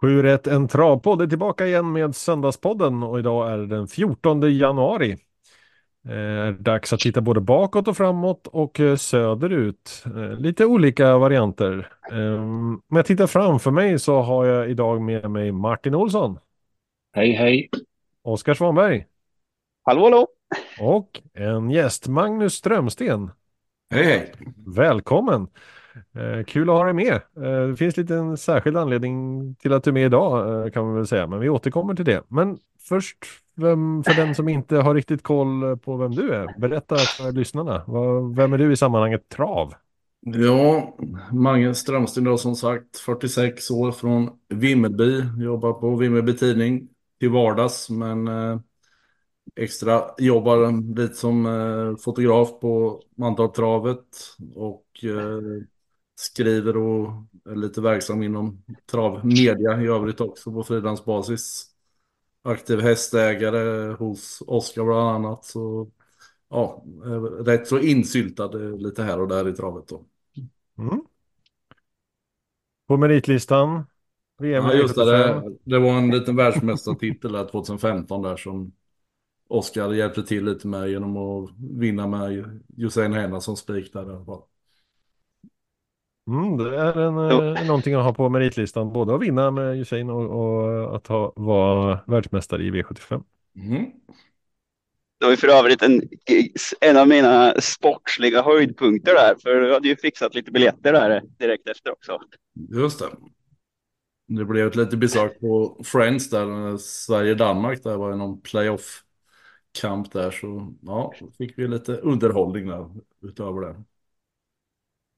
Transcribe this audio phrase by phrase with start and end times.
[0.00, 4.56] Sju rätt en travpodd är tillbaka igen med Söndagspodden och idag är det den 14
[4.58, 5.16] januari.
[6.08, 10.04] Eh, dags att titta både bakåt och framåt och eh, söderut.
[10.06, 11.88] Eh, lite olika varianter.
[12.12, 16.38] Eh, om jag tittar framför mig så har jag idag med mig Martin Olsson.
[17.12, 17.70] Hej, hej.
[18.22, 19.06] Oskar Svanberg.
[19.82, 20.28] Hallå, hallå.
[20.80, 23.30] Och en gäst, Magnus Strömsten.
[23.90, 24.32] Hej, hej.
[24.66, 25.46] Välkommen.
[26.14, 27.14] Eh, kul att ha dig med.
[27.14, 30.84] Eh, det finns lite en särskild anledning till att du är med idag eh, kan
[30.84, 32.22] man väl säga, men vi återkommer till det.
[32.28, 32.58] Men
[32.88, 33.16] först,
[33.54, 37.84] vem, för den som inte har riktigt koll på vem du är, berätta för lyssnarna.
[37.86, 39.74] Vad, vem är du i sammanhanget trav?
[40.20, 40.96] Ja,
[41.32, 46.88] Magnus Strömsten då som sagt, 46 år från Vimmerby, jobbar på Vimmerby Tidning
[47.20, 48.58] till vardags, men eh,
[49.56, 55.62] extra jobbar lite som eh, fotograf på Mantorptravet och eh,
[56.14, 57.10] skriver och
[57.50, 61.66] är lite verksam inom travmedia i övrigt också på frilansbasis.
[62.42, 65.44] Aktiv hästägare hos Oskar bland annat.
[65.44, 65.90] Så
[66.48, 66.84] ja,
[67.40, 70.04] rätt så insyltad lite här och där i travet då.
[70.78, 71.00] Mm.
[72.86, 73.84] På meritlistan?
[74.38, 75.58] VM Ja, just det, det, 75.
[75.64, 78.72] det var en liten världsmästartitel där 2015 där som
[79.48, 84.14] Oskar hjälpte till lite med genom att vinna med Josefin Henna som spik där i
[84.14, 84.42] alla fall.
[86.28, 87.42] Mm, det är en, Jo.
[87.42, 91.32] eh, någonting att ha på meritlistan, både att vinna med Usain och, och att ha,
[91.36, 93.22] vara världsmästare i V75.
[93.56, 93.84] Mm.
[95.18, 96.02] Det var ju för övrigt en,
[96.80, 101.68] en av mina sportsliga höjdpunkter där, för du hade ju fixat lite biljetter där direkt
[101.68, 102.20] efter också.
[102.70, 103.06] Just det.
[104.28, 108.40] Det blev ett lite besök på Friends där, Sverige-Danmark, där var det någon
[109.80, 112.90] playoff-kamp där, så ja, då fick vi lite underhållning där
[113.22, 113.76] utöver det.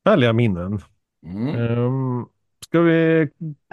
[0.05, 0.81] Härliga minnen.
[1.27, 1.79] Mm.
[1.79, 2.29] Um,
[2.65, 3.29] ska vi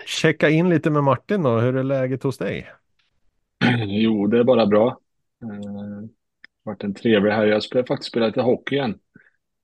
[0.06, 1.60] checka in lite med Martin då?
[1.60, 2.68] Hur är läget hos dig?
[3.86, 4.88] Jo, det är bara bra.
[5.42, 6.10] Eh,
[6.64, 7.46] varit en trevlig här.
[7.46, 9.00] Jag spelade faktiskt spela lite hockey igen.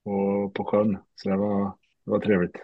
[0.04, 0.98] Och på sjön.
[1.16, 1.66] Så det var,
[2.06, 2.56] det var trevligt.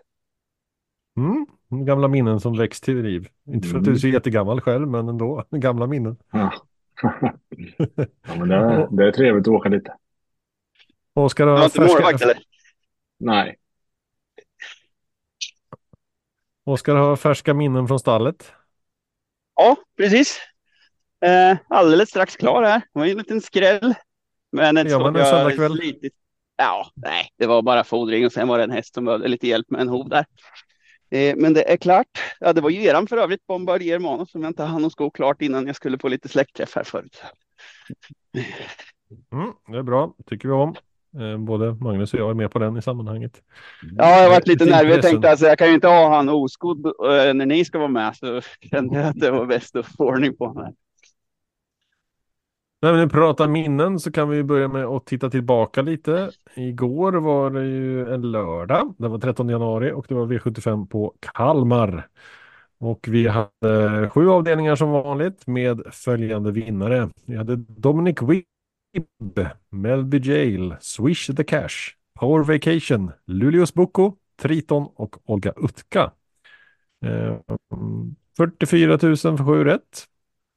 [1.18, 1.46] Mm,
[1.86, 3.28] gamla minnen som väcks till liv.
[3.46, 5.44] Inte för att du är så jättegammal själv, men ändå.
[5.52, 6.18] Gamla minnen.
[6.32, 6.54] Ja,
[8.28, 9.94] ja men det är, det är trevligt att åka lite.
[11.14, 12.44] Oskar Du var har inte målvakt färska, eller?
[13.20, 13.56] Nej,
[16.68, 18.52] Oskar har färska minnen från stallet.
[19.56, 20.40] Ja, precis.
[21.26, 22.80] Eh, alldeles strax klar här.
[22.80, 23.94] Det var ju en liten skräll.
[24.52, 25.78] Men ett en jag söndagkväll?
[25.78, 26.14] slitit.
[26.58, 29.48] Ja, nej, det var bara fodring och sen var det en häst som behövde lite
[29.48, 30.26] hjälp med en hov där.
[31.10, 32.08] Eh, men det är klart.
[32.40, 35.10] Ja, det var ju eran för övrigt, Bombardier Manus, som jag inte hann att sko
[35.10, 37.22] klart innan jag skulle på lite släktträff här förut.
[39.32, 40.76] Mm, det är bra, tycker vi om.
[41.20, 43.42] Eh, både Magnus och jag är med på den i sammanhanget.
[43.98, 44.78] Ja, jag varit lite nervig.
[44.78, 45.12] Jag intressen.
[45.12, 48.16] tänkte alltså, jag kan ju inte ha han oskodd eh, när ni ska vara med,
[48.16, 50.74] så kände jag att det var bäst att få ordning på honom.
[52.82, 56.32] När vi nu pratar minnen så kan vi börja med att titta tillbaka lite.
[56.56, 58.94] Igår var det ju en lördag.
[58.98, 62.08] Det var 13 januari och det var V75 på Kalmar.
[62.80, 67.10] Och vi hade sju avdelningar som vanligt med följande vinnare.
[67.26, 75.16] Vi hade Dominic Wibb, Melby Jail, Swish the Cash, Power Vacation, Luleås Boko, Triton och
[75.26, 76.12] Olga Utka.
[77.06, 77.38] Eh,
[78.38, 80.08] 44 000 för sju rätt.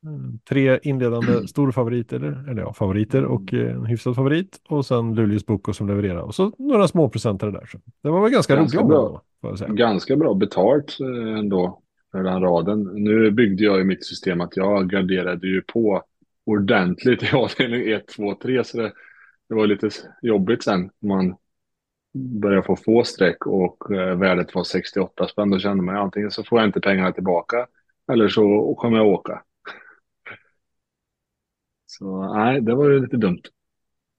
[0.07, 4.61] Mm, Tre inledande storfavoriter, eller, ja, favoriter och eh, en hyfsad favorit.
[4.69, 6.21] Och sen Luleås Boko som levererar.
[6.21, 7.67] Och så några småprocentare där.
[7.67, 9.23] Så det var väl ganska, Ganska roliga bra.
[9.43, 11.81] då, ganska bra betalt eh, ändå
[12.13, 12.83] för den raden.
[12.95, 16.03] Nu byggde jag i mitt system att jag garderade ju på
[16.47, 18.65] ordentligt i avdelning 1, 2, 3.
[18.65, 18.93] Så det,
[19.49, 19.91] det var lite
[20.23, 20.91] jobbigt sen.
[21.03, 21.35] Man
[22.15, 25.51] började få få streck och eh, värdet var 68 spänn.
[25.51, 27.67] Då kände man antingen så får jag inte pengarna tillbaka
[28.13, 29.43] eller så kommer jag åka.
[31.91, 33.43] Så nej, det var ju lite dumt.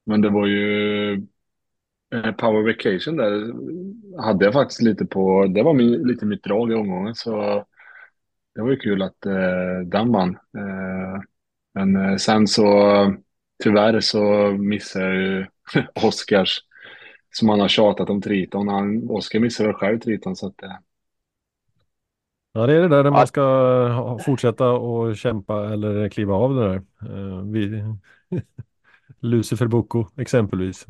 [0.06, 1.14] Men det var ju
[2.14, 3.54] eh, Power Vacation där
[4.22, 5.48] hade jag faktiskt lite på.
[5.48, 7.66] Det var min, lite mitt drag i omgången så
[8.56, 10.30] det var ju kul att eh, den vann.
[10.58, 11.22] Eh,
[11.74, 12.66] men eh, sen så
[13.64, 15.46] tyvärr så missade jag ju
[16.08, 16.60] Oscars
[17.32, 18.68] som han har tjatat om Triton.
[18.68, 20.76] Han, Oscar missade väl själv Triton så att eh,
[22.54, 26.62] Ja, det är det där när man ska fortsätta och kämpa eller kliva av det
[26.68, 26.76] där.
[27.02, 27.84] Eh, vi,
[29.20, 30.86] Lucifer Boko exempelvis.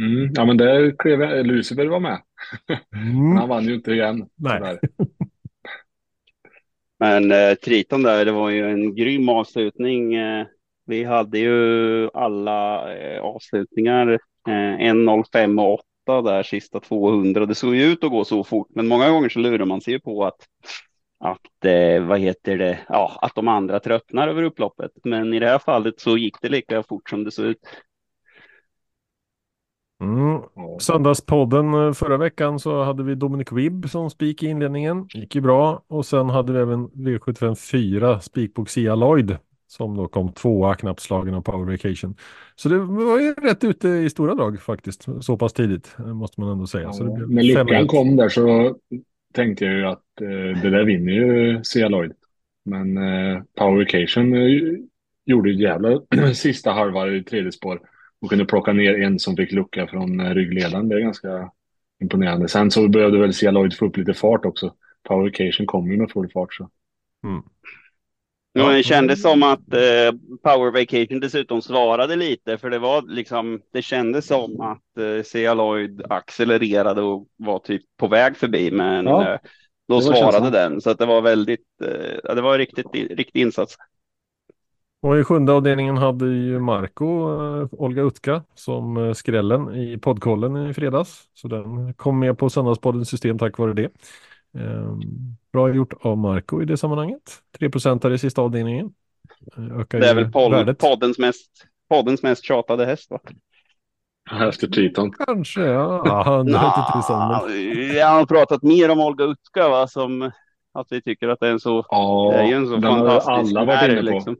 [0.00, 2.20] mm, ja men där klev jag, Lucifer var med.
[2.68, 3.36] Men Mm.
[3.40, 4.28] han vann ju inte igen.
[4.36, 4.78] Nej.
[6.98, 10.14] Men eh, Triton där, det var ju en grym avslutning.
[10.14, 10.46] Eh,
[10.86, 14.08] vi hade ju alla eh, avslutningar
[14.48, 17.46] eh, 1.05 och trötta där sista 200.
[17.46, 19.92] Det såg ju ut att gå så fort, men många gånger så lurar man sig
[19.94, 20.36] ju på att
[21.20, 22.78] att eh, vad heter det?
[22.88, 24.90] Ja, att de andra tröttnar över upploppet.
[25.04, 27.58] Men i det här fallet så gick det lika fort som det såg ut.
[30.02, 30.42] Mm.
[30.80, 35.06] Söndagspodden eh, förra veckan så hade vi Dominic Wibb som spik i inledningen.
[35.14, 35.82] Gick ju bra.
[35.88, 39.36] Och sen hade vi även V75 4 spik på Xia Lloyd
[39.66, 42.16] som då kom tvåa knappt slagen av Power Vacation.
[42.56, 46.40] Så det var ju rätt ute i stora drag faktiskt, så pass tidigt eh, måste
[46.40, 46.84] man ändå säga.
[46.84, 48.76] Ja, så det blev luckan fem- kom där så
[49.34, 52.12] tänkte jag ju att eh, det där vinner ju Sia Lloyd.
[52.64, 54.78] Men eh, Power Vacation eh,
[55.24, 56.00] gjorde ju jävla
[56.34, 57.80] sista halva i tredje spår
[58.20, 60.88] och kunde plocka ner en som fick lucka från eh, ryggledaren.
[60.88, 61.50] Det är ganska
[62.00, 62.48] imponerande.
[62.48, 64.74] Sen så behövde väl Sia Lloyd få upp lite fart också.
[65.08, 66.70] Power Vacation kom ju med full fart så.
[67.24, 67.42] Mm.
[68.52, 70.12] Ja, men det kändes som att eh,
[70.42, 75.54] Power Vacation dessutom svarade lite, för det var liksom, det kändes som att eh, Sea
[75.54, 79.38] Lloyd accelererade och var typ på väg förbi, men Ja, eh,
[79.88, 80.52] då var svarade känslan.
[80.52, 83.76] den, så att det var väldigt, eh, det var en riktigt, riktig insats.
[85.00, 87.04] Och i sjunde avdelningen hade ju Marco
[87.62, 91.28] eh, Olga Utka som eh, skrällen i poddkollen i fredags.
[91.34, 93.90] Så den kom med på Söndagspoddens system tack vare det.
[94.58, 97.42] Ehm, bra gjort av Marco i det sammanhanget.
[97.58, 98.90] 3 där i sista avdelningen.
[99.56, 100.78] Eh, Ökar Det är väl podd, värdet.
[100.78, 101.50] poddens, mest,
[101.90, 103.20] poddens mest tjatade häst, va?
[104.48, 105.12] Efter Triton.
[105.12, 106.22] Kanske, ja.
[106.24, 107.96] han inte så, men...
[107.96, 110.30] jag har pratat mer om Olga Utka, va, som
[110.74, 113.64] att vi tycker att det är en så Ja, Det är en så fantastisk alla
[113.64, 114.14] varit inne på.
[114.14, 114.36] liksom.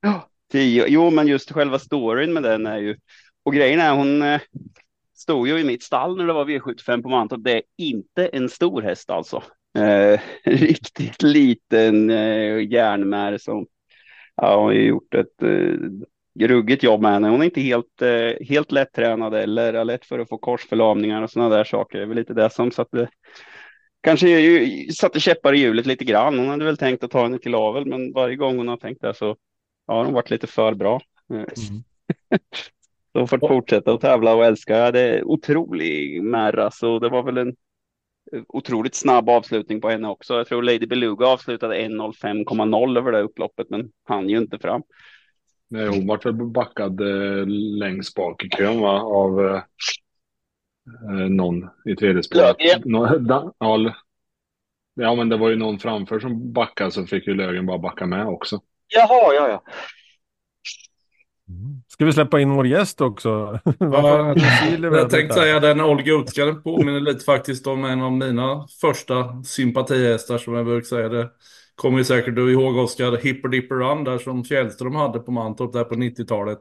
[0.00, 0.84] Ja, tio.
[0.88, 2.96] Jo, men just själva storyn med den är ju...
[3.42, 4.40] Och grejen är, hon eh,
[5.16, 7.44] stod ju i mitt stall när det var V75 på Mantorp.
[7.44, 9.42] Det är inte en stor häst alltså.
[9.78, 13.66] Eh, riktigt liten eh, järnmär som
[14.36, 17.28] ja, hon har gjort ett eh, ruggigt jobb med henne.
[17.28, 21.56] Hon är inte helt, eh, helt lättränad eller lätt för att få korsförlamningar och sådana
[21.56, 21.98] där saker.
[21.98, 23.08] Det är väl lite det som satte
[24.00, 26.38] kanske ju, satte käppar i hjulet lite grann.
[26.38, 29.02] Hon hade väl tänkt att ta henne till avel, men varje gång hon har tänkt
[29.02, 29.36] det så
[29.86, 31.00] har hon varit lite för bra.
[31.34, 31.44] Eh,
[33.12, 34.76] Så hon fått fortsätta att tävla och älska.
[34.76, 37.56] Ja, det är otrolig märra, så det var väl en
[38.48, 40.34] otroligt snabb avslutning på henne också.
[40.34, 44.82] Jag tror Lady Beluga avslutade 1.05,0 över det upploppet, men han ju inte fram.
[45.68, 47.46] Nej, hon vart väl backad eh,
[47.78, 49.00] längst bak i kön va?
[49.00, 49.62] av eh,
[51.10, 52.56] eh, någon i tredje spåret.
[52.60, 53.92] Löfgren.
[54.94, 58.06] Ja, men det var ju någon framför som backade så fick ju Lögen bara backa
[58.06, 58.60] med också.
[58.88, 59.62] Jaha, ja, ja.
[61.88, 63.60] Ska vi släppa in vår gäst också?
[63.78, 64.34] Ja,
[64.82, 69.42] jag tänkte säga den Olga Utka den påminner lite faktiskt om en av mina första
[69.42, 71.08] sympatihästar som jag brukar säga.
[71.08, 71.30] Det
[71.74, 75.72] kommer ju säkert du ihåg Oskar Hipper Dipper Run där som Fjällström hade på Mantorp
[75.72, 76.60] där på 90-talet.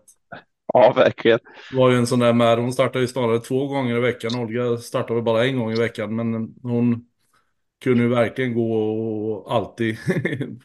[0.73, 1.39] Ja, verkligen.
[1.71, 4.39] Det var ju en sån där med, hon startade ju snarare två gånger i veckan.
[4.39, 7.05] Olga startade bara en gång i veckan men hon
[7.83, 9.97] kunde ju verkligen gå och alltid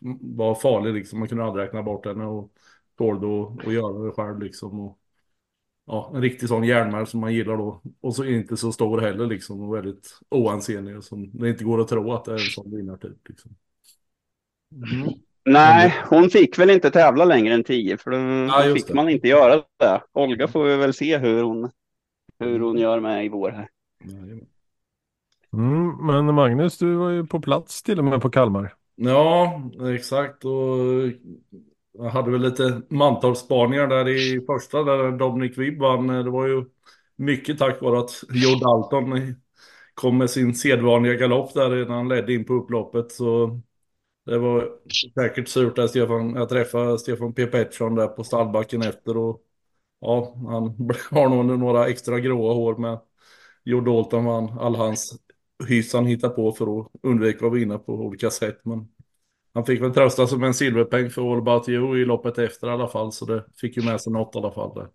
[0.20, 1.18] vara farlig liksom.
[1.18, 2.50] Man kunde aldrig räkna bort henne och
[2.98, 4.80] tålde att- att göra det själv liksom.
[4.80, 4.98] Och,
[5.86, 7.82] ja, en riktig sån järnmärg som man gillar då.
[8.00, 9.60] Och så inte så stor heller liksom.
[9.62, 11.02] Och väldigt oansenlig.
[11.04, 13.54] Som det inte går att tro att det är en sån vinnartyp liksom.
[14.74, 15.08] Mm.
[15.44, 18.16] Nej, hon fick väl inte tävla längre än 10 för då
[18.52, 18.94] Ja, fick det.
[18.94, 20.02] man inte göra det.
[20.12, 21.70] Olga får vi väl se hur hon,
[22.38, 23.68] hur hon gör med i vår här.
[25.52, 28.74] Mm, men Magnus, du var ju på plats till och med på Kalmar.
[28.96, 29.62] Ja,
[29.96, 30.44] exakt.
[30.44, 30.78] Och
[31.98, 36.06] jag hade väl lite mantalsspaningar där i första där Dominic Wibb vann.
[36.06, 36.64] Det var ju
[37.16, 39.34] mycket tack vare att Joe Dalton
[39.94, 43.12] kom med sin sedvanliga galopp där redan han ledde in på upploppet.
[43.12, 43.60] Så
[44.26, 44.68] det var
[45.14, 47.46] säkert surt där Stefan, jag träffade Stefan P.
[47.46, 49.42] Pettersson där på stallbacken efter och
[50.00, 50.62] ja, han
[51.10, 52.98] har nog några extra gråa hår med
[53.64, 55.18] Joe Dalton vann all hans
[55.68, 58.60] hyss han hittar på för att undvika att vinna på olika sätt.
[58.64, 58.88] Men
[59.54, 62.70] han fick väl trösta med en silverpeng för All About You i loppet efter i
[62.70, 63.12] alla fall.
[63.12, 64.88] Så det fick ju med sig något i alla fall där.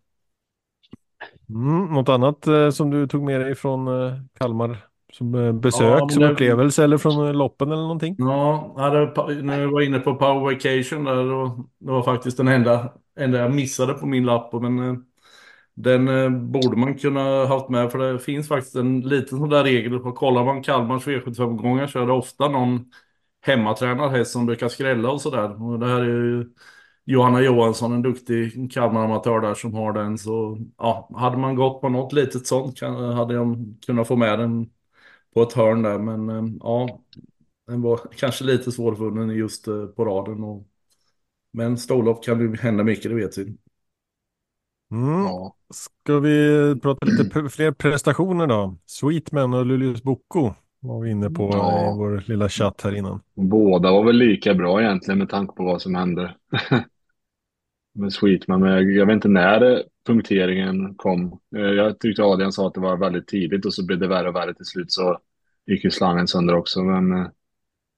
[1.50, 4.78] Mm, något annat eh, som du tog med dig från eh, Kalmar
[5.14, 8.16] som eh, besök, Ja, som det- upplevelse eller från eh, loppen eller någonting?
[8.20, 11.50] Ja, hade när jag var inne på Power Vacation där och
[11.80, 14.54] det var faktiskt den enda, enda jag missade på min lapp.
[14.54, 14.96] Men eh,
[15.74, 19.64] den eh, borde man kunna haft med för det finns faktiskt en liten sån där
[19.64, 20.00] regel.
[20.00, 22.86] Kollar man Kalmars V75-gångar så är det ofta någon
[23.42, 25.64] hemmatränad häst som brukar skrälla och sådär.
[25.64, 26.50] Och det här är ju
[27.06, 30.18] Johanna Johansson, en duktig Kalmar-amatör där som har den.
[30.18, 34.40] Så ja, hade man gått på något litet sånt kan, hade jag kunnat få med
[34.40, 34.70] den
[35.34, 36.00] på ett hörn där.
[36.00, 37.02] Men eh, ja,
[37.68, 40.44] den var kanske lite svårfunnen just eh, på raden.
[40.44, 40.68] Och,
[41.54, 43.58] men storlopp kan ju hända mycket, det vet vi.
[44.92, 45.24] Mm.
[45.24, 45.56] Ja.
[45.74, 48.78] Ska vi prata lite fler prestationer då?
[48.86, 51.94] Sweetman och Luleås Boko var vi inne på Ja.
[51.94, 53.20] i vår lilla chatt här innan.
[53.36, 56.36] Båda var väl lika bra egentligen med tanke på vad som hände.
[57.94, 61.40] med Sweetman, men jag vet inte när punkteringen kom.
[61.56, 64.30] Eh, Jag tyckte Adrian sa att det var väldigt tidigt och så blev det värre
[64.30, 65.20] och värre till slut så
[65.66, 66.84] gick ju slangen sönder också.
[66.84, 67.28] Men eh,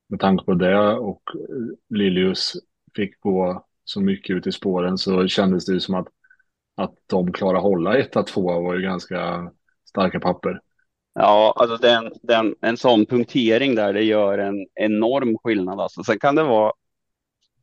[0.09, 2.53] med tanke på det och eh, Lilius
[2.95, 6.07] fick gå så mycket ut i spåren så kändes det ju som att,
[6.75, 9.51] att de klarade hålla 1-2 var ju ganska
[9.89, 10.59] starka papper.
[11.13, 15.79] Ja, alltså den, den, en sån punktering där, det gör en enorm skillnad.
[15.79, 16.03] Alltså.
[16.03, 16.71] Sen kan det vara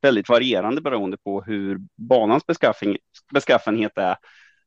[0.03, 4.17] väldigt varierande beroende på hur banans beskaffenhet, är.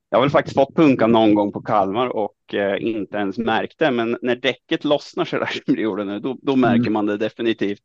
[0.09, 3.79] Jag har väl faktiskt fått punka någon gång på Kalmar och eh, inte ens märkt
[3.79, 6.93] det, men när däcket lossnar så där som det gjorde nu, då, då märker Mm.
[6.93, 7.81] man det definitivt.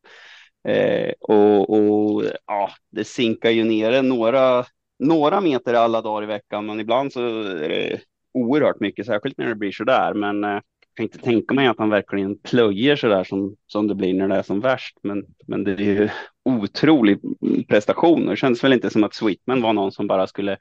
[0.68, 4.64] Eh, och, och ja, det sinkar ju ner några,
[4.98, 8.00] några meter alla dagar i veckan, men ibland så är det
[8.34, 10.14] oerhört mycket, särskilt när det blir så där.
[10.14, 10.60] Men eh,
[10.96, 14.28] kan inte tänka mig att han verkligen plöjer så där som, som det blir när
[14.28, 14.98] det är som värst.
[15.02, 16.08] Men, men det är ju
[16.44, 17.20] otrolig
[17.68, 18.26] prestation.
[18.26, 20.58] Det känns väl inte som att Sweetman var någon som bara skulle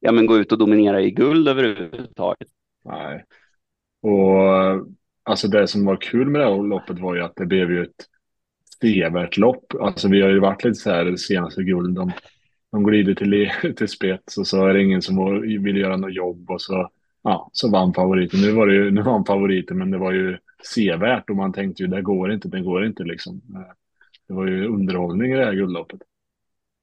[0.00, 2.48] ja, men gå ut och dominera i guld överhuvudtaget.
[2.84, 3.24] Nej.
[4.02, 4.86] Och
[5.22, 7.82] alltså det som var kul med det här loppet var ju att det blev ju
[7.82, 8.06] ett
[8.80, 9.74] sevärt lopp.
[9.80, 11.94] Alltså vi har ju varit lite så här det senaste guld.
[11.94, 12.12] De,
[12.72, 16.50] de glider till, till spets och så är det ingen som vill göra något jobb
[16.50, 16.90] och så,
[17.26, 18.40] ja, så vann favoriten.
[18.40, 20.38] Nu var det ju, nu vann favoriten men det var ju
[20.74, 23.40] sevärt och man tänkte ju det går inte, det går inte liksom.
[24.28, 26.00] Det var ju underhållning i det här guldloppet.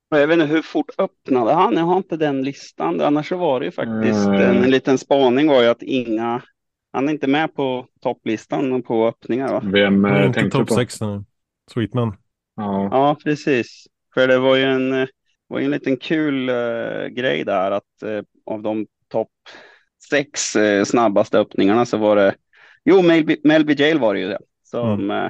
[0.09, 1.73] Jag vet inte hur fort öppnade han?
[1.73, 3.01] Jag har inte den listan.
[3.01, 4.50] Annars så var det ju faktiskt Eh.
[4.50, 6.41] en, en liten spaning var ju att inga,
[6.91, 9.62] han är inte med på topplistan på öppningar va?
[9.65, 10.75] Vem eh, är inte tänkte du topp på?
[10.75, 11.23] 6 nu.
[11.71, 12.15] Sweetman.
[12.55, 13.85] Ja, Ja, precis.
[14.13, 15.07] För det var ju en, eh,
[15.47, 19.31] var ju en liten kul eh, grej där att eh, av de topp
[20.10, 22.36] sex eh, snabbaste öppningarna så var det,
[22.86, 25.29] jo, Melby, Melby Jail var det ju det, som eh,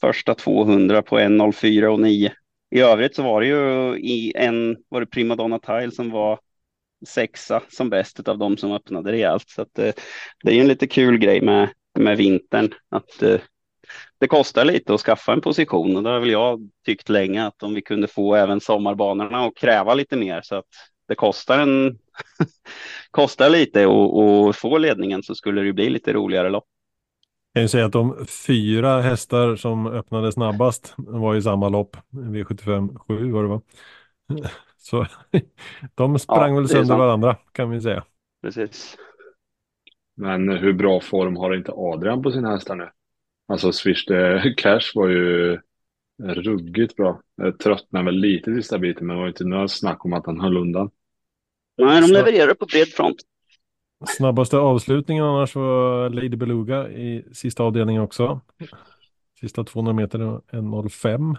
[0.00, 2.32] första 200 på 1.04 och 9.
[2.70, 6.38] I övrigt så var det ju i en, var det Primadonna Tile som var
[7.06, 9.48] sexa som bäst av de som öppnade rejält.
[9.48, 9.92] Så att, eh,
[10.44, 11.68] det är ju en lite kul grej med,
[11.98, 13.40] med vintern att eh,
[14.20, 17.62] det kostar lite att skaffa en position och det har väl jag tyckt länge att
[17.62, 20.64] om vi kunde få även sommarbanorna och kräva lite mer så att
[21.08, 21.98] det kostar en
[23.10, 26.64] kostar lite och, och få ledningen så skulle det bli lite roligare lopp.
[27.52, 31.96] Jag kan ju säga att de fyra hästar som öppnade snabbast var i samma lopp.
[32.10, 33.60] V75 7 var det va?
[34.78, 35.06] Så
[35.94, 36.98] de sprang Ja, väl sönder sant.
[36.98, 38.04] varandra kan vi säga.
[38.42, 38.96] Precis.
[40.16, 42.88] men hur bra form har inte Adrian på sina hästar nu?
[43.48, 45.58] Alltså Swish the Cash var ju
[46.22, 47.20] ruggigt bra.
[47.36, 50.40] Jag tröttnade väl lite sista biten men det var inte några snack om att han
[50.40, 50.90] höll undan.
[51.76, 53.16] Nej, de levererar på bred front.
[54.06, 58.40] Snabbaste avslutningen annars var Lady Beluga i sista avdelningen också.
[59.40, 61.36] Sista 200 meter 1.05.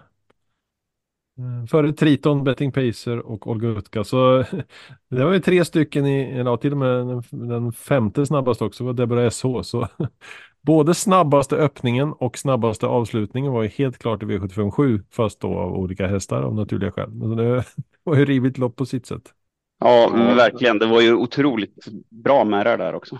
[1.37, 4.03] Eh, Före Triton, Betting Pacer och Olga Utka.
[4.03, 4.37] Så
[5.09, 8.83] det var ju tre stycken i, ja till och med den, den femte snabbaste också
[8.83, 9.45] var Deborah SH.
[9.63, 9.87] Så
[10.65, 15.73] både snabbaste öppningen och snabbaste avslutningen var ju helt klart i V757 fast då av
[15.73, 17.09] olika hästar av naturliga skäl.
[17.11, 17.63] Men det
[18.03, 19.33] var ju rivigt lopp på sitt sätt.
[19.79, 20.79] Ja, verkligen.
[20.79, 23.19] Det var ju otroligt bra med det där också.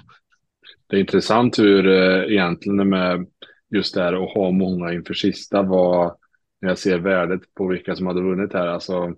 [0.87, 3.27] Det är intressant hur eh, egentligen med
[3.69, 6.15] just det här att ha många inför sista var
[6.61, 8.67] när jag ser värdet på vilka som hade vunnit här.
[8.67, 9.13] Alltså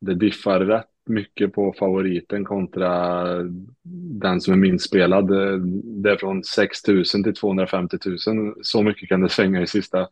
[0.00, 3.24] det diffar rätt mycket på favoriten kontra
[4.20, 5.28] den som är minst spelad.
[6.02, 8.54] Det är från 6 000 till 250 000.
[8.62, 10.08] Så mycket kan det svänga i sista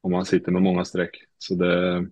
[0.00, 1.16] om man sitter med många streck.
[1.38, 2.06] Så det,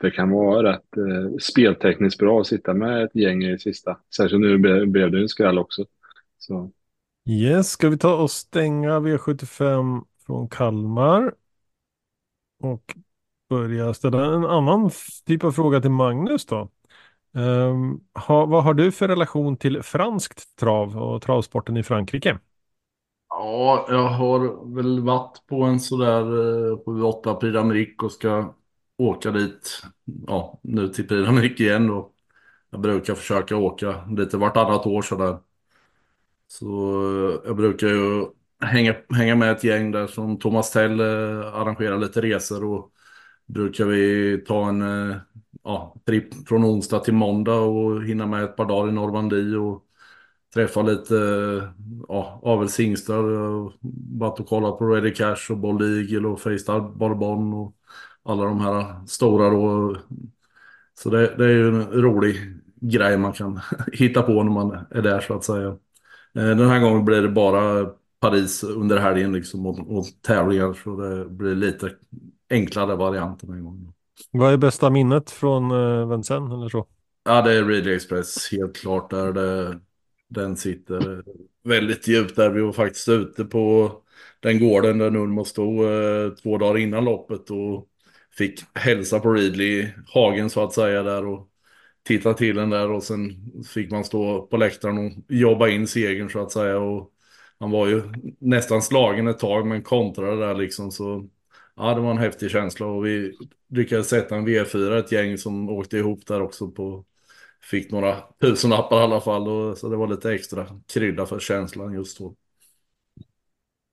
[0.00, 3.98] det kan vara rätt eh, speltekniskt bra att sitta med ett gäng i sista.
[4.16, 5.84] Särskilt nu blev blev det en skräll också.
[6.38, 6.72] Så.
[7.28, 11.34] Yes, ska vi ta och stänga V75 från Kalmar?
[12.62, 12.96] Och
[13.50, 14.90] börja ställa en annan
[15.26, 16.70] typ av fråga till Magnus då.
[17.32, 22.38] Um, ha, vad har du för relation till franskt trav och travsporten i Frankrike?
[23.30, 26.22] Ja, jag har väl varit på en sådär
[26.72, 28.54] eh, på 8 Prix d'Amérique och ska
[28.98, 29.82] åka dit.
[30.26, 32.12] Ja, nu till Prix d'Amérique igen då.
[32.70, 35.38] jag brukar försöka åka lite vartannat år sådär.
[36.48, 36.66] Så
[37.30, 38.26] eh, jag brukar ju
[38.60, 42.92] hänga, hänga med ett gäng där som Thomas Tell eh, arrangerar lite resor och
[43.52, 45.16] brukar vi ta en eh,
[45.64, 49.84] ja, tripp från onsdag till måndag och hinna med ett par dagar i Normandie och
[50.54, 51.14] träffa lite
[52.08, 53.24] ja, avelshingstar.
[53.24, 53.72] och
[54.18, 57.74] Varit och kollat på Ready Cash och Bold Eagle och Facestar Bourbon och
[58.22, 59.96] alla de här stora då.
[60.94, 62.36] Så det, det är ju en rolig
[62.80, 63.60] grej man kan
[63.92, 65.68] hitta på när man är där så att säga.
[66.34, 67.90] Eh, den här gången blir det bara
[68.20, 71.90] Paris under helgen liksom och, och tävlingar så det blir lite
[72.50, 73.92] enklare variant den här gången.
[74.30, 76.86] Vad är bästa minnet från uh, Vincennes eller så?
[77.24, 79.10] Ja, det är Ridley Express helt klart.
[79.10, 79.80] Där det,
[80.28, 81.22] den sitter
[81.64, 82.50] väldigt djupt där.
[82.50, 83.92] Vi var faktiskt ute på
[84.40, 87.86] den gården där Nulmo stod eh, två dagar innan loppet och
[88.38, 91.48] fick hälsa på Ridley hagen så att säga där och
[92.02, 96.30] titta till den där och sen fick man stå på läktaren och jobba in segern
[96.30, 97.10] så att säga och
[97.58, 98.02] han var ju
[98.38, 101.28] nästan slagen ett tag men kontrade där liksom så
[101.80, 103.36] ja det var en häftig känsla och vi
[103.68, 107.04] lyckades sätta en V4 ett gäng som åkte ihop där också på
[107.62, 111.94] fick några tusenlappar i alla fall och, så det var lite extra krydda för känslan
[111.94, 112.34] just då.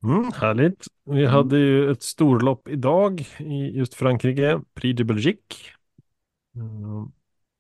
[0.04, 0.86] Mm, härligt.
[1.06, 1.32] Vi mm.
[1.32, 5.58] hade ju ett storlopp idag i just Frankrike, Prix de Belgique.
[6.56, 7.12] Mm,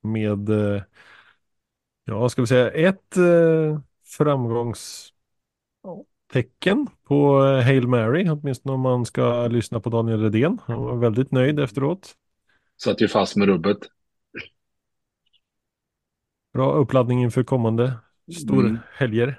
[0.01, 0.83] med, eh,
[2.05, 3.79] ja, ska vi säga ett eh,
[6.27, 10.59] framgångstecken på eh, Hail Mary, åtminstone om man ska lyssna på Daniel Redén.
[10.65, 12.15] Han var väldigt nöjd efteråt.
[12.77, 13.77] Satt ju fast med rubbet.
[16.53, 17.93] Bra uppladdning inför kommande
[18.41, 19.27] storhelger.
[19.27, 19.35] Mm.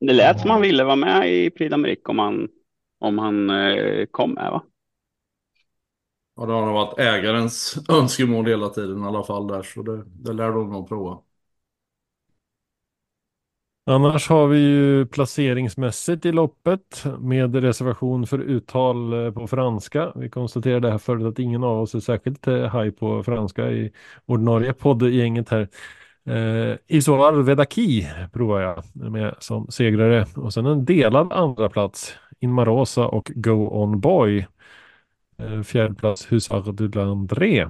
[0.00, 2.48] Det lät som han ville vara med i Prix d'Amérique om han,
[3.00, 4.62] om han eh, kom med va?
[6.36, 10.32] Ja, det har varit ägarens önskemål hela tiden i alla fall där, så det, det
[10.32, 11.22] lär de nog prova.
[13.86, 20.12] Annars har vi ju placeringsmässigt i loppet med reservation för uttal eh, på franska.
[20.16, 23.92] Vi konstaterade här förut att ingen av oss är särskilt eh, haj på franska i
[24.26, 25.68] ordinarie poddgänget här.
[26.26, 33.06] Eh, Isoar Vedaki provar jag med som segrare och sen en delad andra plats Inmarosa
[33.06, 34.46] och Go On Boy.
[35.38, 37.60] Eh, fjärde plats Husar de Landré.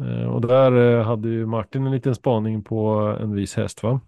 [0.00, 2.90] Eh, och där eh, hade ju Martin en liten spaning på
[3.20, 4.00] en vis häst va?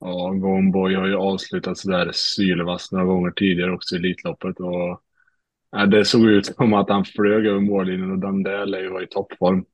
[0.00, 4.60] Ja, Go On Boy har ju avslutat sådär sylvass några gånger tidigare också i Elitloppet
[4.60, 5.02] och
[5.70, 8.88] ja, det såg ut som att han flög över mållinjen och den där lär ju
[8.88, 9.64] vara i toppform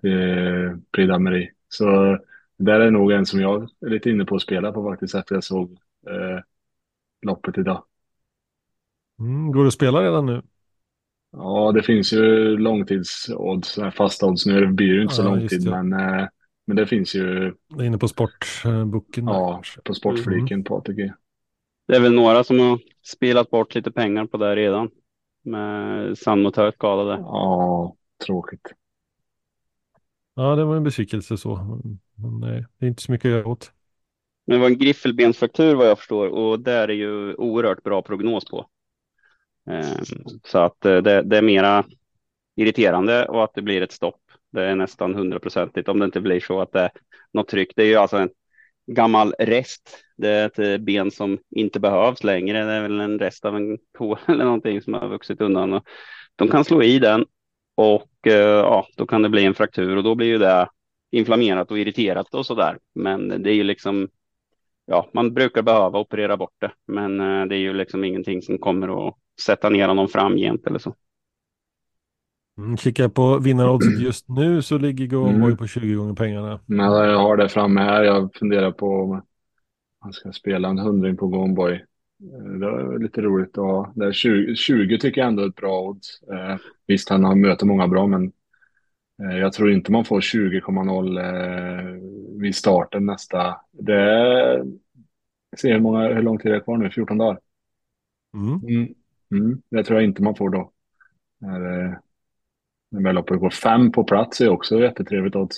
[0.00, 1.50] till Prix d'Amérique.
[1.68, 2.18] Så
[2.56, 5.34] där är nog en som jag är lite inne på att spela på faktiskt efter
[5.34, 5.72] jag såg
[6.06, 6.42] eh,
[7.22, 7.84] loppet idag.
[9.20, 10.42] Mm, går det att spela redan nu?
[11.32, 14.46] Ja, det finns ju långtidsodds, fasta odds.
[14.46, 16.26] Nu blir det ju inte så lång tid, men, eh,
[16.70, 17.54] men det finns ju.
[17.68, 19.24] Det är inne på sportboken.
[19.24, 20.64] Ja, på sportfliken mm.
[20.64, 21.12] på ATG.
[21.88, 24.90] Det är väl några som har spelat bort lite pengar på det redan.
[25.42, 27.12] Med Sandmotör skadade.
[27.12, 28.72] Ja, tråkigt.
[30.34, 31.56] Ja, det var en besvikelse så.
[32.14, 33.72] Men nej, det är inte så mycket att göra åt.
[34.46, 38.44] Men det var en griffelbensfraktur vad jag förstår och där är ju oerhört bra prognos
[38.44, 38.66] på.
[39.70, 40.04] Ehm,
[40.44, 41.84] så att eh, det, det är mera
[42.56, 44.29] irriterande och att det blir ett stopp.
[44.52, 46.90] Det är nästan hundraprocentigt om det inte blir så att det är
[47.32, 47.72] något tryck.
[47.76, 48.30] Det är ju alltså en
[48.86, 50.04] gammal rest.
[50.16, 52.64] Det är ett eh, ben som inte behövs längre.
[52.64, 55.72] Det är väl en rest av en tå eller någonting som har vuxit undan.
[55.72, 55.84] Och
[56.36, 57.26] de kan slå i den
[57.74, 60.68] och eh, ja, då kan det bli en fraktur och då blir ju det
[61.10, 62.78] inflammerat och irriterat och så där.
[62.94, 64.08] Men det är ju liksom,
[64.86, 68.58] ja, man brukar behöva operera bort det, men eh, det är ju liksom ingenting som
[68.58, 70.94] kommer att sätta ner honom framgent eller så.
[72.60, 75.56] Mm, kikar på vinnaroddset just nu så ligger Goboy mm.
[75.56, 76.60] på 20 gånger pengarna.
[76.66, 78.04] Men jag har det framme här.
[78.04, 79.22] Jag funderar på om
[80.04, 81.72] man ska spela en hundring på Gomboy.
[81.72, 83.92] Eh, det är lite roligt att ha.
[83.94, 86.22] Det är 20, 20 tycker jag ändå är ett bra odds.
[86.22, 88.32] Eh, visst, han möter många bra, men
[89.22, 92.00] Eh, jag tror inte man får 20,0 eh,
[92.40, 93.60] vid starten nästa.
[93.72, 94.64] Det är,
[95.56, 97.40] se hur, många, hur lång tid det är kvar nu, 14 dagar.
[98.34, 98.76] Mm.
[98.76, 98.94] Mm.
[99.30, 99.62] Mm.
[99.70, 100.72] Det tror jag inte man får då.
[101.38, 102.00] När,
[102.94, 105.56] eh, när loppet går fem på plats är också jättetrevligt odds.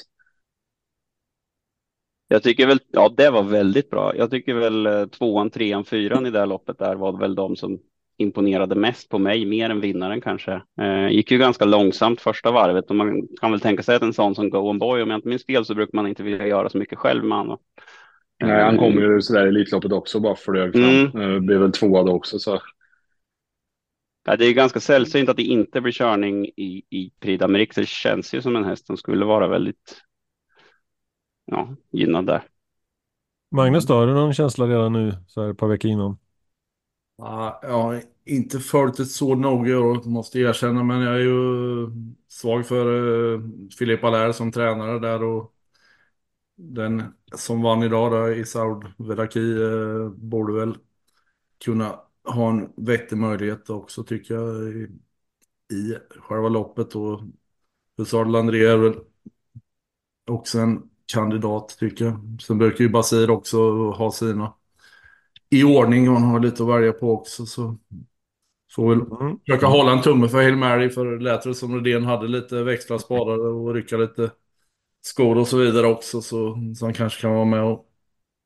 [2.29, 4.17] Jag tycker väl, ja det var väldigt bra.
[4.17, 7.79] Jag tycker väl tvåan, trean, fyran i det här loppet där var väl de som
[8.17, 10.63] imponerade mest på mig, mer än vinnaren kanske.
[10.81, 14.13] Eh, gick ju ganska långsamt första varvet och man kan väl tänka sig att en
[14.13, 16.47] sån som Go On Boy, om jag inte minns fel så brukar man inte vilja
[16.47, 17.59] göra så mycket själv med honom.
[18.45, 20.85] Nej, han kom ju sådär i Elitloppet också, bara flög fram.
[20.85, 21.35] Mm.
[21.35, 22.39] Eh, blev väl tvåa då också.
[22.39, 22.59] Så.
[24.25, 27.73] Ja, det är ganska sällsynt att det inte blir körning i, i Prix d'Amérique.
[27.75, 30.03] Det känns ju som en häst som skulle vara väldigt
[31.45, 32.43] ja, gynnad där.
[33.51, 36.19] Magnus då, har du någon känsla redan nu så här ett par veckor innan?
[37.17, 41.91] Ja, jag har inte följt det så noga och måste erkänna, men jag är ju
[42.29, 43.41] svag för uh,
[43.79, 45.55] Filip Allaire som tränare där och
[46.57, 47.03] den
[47.35, 50.77] som vann idag då, Isaud Veraki uh, borde väl
[51.65, 54.89] kunna ha en vettig möjlighet också tycker jag i,
[55.75, 57.21] i själva loppet och
[57.99, 58.95] Hussard Landré är väl
[60.31, 60.83] också en
[61.13, 62.39] kandidat tycker jag.
[62.43, 63.59] Sen brukar ju Basir också
[63.91, 64.55] ha sina
[65.51, 66.09] i ordning.
[66.09, 67.47] Han har lite att välja på också.
[67.47, 67.79] Så
[68.75, 69.39] får väl Mm.
[69.47, 70.91] försöka hålla en tumme för Hail Mary.
[70.91, 74.31] För det lät det som Rydén hade lite växla spadar och rycka lite
[75.03, 76.23] skor och så vidare också.
[76.23, 77.92] Så, så han kanske kan vara med och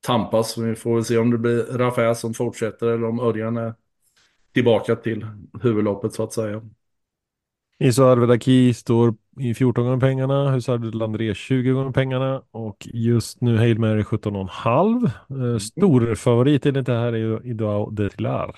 [0.07, 0.59] tampas.
[0.59, 3.75] Vi får väl se om det blir Raffä som fortsätter eller om Örjan är
[4.55, 5.27] tillbaka till
[5.63, 6.63] huvudloppet så att säga.
[7.79, 13.57] Iso Arvedaki står i 14 gånger pengarna, Husard Landré 20 gånger pengarna och just nu
[13.57, 15.07] Hail Mary 17,5.
[15.07, 18.57] Eh, stor favorit enligt det här är ju Idoao Detilar.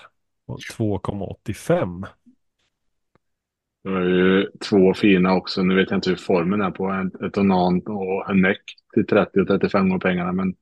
[0.77, 2.05] 2,85.
[3.83, 5.63] Det var ju två fina också.
[5.63, 8.61] Nu vet jag inte hur formen är på en- ett Onan och en Neck
[8.93, 10.31] till 30 och 35 gånger pengarna.
[10.31, 10.55] Men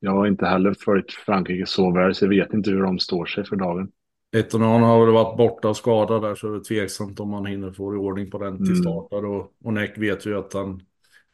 [0.00, 3.26] jag har inte heller följt Frankrike så väl så jag vet inte hur de står
[3.26, 3.90] sig för dagen.
[4.36, 7.72] Etonan har väl varit borta och skadad där så är det tveksamt om man hinner
[7.72, 8.82] få i ordning på den till Mm.
[8.82, 9.10] start.
[9.10, 9.24] där.
[9.24, 10.82] Och, och Neck vet ju att han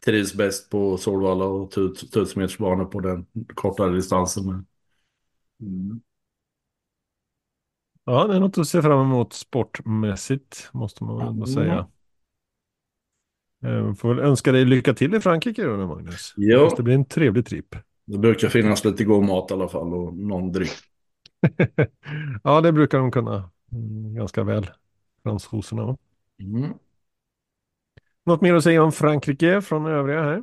[0.05, 1.70] trivs bäst på Solvalla och
[2.12, 4.66] tusenmetersbanor på den kortare distansen.
[5.61, 6.00] Mm.
[8.05, 11.55] Ja, det är något att se fram emot sportmässigt, måste man väl ändå Ja.
[11.55, 11.88] säga.
[13.64, 16.35] Eh, Får väl önska dig lycka till i Frankrike då, Magnus.
[16.37, 16.74] Ja.
[16.77, 17.74] Det blir en trevlig tripp.
[18.05, 20.73] Det brukar finnas lite god mat i alla fall och någon dryck.
[22.45, 24.71] ja, det brukar de kunna mm, ganska väl,
[25.23, 25.97] fransoserna.
[26.40, 26.73] Mm.
[28.27, 30.43] Något mer att säga om Frankrike från övriga här?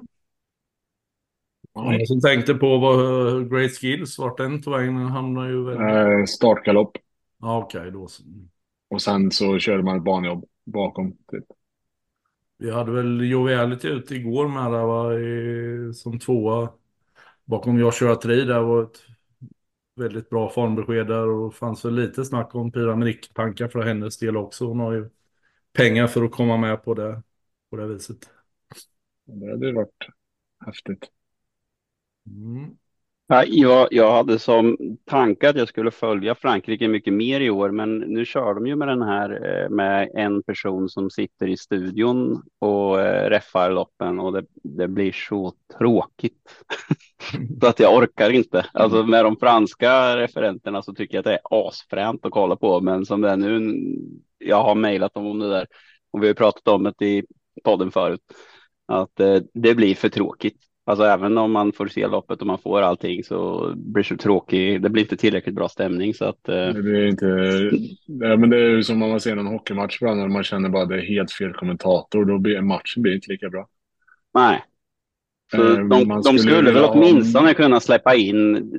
[1.73, 5.65] Ja, jag som tänkte på vad Great Skills, vart den tog vägen, den hamnar ju
[5.65, 5.77] väl...
[5.79, 6.97] Eh, startgalopp.
[7.39, 8.07] Ja, okej då.
[8.07, 8.23] så.
[8.89, 11.11] Och sen så körde man ett banjobb bakom.
[11.11, 11.45] Typ.
[12.57, 16.69] Vi hade väl Joviality ute igår med där va, i, som tvåa
[17.51, 18.45] bakom Joshua Tree.
[18.45, 19.03] Det var ett
[19.95, 24.65] väldigt bra formbesked där och fanns väl lite snack om pyramidtankar för hennes del också.
[24.65, 25.09] Hon har ju
[25.73, 27.23] pengar för att komma med på det,
[27.69, 28.29] på det viset.
[29.25, 30.07] Det hade ju varit
[30.65, 31.11] häftigt.
[32.25, 32.77] Mm.
[33.31, 37.71] Ja, Jag, jag hade som tanke att jag skulle följa Frankrike mycket mer i år,
[37.71, 39.29] men nu kör de ju med den här
[39.63, 44.87] eh, med en person som sitter i studion och eh, räffar loppen och det, det
[44.87, 46.65] blir så tråkigt.
[47.61, 48.65] så att jag orkar inte.
[48.73, 52.81] Alltså med de franska referenterna så tycker jag att det är asfränt att kolla på,
[52.81, 53.75] men som det är nu,
[54.37, 55.67] jag har mejlat dem om det där
[56.11, 57.23] och vi har pratat om det i
[57.63, 58.21] podden förut,
[58.85, 60.70] att eh, det blir för tråkigt.
[60.91, 64.17] Alltså även om man får se loppet och man får allting så blir det så
[64.17, 64.81] tråkigt.
[64.83, 66.49] Det blir inte tillräckligt bra stämning så att.
[66.49, 67.25] Eh, Det blir inte...
[68.05, 70.69] Ja, men det är ju som om man ser någon hockeymatch ibland när man känner
[70.69, 72.25] bara det är helt fel kommentator.
[72.25, 73.67] Då blir matchen blir inte lika bra.
[74.33, 74.63] nej.
[75.51, 78.71] Så Eh, de, de skulle skulle väl vilja ha- åtminstone kunna släppa in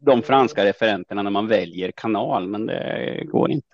[0.00, 3.66] de franska referenterna när man väljer kanal, men det går inte.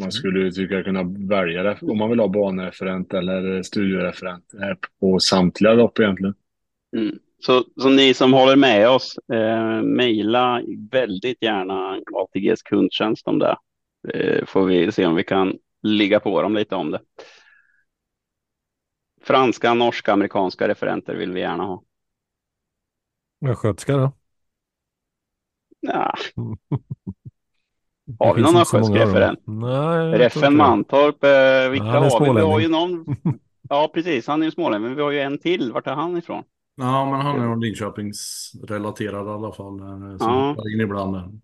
[0.00, 4.76] Man skulle ju tycka kunna välja det om man vill ha banreferent eller studioreferent eh,
[5.00, 6.34] på samtliga lopp egentligen.
[6.96, 7.18] Mm.
[7.38, 13.56] Så, så ni som håller med oss, eh, mejla väldigt gärna ATGs kundtjänst om det.
[14.14, 17.00] Eh, får vi se om vi kan ligga på dem lite om det.
[19.22, 21.82] Franska, norska, amerikanska referenter vill vi gärna ha.
[23.46, 24.12] Östgötska då?
[25.80, 26.14] Ja,
[28.18, 29.06] Har vi någon inte så många östgötsk av dem.
[29.06, 29.40] referent?
[29.44, 30.56] Nej, jag tror Reffen.
[30.56, 32.40] Mantorp, eh, vilka har vi?
[32.40, 33.06] Vi har ju någon.
[33.68, 34.26] Ja, precis.
[34.26, 35.72] Han är ju smålänning, men vi har ju en till.
[35.72, 36.42] Vart är han ifrån?
[36.76, 39.80] Ja, men han är nog Linköpingsrelaterad i alla fall.
[39.80, 40.56] eh, Som Ja.
[40.84, 41.40] ibland.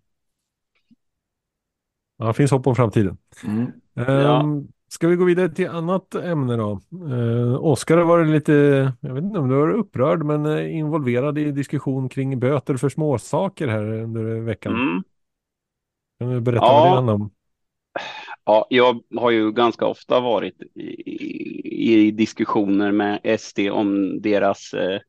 [2.17, 3.19] Ja, det finns hopp om framtiden.
[3.45, 3.73] Mm.
[3.95, 4.41] Ja.
[4.41, 6.81] Ehm, Ska vi gå vidare till annat ämne då?
[7.09, 8.53] Uh, Oskar har varit lite,
[9.01, 12.89] jag vet inte om du var upprörd, men eh, involverad i diskussion kring böter för
[12.89, 14.75] småsaker här under veckan.
[14.75, 15.03] Mm.
[16.19, 16.73] Kan du berätta Ja.
[16.73, 17.31] vad det handlar om?
[18.45, 25.01] Ja, jag har ju ganska ofta varit i, i diskussioner med SD om deras eh,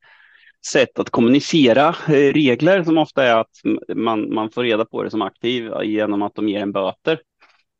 [0.65, 3.51] sätt att kommunicera eh, regler som ofta är att
[3.95, 7.19] man, man får reda på det som aktiv eh, genom att de ger en böter.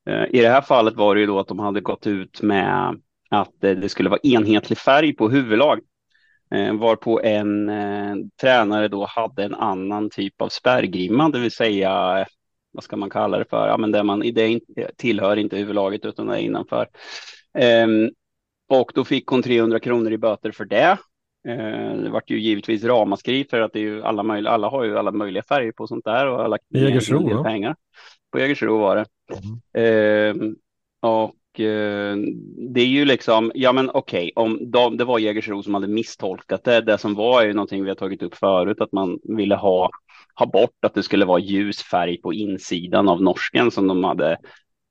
[0.09, 2.99] Eh, I det här fallet var det ju då att de hade gått ut med
[3.29, 5.79] att det skulle vara enhetlig färg på huvudlag.
[6.79, 7.71] Varpå en
[8.41, 12.25] tränare då hade en annan typ av spärrgrimma, det vill säga
[12.73, 13.67] vad ska man kalla det för?
[13.67, 14.59] Ja, men det, man, det
[14.97, 16.87] tillhör inte huvudlaget utan det är innanför.
[17.57, 18.09] Ehm,
[18.69, 20.97] och då fick hon 300 kronor i böter för det.
[21.47, 24.83] Ehm, det vart ju givetvis ramaskri för att det är ju alla möjliga, alla har
[24.83, 27.75] ju alla möjliga färger på sånt där och har lagt Jägersro, pengar.
[28.31, 29.05] På Jägersro var det.
[29.81, 30.55] Ehm,
[31.01, 32.17] och eh,
[32.73, 36.63] det är ju liksom, ja men okej, om de, det var Jägersro som hade misstolkat
[36.63, 36.81] det.
[36.81, 39.89] Det som var är ju någonting vi har tagit upp förut, att man ville ha,
[40.35, 44.37] ha bort att det skulle vara ljus färg på insidan av norsken som de hade.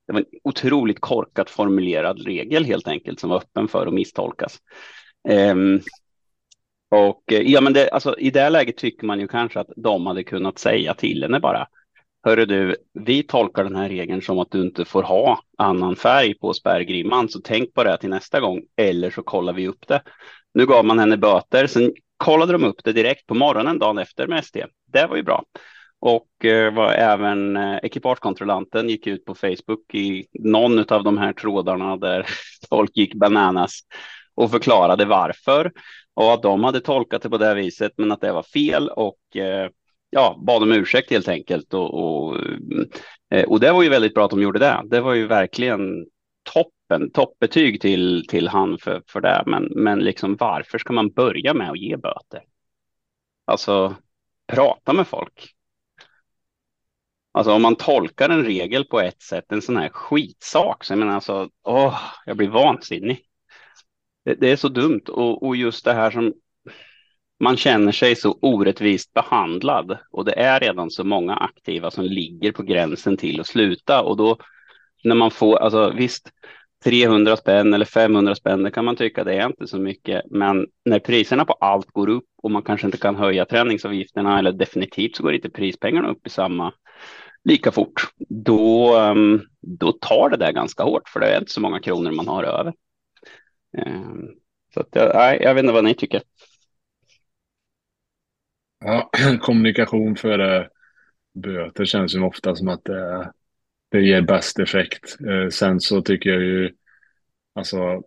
[0.06, 4.58] Det var en otroligt korkat formulerad regel helt enkelt som var öppen för att misstolkas.
[5.28, 5.80] Ehm,
[6.92, 10.07] och eh, ja, men det, alltså, i det läget tycker man ju kanske att de
[10.07, 11.66] hade kunnat säga till henne bara.
[12.24, 16.35] Hörru du, vi tolkar den här regeln som att du inte får ha annan färg
[16.35, 20.02] på spärrgrimman, så tänk på det till nästa gång, eller så kollar vi upp det.
[20.55, 24.26] Nu gav man henne böter, sen kollade de upp det direkt på morgonen dagen efter
[24.26, 24.57] med SD.
[24.92, 25.44] Det var ju bra.
[26.00, 31.33] Och eh, var även eh, ekipagekontrollanten gick ut på Facebook i någon av de här
[31.33, 32.26] trådarna där
[32.70, 33.81] folk gick bananas
[34.35, 35.72] och förklarade varför
[36.14, 39.37] och att de hade tolkat det på det viset, men att det var fel och
[39.37, 39.70] eh,
[40.11, 41.75] ja, bad om ursäkt helt enkelt.
[41.75, 42.37] Och, och,
[43.31, 44.83] eh, och det var ju väldigt bra att de gjorde det.
[44.85, 46.07] Det var ju verkligen
[46.42, 49.42] toppen, toppbetyg till, till han för, för det.
[49.46, 52.42] Men, men liksom varför ska man börja med att ge böter?
[53.44, 53.96] Alltså,
[54.46, 55.55] prata med folk.
[57.33, 60.98] Alltså om man tolkar en regel på ett sätt, en sån här skitsak, så jag
[60.98, 63.20] menar alltså, åh, jag blir vansinnig.
[64.24, 65.02] Det, det är så dumt.
[65.08, 66.32] Och, och just det här som
[67.40, 69.98] man känner sig så orättvist behandlad.
[70.11, 74.02] Och det är redan så många aktiva som ligger på gränsen till att sluta.
[74.02, 74.37] Och då
[75.04, 76.30] när man får, alltså visst,
[76.85, 80.66] 300 spänn eller 500 spänn, det kan man tycka det är inte så mycket, men
[80.85, 85.16] när priserna på allt går upp och man kanske inte kan höja träningsavgifterna eller definitivt
[85.16, 86.72] så går inte prispengarna upp i samma
[87.44, 91.61] lika fort, då, ehm, då tar det där ganska hårt för det är inte så
[91.61, 92.72] många kronor man har över.
[93.78, 94.28] Ehm,
[94.74, 96.22] så att, jag, jag vet inte vad ni tycker.
[98.85, 100.66] Ja, kommunikation före eh,
[101.35, 103.32] böter känns ju ofta som att det,
[103.90, 105.16] det ger bäst effekt.
[105.28, 106.70] Eh, sen så tycker jag ju,
[107.54, 108.02] alltså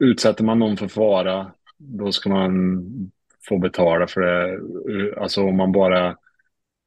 [0.00, 2.84] utsätter man någon för fara, då ska man
[3.48, 4.52] få betala för det.
[4.52, 6.16] Eh, alltså om man bara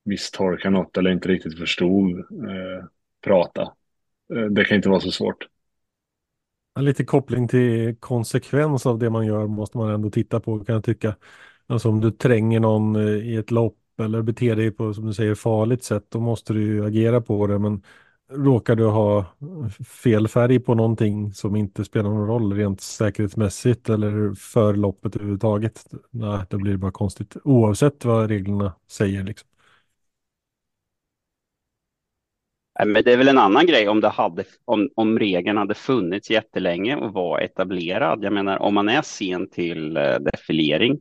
[0.05, 2.85] misstolkar något eller inte riktigt förstod eh,
[3.23, 3.73] prata.
[4.51, 5.47] Det kan inte vara så svårt.
[6.79, 10.83] Lite koppling till konsekvens av det man gör måste man ändå titta på kan jag
[10.83, 11.15] tycka.
[11.67, 15.13] Alltså om du tränger någon eh, i ett lopp eller beter dig på, som du
[15.13, 17.59] säger, farligt sätt, då måste du ju agera på det.
[17.59, 17.83] Men
[18.31, 19.25] råkar du ha
[20.03, 25.85] fel färg på någonting som inte spelar någon roll rent säkerhetsmässigt eller för loppet överhuvudtaget,
[26.11, 27.37] nej, då blir det bara konstigt.
[27.43, 29.49] Oavsett vad reglerna säger liksom.
[32.79, 35.73] Äh, men det är väl en annan grej om, det hade, om, om regeln hade
[35.73, 38.23] funnits jättelänge och var etablerad.
[38.23, 40.99] Jag menar, om man är sen till eh, defilering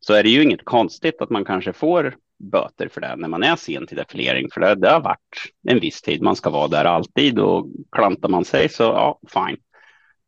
[0.00, 3.42] så är det ju inget konstigt att man kanske får böter för det när man
[3.42, 6.68] är sen till defilering, för det, det har varit en viss tid man ska vara
[6.68, 9.56] där alltid och klantar man sig så ja, fine.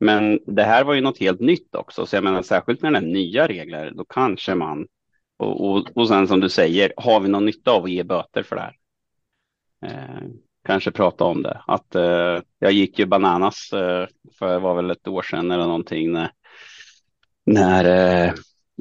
[0.01, 3.01] Men det här var ju något helt nytt också, så jag menar särskilt med är
[3.01, 4.87] nya regler, då kanske man
[5.37, 8.43] och, och, och sen som du säger, har vi någon nytta av att ge böter
[8.43, 8.77] för det här?
[9.87, 10.29] Eh,
[10.65, 11.63] kanske prata om det.
[11.67, 14.07] Att eh, jag gick ju bananas eh,
[14.39, 16.31] för det var väl ett år sedan eller någonting när,
[17.47, 18.33] när eh,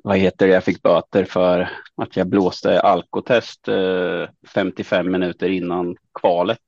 [0.04, 5.96] vad heter det, jag fick böter för att jag blåste alkotest eh, 55 minuter innan
[6.20, 6.60] kvalet.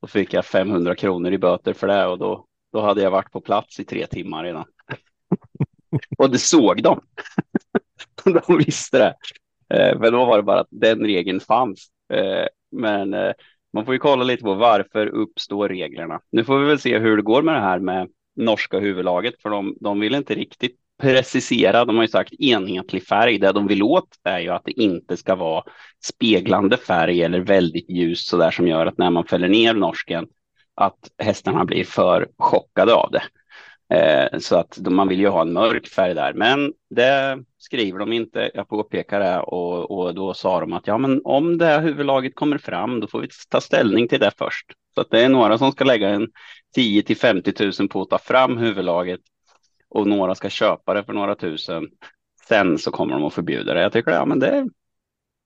[0.00, 3.32] Då fick jag 500 kronor i böter för det och då, då hade jag varit
[3.32, 4.64] på plats i tre timmar redan.
[6.18, 7.00] och det såg de.
[8.24, 9.14] de visste det.
[9.76, 11.88] Eh, men då var det bara att den regeln fanns.
[12.12, 13.14] Eh, men
[13.72, 16.20] man får ju kolla lite på varför uppstår reglerna.
[16.32, 19.50] Nu får vi väl se hur det går med det här med norska huvudlaget, för
[19.50, 21.84] de, de vill inte riktigt precisera.
[21.84, 23.38] De har ju sagt enhetlig färg.
[23.38, 25.64] Det de vill åt är ju att det inte ska vara
[26.04, 30.26] speglande färg eller väldigt ljus så där som gör att när man fäller ner norsken
[30.74, 33.22] att hästarna blir för chockade av det.
[33.92, 38.12] Eh, så att man vill ju ha en mörk färg där, men det skriver de
[38.12, 38.50] inte.
[38.54, 42.34] Jag påpekar det och, och då sa de att ja, men om det här huvudlaget
[42.34, 44.66] kommer fram, då får vi ta ställning till det först.
[44.94, 46.28] Så att det är några som ska lägga en
[46.74, 49.20] 10 till 50 000 på att ta fram huvudlaget
[49.88, 51.88] och några ska köpa det för några tusen.
[52.48, 53.82] Sen så kommer de att förbjuda det.
[53.82, 54.68] Jag tycker ja, men det,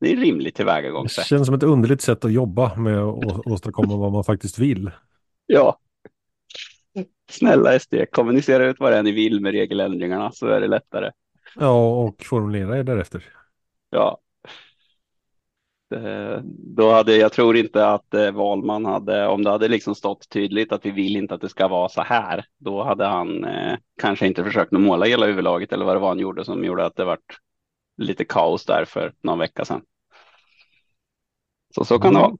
[0.00, 1.24] det är rimligt tillvägagångssätt.
[1.24, 4.90] Det känns som ett underligt sätt att jobba med att åstadkomma vad man faktiskt vill.
[5.46, 5.78] Ja,
[7.30, 11.10] Snälla SD, kommunicera ut vad det är ni vill med regeländringarna så är det lättare.
[11.54, 13.24] Ja, och formulera er därefter.
[13.90, 14.20] Ja.
[16.76, 20.72] Då hade, jag tror inte att eh, Valman hade, om det hade liksom stått tydligt
[20.72, 24.26] att vi vill inte att det ska vara så här, då hade han eh, kanske
[24.26, 26.96] inte försökt att måla hela huvudlaget eller vad det var han gjorde som gjorde att
[26.96, 27.38] det vart
[27.96, 29.82] lite kaos där för någon vecka sedan.
[31.74, 32.36] Så så kan det vara.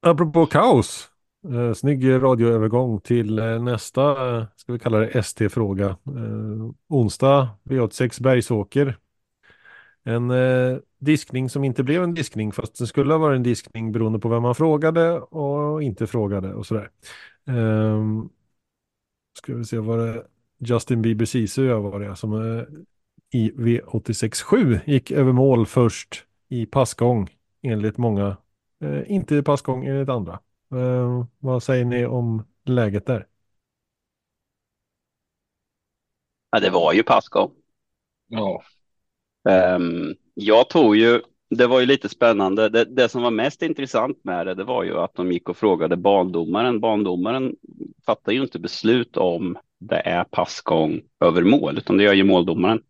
[0.00, 1.10] Apropå kaos,
[1.52, 5.86] Eh, snygg radioövergång till eh, nästa, eh, ska vi kalla det ST-fråga.
[5.86, 8.98] Eh, onsdag V86 Bergsåker.
[10.04, 13.92] En eh, diskning som inte blev en diskning fast det skulle ha varit en diskning
[13.92, 16.90] beroende på vem man frågade och inte frågade och sådär.
[17.48, 18.04] Eh,
[19.38, 20.26] ska vi se, var det
[20.58, 22.64] Justin Bieber Sisu jag var det som eh,
[23.32, 27.30] i V86 7 gick över mål först i passgång
[27.62, 28.36] enligt många.
[28.84, 30.38] Eh, inte passgång enligt andra.
[30.72, 33.26] Eh, vad säger ni om läget där?
[36.50, 37.50] Ja, det var ju passgång.
[38.28, 38.62] Ja.
[39.76, 42.68] Um, jag tog ju, det var ju lite spännande.
[42.68, 45.56] Det, det, som var mest intressant med det, det var ju att de gick och
[45.56, 46.80] frågade bandomaren.
[46.80, 47.56] Bandomaren
[48.06, 52.82] fattar ju inte beslut om det är passgång över mål, utan det gör ju måldomaren.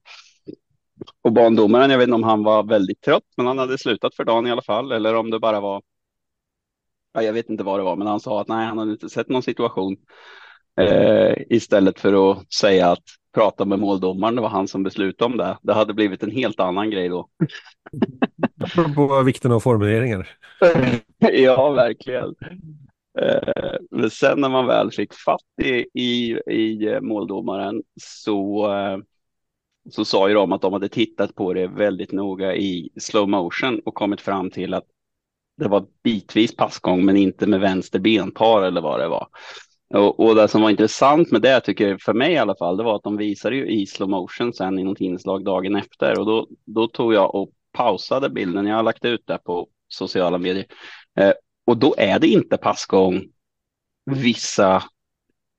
[1.23, 4.25] Och bandomaren, jag vet inte om han var väldigt trött, men han hade slutat för
[4.25, 5.83] dagen i alla fall, eller om det bara var.
[7.19, 9.09] Ja, jag vet inte vad det var, men han sa att nej, han hade inte
[9.09, 9.97] sett någon situation.
[10.81, 13.03] Eh, istället för att säga att
[13.35, 15.59] prata med måldomaren, det var han som beslutade om det.
[15.63, 17.29] Det hade blivit en helt annan grej då.
[18.95, 20.29] På vikten av formuleringar.
[21.19, 22.35] ja, verkligen.
[23.21, 28.99] Eh, men sen när man väl fick fatt i, i, i måldomaren så, eh,
[29.91, 33.81] så sa ju de att de hade tittat på det väldigt noga i slow motion
[33.85, 34.87] och kommit fram till att
[35.59, 39.29] det var bitvis passgång men inte med vänster benpar eller vad det var.
[39.95, 42.77] Och, och, det som var intressant med det, tycker jag, för mig i alla fall,
[42.77, 46.19] det var att de visade ju i slow motion sen i något inslag dagen efter
[46.19, 48.67] och då, då tog jag och pausade bilden.
[48.67, 50.67] Jag har lagt ut det på sociala medier
[51.19, 51.33] eh,
[51.67, 53.23] och då är det inte passgång
[54.11, 54.83] vissa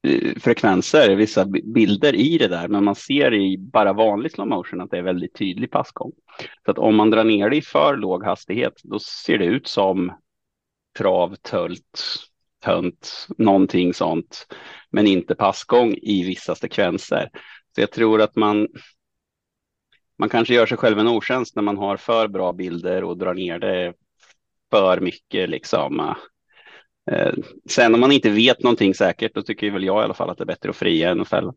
[0.07, 4.81] Eh, frekvenser, vissa bilder i det där, men man ser i bara vanlig slow motion
[4.81, 6.11] att det är väldigt tydlig passgång.
[6.65, 9.67] Så att om man drar ner det i för låg hastighet, då ser det ut
[9.67, 10.11] som
[10.97, 11.99] trav, tölt,
[12.63, 14.47] tönt, någonting sånt,
[14.89, 17.29] men inte passgång i vissa sekvenser.
[17.75, 18.67] Så jag tror att man
[20.17, 23.33] man kanske gör sig själv en otjänst när man har för bra bilder och drar
[23.33, 23.93] ner det
[24.71, 25.99] för mycket liksom.
[25.99, 26.15] Eh,
[27.11, 27.33] Eh,
[27.69, 30.37] sen om man inte vet någonting säkert, då tycker väl jag i alla fall att
[30.37, 31.53] det är bättre att fria än att fälla.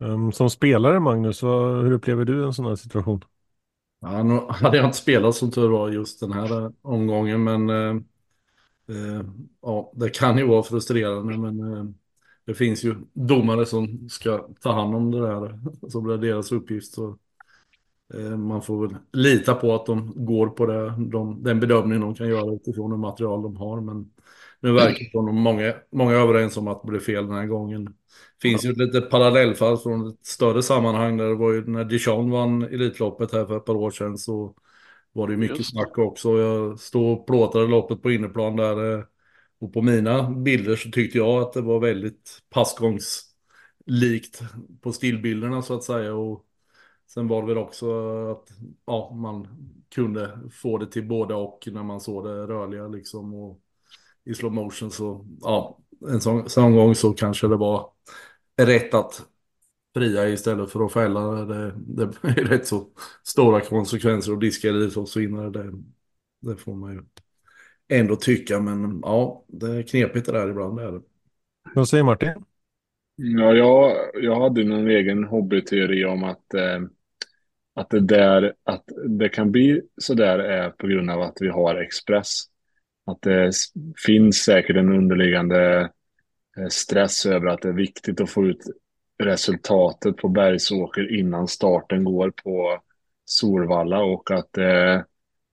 [0.00, 3.24] Um, som spelare Magnus, vad, hur upplever du en sån här situation?
[4.00, 7.94] Ja, nu hade jag inte spelat som tur var just den här omgången, men eh,
[8.88, 9.24] Eh,
[9.62, 11.84] ja, det kan ju vara frustrerande, men eh,
[12.44, 15.60] det finns ju domare som ska ta hand om det där.
[15.88, 16.92] Så blir det deras uppgift.
[16.92, 17.14] Så, eh,
[18.38, 22.28] man får väl lita på att de går på det, de, den bedömning de kan
[22.28, 23.80] göra utifrån det material de har.
[23.80, 24.10] Men
[24.60, 27.84] nu verkar det som många, många överens om att det blev fel den här gången.
[27.84, 31.84] Det finns ju ett litet parallellfall från ett större sammanhang där det var ju när
[31.84, 34.54] Dijon vann Elitloppet här för ett par år sedan så
[35.12, 35.70] var det mycket Just.
[35.70, 36.38] snack också.
[36.38, 38.92] Jag stod och plåtade loppet på inneplan där.
[38.92, 39.04] Eh,
[39.60, 44.42] och på mina bilder så tyckte jag att det var väldigt passgångslikt
[44.80, 46.14] på stillbilderna så att säga.
[46.14, 46.44] Och
[47.06, 47.86] sen var det väl också
[48.30, 48.48] att
[48.86, 49.48] ja, man
[49.94, 53.34] kunde få det till både och när man såg det rörliga liksom.
[53.34, 53.60] Och
[54.24, 57.90] i slow motion så ja, en sån, sån gång så kanske det var
[58.56, 59.26] rätt att
[59.94, 61.20] fria istället för att fälla.
[61.44, 62.86] Det, det är rätt så
[63.22, 65.50] stora konsekvenser och diska elitloppsvinnare.
[65.50, 65.72] Det,
[66.40, 67.02] det får man ju
[67.88, 68.60] ändå tycka.
[68.60, 70.76] Men ja, det är knepigt det där ibland.
[70.76, 71.02] Det är det.
[71.74, 72.44] Vad säger Martin?
[73.16, 76.80] Ja, jag, jag hade någon egen hobbyteori om att, eh,
[77.74, 81.36] att, det där, att det kan bli så där är eh, på grund av att
[81.40, 82.42] vi har Express.
[83.06, 83.52] Att det
[84.06, 85.90] finns säkert en underliggande
[86.58, 88.62] eh, stress över att det är viktigt att få ut
[89.22, 92.78] resultatet på Bergsåker innan starten går på
[93.24, 95.00] Solvalla och att eh,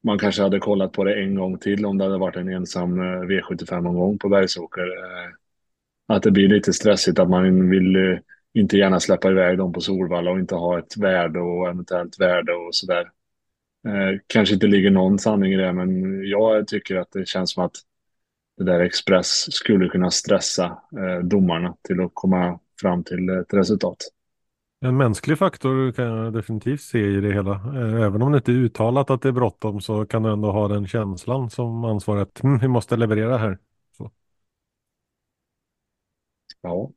[0.03, 3.01] man kanske hade kollat på det en gång till om det hade varit en ensam
[3.01, 4.87] eh, V75-omgång på Bergsåker.
[4.87, 5.40] Eh,
[6.15, 8.19] att det blir lite stressigt att man vill eh,
[8.53, 12.53] inte gärna släppa iväg dem på Solvalla och inte ha ett värde och eventuellt värde
[12.53, 13.09] och sådär.
[13.87, 17.65] Eh, kanske inte ligger någon sanning i det, men jag tycker att det känns som
[17.65, 17.75] att
[18.57, 20.65] det där Express skulle kunna stressa
[20.97, 23.97] eh, domarna till att komma fram till ett resultat.
[24.85, 27.51] En mänsklig faktor kan jag definitivt se i det hela.
[27.51, 30.51] Eh, även om det inte är uttalat att det är bråttom så kan du ändå
[30.51, 33.57] ha den känslan som ansvarig att mm, vi måste leverera här.
[36.61, 36.91] Ja.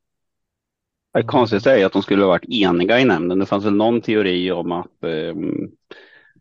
[1.12, 3.38] Det konstigaste är att de skulle ha varit eniga i nämnden.
[3.38, 5.34] Det fanns väl någon teori om att, eh,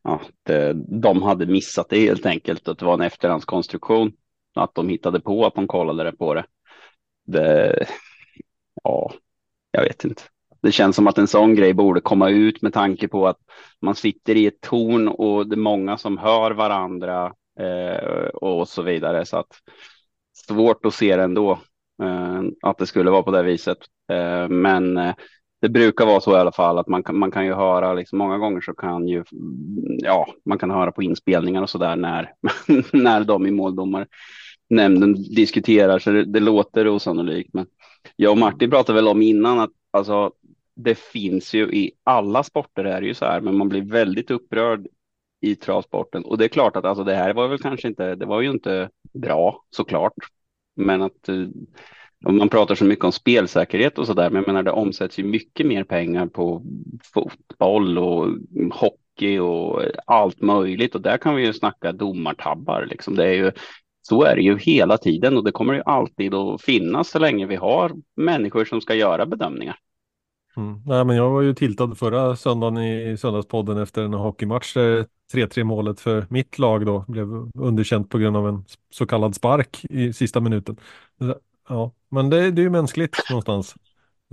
[0.01, 2.67] att eh, de hade missat det helt enkelt.
[2.67, 4.13] Att det var en efterhandskonstruktion.
[4.55, 6.45] Att de hittade på att de kollade det på det.
[7.25, 7.85] det
[8.83, 9.13] ja,
[9.71, 10.21] jag vet inte.
[10.61, 13.39] Det känns som att en sån grej borde komma ut med tanke på att
[13.81, 18.81] man sitter i ett torn och det är många som hör varandra eh, och så
[18.81, 19.25] vidare.
[19.25, 19.53] Så att
[20.47, 21.59] svårt att se det ändå
[22.03, 23.77] Eh, att det skulle vara på det viset.
[24.11, 25.15] Eh, men eh,
[25.61, 28.17] det brukar vara så i alla fall att man kan, man kan ju höra, liksom,
[28.17, 29.23] många gånger så kan ju,
[29.97, 32.33] ja, man kan höra på inspelningar och så där när,
[32.93, 37.53] när de i måldomarnämnden diskuterar, så det, det låter osannolikt.
[37.53, 37.65] Men
[38.15, 40.31] jag och Martin pratade väl om innan att alltså,
[40.75, 44.31] det finns ju i alla sporter är det ju så här, men man blir väldigt
[44.31, 44.87] upprörd
[45.41, 46.25] i travsporten.
[46.25, 48.49] Och det är klart att alltså det här var väl kanske inte, det var ju
[48.49, 50.13] inte bra såklart.
[50.75, 51.47] Men att eh,
[52.25, 55.19] om man pratar så mycket om spelsäkerhet och så där, men jag menar det omsätts
[55.19, 56.63] ju mycket mer pengar på
[57.13, 58.27] fotboll och
[58.71, 63.15] hockey och allt möjligt och där kan vi ju snacka domartabbar liksom.
[63.15, 63.51] Det är ju
[64.01, 67.45] så är det ju hela tiden och det kommer ju alltid att finnas så länge
[67.45, 69.77] vi har människor som ska göra bedömningar.
[70.57, 70.81] Mm.
[70.85, 75.63] Nej, men jag var ju tiltad förra söndagen i söndagspodden efter en hockeymatch där 3-3
[75.63, 77.27] målet för mitt lag då blev
[77.57, 80.77] underkänt på grund av en så kallad spark i sista minuten.
[81.69, 83.75] Ja, men det, det är ju mänskligt någonstans.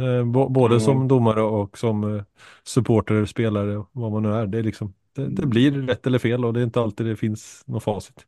[0.00, 0.80] Eh, både mm.
[0.80, 2.22] som domare och som eh,
[2.64, 4.46] supporter, spelare, vad man nu är.
[4.46, 7.16] Det, är liksom, det, det, blir rätt eller fel och det är inte alltid det
[7.16, 8.26] finns något facit.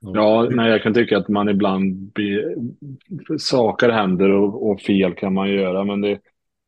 [0.00, 2.54] Ja, nej, jag kan tycka att man ibland blir,
[3.38, 6.18] saker händer och, och, fel kan man göra, men det,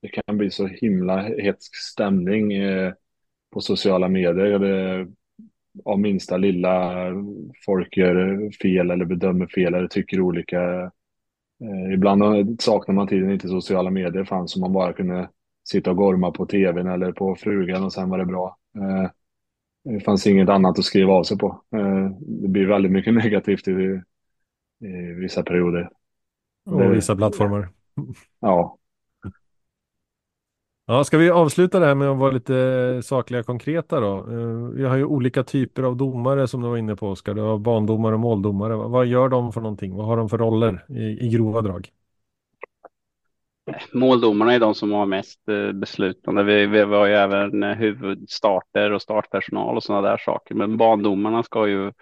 [0.03, 2.93] det kan bli så himla hetsk stämning eh,
[3.53, 4.59] på sociala medier.
[4.59, 5.07] Det,
[5.85, 7.07] av minsta lilla
[7.67, 10.91] folk gör fel eller bedömer fel eller tycker olika
[11.61, 12.23] Eh, ibland
[12.63, 15.29] saknar man tiden inte sociala medier fanns så man bara kunde
[15.69, 18.59] sitta och gorma på tvn eller på frugan och sen var det bra.
[18.77, 19.11] Eh,
[19.85, 21.63] det fanns inget annat att skriva av sig på.
[21.77, 24.01] Eh, det blir väldigt mycket negativt i,
[24.81, 25.91] i vissa perioder.
[26.65, 27.69] Och vissa plattformar.
[28.41, 28.79] Ja.
[30.91, 34.17] Ja, ska vi avsluta det här med att vara lite sakliga konkreta då?
[34.17, 37.35] Eh, vi har ju olika typer av domare som du var inne på Oskar.
[37.35, 38.75] Du har bandomare och måldomare.
[38.77, 39.97] Vad gör de för någonting?
[39.97, 41.89] Vad har de för roller i, i grova drag?
[43.93, 46.43] Måldomarna är de som har mest eh, beslutande.
[46.43, 50.55] Vi, vi har ju även huvudstarter och startpersonal och sådana där saker.
[50.55, 51.93] Men bandomarna ska ju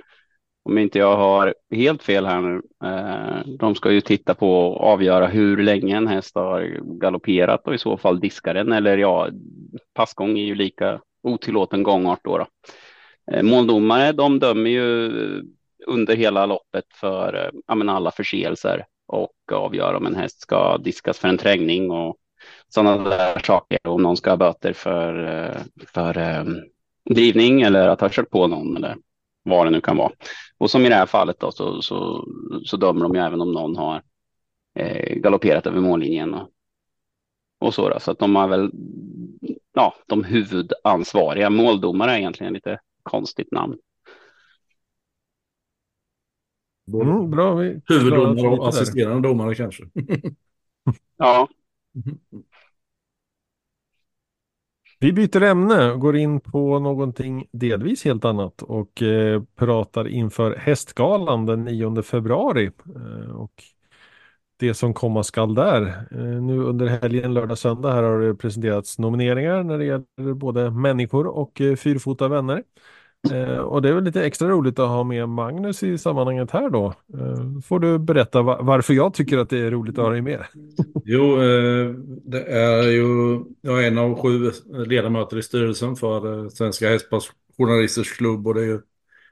[0.69, 2.63] om inte jag har helt fel här nu.
[2.85, 7.75] Eh, de ska ju titta på och avgöra hur länge en häst har galopperat och
[7.75, 8.73] i så fall diska den.
[8.73, 9.29] Eller ja,
[9.95, 12.39] passgång är ju lika otillåten gångart då.
[12.39, 12.47] då.
[13.33, 15.11] Eh, måldomare, de dömer ju
[15.87, 21.19] under hela loppet för eh, ja, alla förseelser och avgör om en häst ska diskas
[21.19, 22.17] för en trängning och
[22.69, 23.79] sådana där saker.
[23.85, 25.55] Om någon ska ha böter för,
[25.87, 26.45] för
[27.11, 28.97] drivning eller att ha kört på någon eller
[29.49, 30.13] vad det nu kan vara.
[30.59, 32.29] Och som i det här fallet då, så, så,
[32.65, 34.03] så dömer de ju även om någon har
[34.75, 36.51] eh, galopperat över mållinjen och,
[37.61, 37.89] och så.
[37.89, 38.01] Då.
[38.01, 38.71] Så att de har väl
[39.73, 41.51] ja, de huvudansvariga.
[41.51, 43.79] Måldomare är egentligen lite konstigt namn.
[46.93, 47.55] Mm, bra.
[47.89, 49.85] Huvuddomare och assisterande domare kanske.
[51.17, 51.49] ja.
[55.01, 60.57] Vi byter ämne och går in på någonting delvis helt annat och eh, pratar inför
[60.57, 62.71] Hästgalan den 9 februari.
[62.97, 63.53] Eh, och
[64.57, 65.87] det som komma skall där.
[66.11, 70.71] Eh, nu under helgen, lördag, söndag här har det presenterats nomineringar när det gäller både
[70.71, 72.63] människor och eh, fyrfota vänner.
[73.33, 76.71] Eh, och det är väl lite extra roligt att ha med Magnus i sammanhanget här
[76.71, 76.87] då.
[76.87, 80.23] Eh, får du berätta va varför jag tycker att det är roligt att ha dig
[80.23, 80.45] med?
[81.05, 81.95] jo, eh,
[82.25, 83.05] det är ju,
[83.61, 84.51] jag är en av sju
[84.87, 88.81] ledamöter i styrelsen för eh, Svenska Hästsportjournalisters klubb och det är ju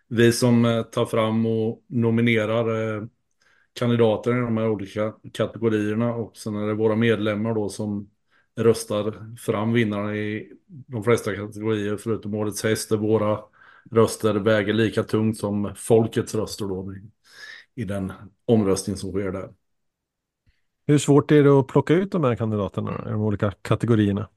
[0.09, 3.05] vi som eh, tar fram och nominerar eh,
[3.72, 8.11] kandidater i de här olika kategorierna och sen är det våra medlemmar då som
[8.57, 12.93] röstar fram vinnarna i de flesta kategorier förutom årets häst.
[12.93, 13.39] Våra
[13.91, 16.95] röster väger lika tungt som folkets röster då
[17.74, 18.12] i den
[18.45, 19.49] omröstning som sker där.
[20.87, 24.28] Hur svårt är det att plocka ut de här kandidaterna i de olika kategorierna?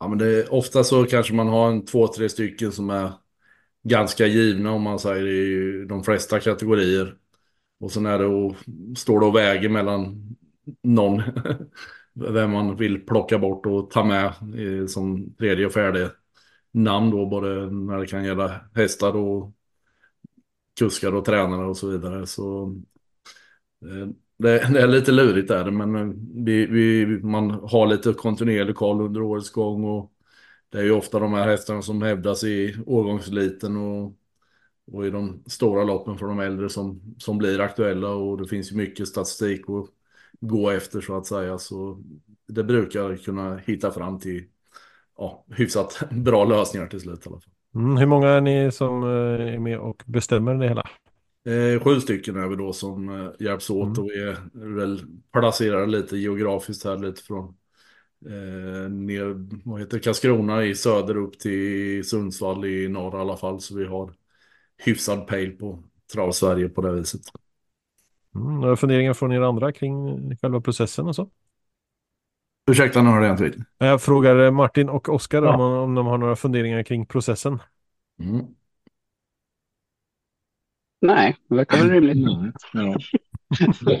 [0.00, 3.12] Ja, men det är, ofta så kanske man har en två, tre stycken som är
[3.82, 7.16] ganska givna om man säger i de flesta kategorier.
[7.80, 8.56] Och sen är det och
[8.96, 10.36] står det och väger mellan
[10.82, 11.22] någon,
[12.14, 14.32] vem man vill plocka bort och ta med
[14.90, 16.10] som tredje och fjärde
[16.72, 19.52] namn då, både när det kan gälla hästar och
[20.78, 22.26] kuskar och tränare och så vidare.
[22.26, 22.76] Så
[23.82, 26.14] eh, det, det är lite lurigt där, men eh,
[26.44, 30.12] vi, vi, man har lite kontinuerlig koll under årets gång och
[30.68, 34.16] det är ju ofta de här hästarna som hävdas i årgångsliten och,
[34.92, 38.72] och i de stora loppen för de äldre som, som blir aktuella och det finns
[38.72, 39.86] ju mycket statistik att
[40.40, 41.58] gå efter så att säga.
[41.58, 42.02] Så
[42.46, 44.44] det brukar kunna hitta fram till
[45.22, 47.50] ja, hyfsat bra lösningar till slut i alla fall.
[47.74, 50.84] Mm, hur många är ni som eh, är med och bestämmer det hela?
[51.44, 54.04] Eh, sju stycken är vi då som eh, hjälps åt mm.
[54.04, 54.36] och är
[54.74, 55.00] väl
[55.32, 57.44] placerade lite geografiskt här lite från
[58.26, 63.60] eh, ner, vad heter Karlskrona i söder upp till Sundsvall i norr i alla fall.
[63.60, 64.12] Så vi har
[64.78, 67.22] hyfsad pejl på trav-Sverige på det viset.
[68.34, 71.30] Mm, funderingar från er andra kring själva processen och så?
[72.70, 73.62] Ursäkta, nu hörde jag inte riktigt.
[73.78, 75.54] Jag frågar Martin och Oskar Ja.
[75.54, 77.58] om, om de har några funderingar kring processen.
[78.22, 78.46] Mm.
[81.00, 82.16] Nej, det verkar väl rimligt.
[82.26, 82.52] Mm.
[82.74, 82.96] Ja.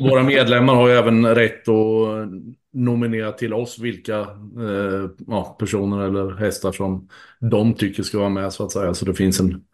[0.00, 2.28] Våra medlemmar har ju även rätt att
[2.72, 7.08] nominera till oss vilka eh, ja, personer eller hästar som
[7.40, 8.94] de tycker ska vara med så att säga.
[8.94, 9.64] Så det finns en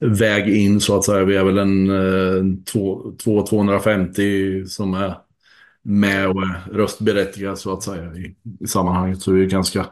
[0.00, 1.24] väg in så att säga.
[1.24, 5.14] Vi är väl en eh, två- två- 250 som är
[5.88, 9.22] med eh, och är röstberättigade så att säga i, i sammanhanget.
[9.22, 9.86] Så vi är en ganska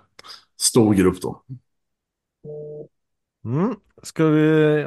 [0.60, 1.42] stor grupp då.
[3.44, 3.74] Mm.
[4.02, 4.86] Ska vi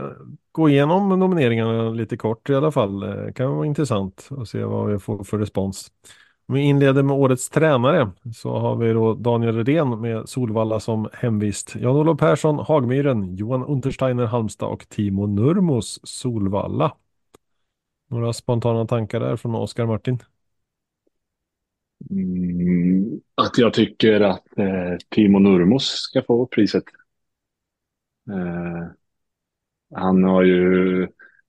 [0.51, 2.99] gå igenom nomineringarna lite kort i alla fall?
[2.99, 5.91] Det kan vara intressant att se vad vi får för respons.
[6.47, 11.09] Om vi inleder med årets tränare så har vi då Daniel Redén med Solvalla som
[11.13, 11.75] hemvist.
[11.75, 16.95] Jan-Olof Persson, Hagmyren, Johan Untersteiner, Halmstad och Timo Nurmos, Solvalla.
[18.09, 20.19] Några spontana tankar där från Oskar Martin?
[22.11, 26.83] Mm, att jag tycker att eh, Timo Nurmos ska få priset.
[28.29, 28.87] Eh,
[29.95, 31.07] han har ju,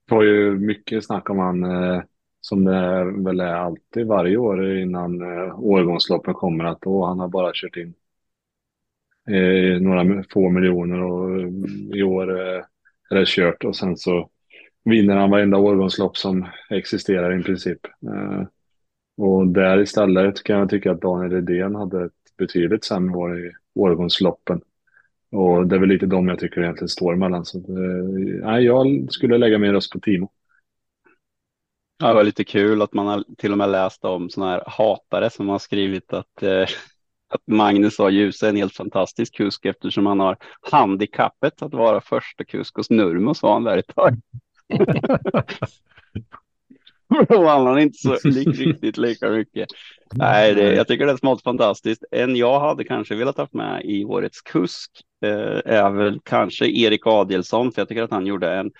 [0.09, 2.03] får ju mycket snack om han, eh,
[2.41, 7.27] som det väl är alltid varje år innan eh, årgångsloppen kommer, att då han har
[7.27, 7.93] bara kört in
[9.29, 11.47] eh, några få miljoner och eh,
[11.99, 12.63] i år eh,
[13.09, 14.29] är det kört och sen så
[14.83, 17.85] vinner han varenda årgångslopp som existerar i princip.
[17.85, 18.43] Eh,
[19.17, 23.39] Eh, och där istället kan jag tycka att Daniel Redén hade ett betydligt sämre år
[23.39, 24.61] i årgångsloppen.
[25.31, 27.45] Och det är väl lite de jag tycker egentligen står emellan.
[27.45, 27.71] Så det,
[28.45, 30.31] nej, jag skulle lägga min röst på Timo.
[31.97, 34.63] Ja, det var lite kul att man har till och med läst om sådana här
[34.67, 36.61] hatare som har skrivit att, eh,
[37.33, 38.09] att Magnus A.
[38.09, 40.37] Djuse är en helt fantastisk kusk eftersom han har
[40.71, 44.21] handikappet att vara första kusk hos Nurmos var han där ett tag.
[47.29, 49.69] Då vann han inte så riktigt lika mycket.
[50.13, 52.03] Nej, det, jag tycker det är smått fantastiskt.
[52.11, 54.91] En jag hade kanske velat ha med i årets kusk
[55.25, 58.71] eh, är väl kanske Erik Adielsson, för jag tycker att han gjorde en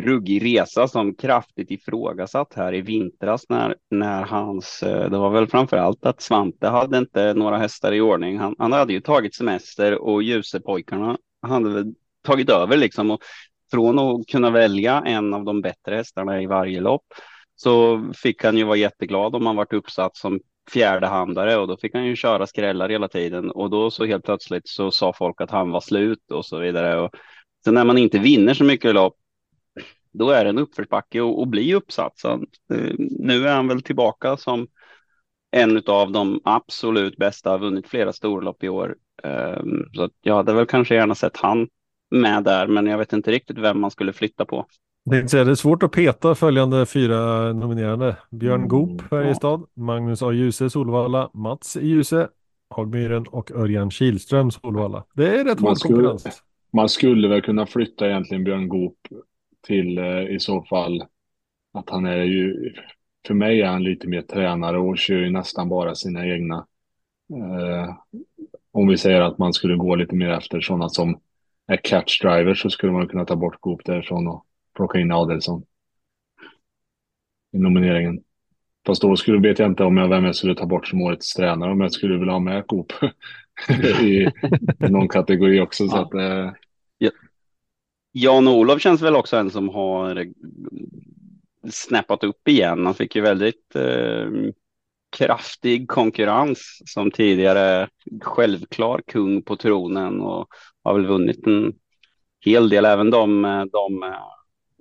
[0.00, 5.46] ruggig resa som kraftigt ifrågasatt här i vintras när, när hans, eh, det var väl
[5.46, 8.38] framför allt att Svante hade inte några hästar i ordning.
[8.38, 11.84] Han, han hade ju tagit semester och Ljusepojkarna hade
[12.22, 13.20] tagit över liksom och
[13.70, 17.04] från att kunna välja en av de bättre hästarna i varje lopp
[17.62, 20.40] så fick han ju vara jätteglad om han varit uppsatt som
[20.70, 24.68] fjärdehandare och då fick han ju köra skrällar hela tiden och då så helt plötsligt
[24.68, 27.00] så sa folk att han var slut och så vidare.
[27.00, 27.10] Och
[27.64, 29.16] sen när man inte vinner så mycket lopp
[30.12, 32.18] då är det en uppförsbacke och, och bli uppsatt.
[32.18, 32.32] Så,
[32.74, 34.66] eh, nu är han väl tillbaka som
[35.50, 38.96] en av de absolut bästa, har vunnit flera storlopp i år.
[39.22, 39.62] Eh,
[39.94, 41.68] så jag hade väl kanske gärna sett han
[42.10, 44.66] med där, men jag vet inte riktigt vem man skulle flytta på.
[45.04, 48.16] Det är, svårt att peta följande fyra nominerade.
[48.30, 50.32] Björn Mm, Goop, Färjestad, Magnus A.
[50.32, 52.28] Djuse, Solvalla, Mats Djuse,
[52.70, 55.04] Hagmyren och Örjan Kihlström, Solvalla.
[55.14, 56.42] Det är rätt Man hård skulle- konkurrens.
[56.72, 58.96] Man skulle väl kunna flytta egentligen Björn Goop
[59.66, 61.04] till eh, i så fall
[61.74, 62.74] att han är ju,
[63.26, 66.66] för mig är han lite mer tränare och kör ju nästan bara sina egna.
[67.34, 67.94] Eh,
[68.72, 71.18] om vi säger att man skulle gå lite mer efter sådana som
[71.66, 74.44] är catch drivers så skulle man kunna ta bort Goop därifrån och
[74.80, 75.62] plocka in Adelsson
[77.52, 78.20] i nomineringen.
[78.86, 81.34] Fast då skulle, vet jag inte om jag, vem jag skulle ta bort som årets
[81.34, 82.92] tränare, om jag skulle vilja ha med Goop
[84.02, 84.04] i,
[84.86, 85.88] i någon kategori också.
[85.88, 86.02] Så Ja.
[86.02, 86.52] att, eh,
[88.12, 90.26] Jan-Olof känns väl också en som har eh,
[91.70, 92.86] snappat upp igen.
[92.86, 94.26] Han fick ju väldigt eh,
[95.16, 97.88] kraftig konkurrens som tidigare
[98.22, 100.48] självklar kung på tronen och
[100.82, 101.72] har väl vunnit en
[102.44, 102.84] hel del.
[102.84, 104.18] Även de, eh, de eh,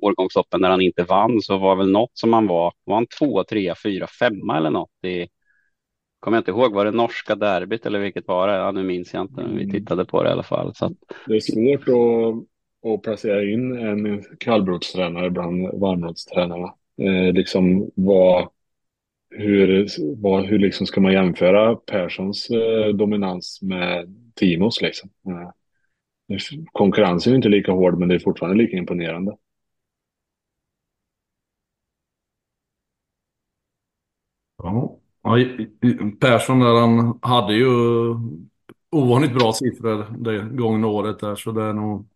[0.02, 2.74] årgångsloppen där han inte vann så var väl något som han var.
[2.84, 5.28] Var han två, tre, fyra, femma eller något i
[6.20, 8.54] Kommer jag inte ihåg, var det norska derbyt eller vilket var det?
[8.54, 10.76] Ja, nu minns jag inte, men vi tittade på det i alla fall.
[10.76, 10.96] Så
[11.28, 16.74] Det är svårt att, att placera in en kallblodstränare bland varmblodstränarna.
[17.02, 18.48] Eh, liksom vad,
[19.30, 19.88] hur,
[20.22, 25.10] vad, hur liksom ska man jämföra Perssons eh, dominans med Timos liksom?
[25.28, 25.50] Eh,
[26.72, 29.36] konkurrensen är inte lika hård, men det är fortfarande lika imponerande.
[34.64, 34.96] Ja.
[36.20, 37.66] Persson där, han hade ju
[38.92, 42.08] ovanligt bra siffror det gångna året där, så det är nog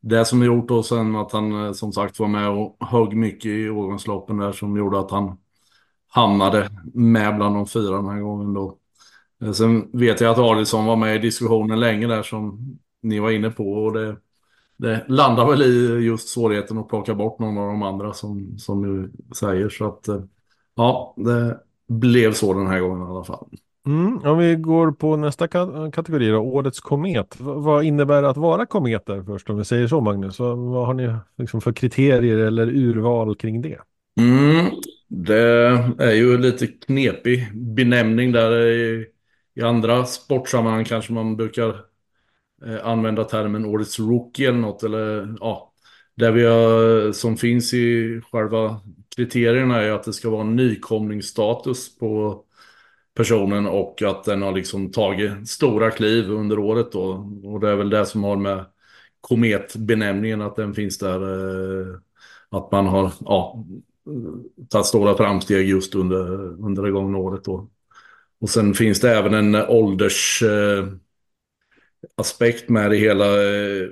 [0.00, 3.46] det som gjort då sen att han eh, som sagt var med och högg mycket
[3.46, 5.38] i årgångsloppen där som gjorde att han
[6.08, 8.78] hamnade med bland de fyra den här gången då.
[9.42, 13.30] Eh, sen vet jag att Adielsson var med i diskussionen länge där som ni var
[13.30, 14.16] inne på och det,
[14.76, 18.82] det landar väl i just svårigheten att plocka bort någon av de andra som, som
[18.82, 20.22] du säger så att eh,
[20.74, 23.48] ja, det blev så den här gången i alla fall.
[23.86, 27.36] Mm, om vi går på nästa ka kategori då, Årets komet.
[27.40, 30.38] V vad innebär det att vara kometer först om vi säger så Magnus?
[30.38, 33.78] vad, vad har ni liksom för kriterier eller urval kring det?
[34.20, 34.66] Mm,
[35.08, 35.42] det
[35.98, 39.06] är ju lite knepig benämning där i,
[39.54, 41.68] i andra sportsammanhang kanske man brukar
[42.66, 45.72] eh, använda termen årets rookie eller något eller ja.
[46.14, 48.80] Det vi har, som finns i själva
[49.16, 52.42] kriterierna är att det ska vara en nykomlingsstatus på
[53.14, 57.30] personen och att den har liksom tagit stora kliv under året då.
[57.44, 58.64] Och det är väl det som har med
[59.20, 61.22] kometbenämningen att den finns där.
[61.22, 61.98] Eh,
[62.48, 63.64] att man har ja,
[64.68, 67.68] tagit stora framsteg just under, under det gångna året då.
[68.40, 71.00] Och sen finns det även en åldersaspekt
[72.68, 73.24] eh, med det hela.
[73.24, 73.88] Eh,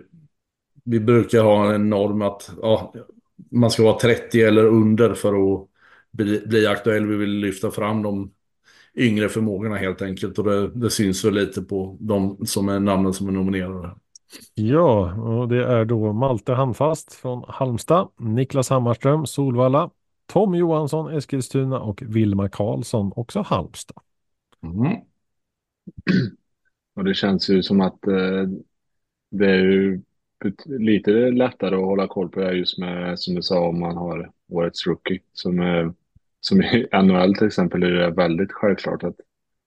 [0.84, 2.94] vi brukar ha en norm att ja,
[3.54, 5.68] man ska vara 30 eller under för att
[6.10, 7.06] bli, bli aktuell.
[7.06, 8.30] Vi vill lyfta fram de
[8.94, 10.38] yngre förmågorna helt enkelt.
[10.38, 13.90] Och det, det syns väl lite på de som är namnen som är nominerade.
[14.54, 19.90] Ja, och det är då Malte Handfast från Halmstad, Niklas Hammarström, Solvalla,
[20.26, 24.02] Tom Johansson, Eskilstuna och Vilma Karlsson, också Halmstad.
[24.62, 24.96] Mm.
[26.96, 28.48] Och det känns ju som att eh,
[29.30, 30.02] det är ju
[30.66, 34.30] lite lättare att hålla koll på det just med, som du sa, om man har
[34.48, 35.20] årets rookie.
[35.32, 35.94] Som, är,
[36.40, 39.16] som i NHL till exempel är det väldigt självklart att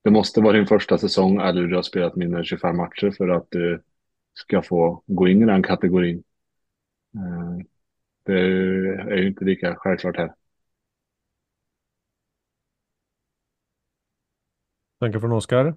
[0.03, 3.29] det måste vara din första säsong eller du har spelat mindre än 25 matcher för
[3.29, 3.81] att du
[4.33, 6.23] ska få gå in i den kategorin.
[7.15, 7.65] Eh,
[8.25, 8.39] det
[9.11, 10.33] är ju inte lika självklart här.
[14.99, 15.75] Tankar från Oskar?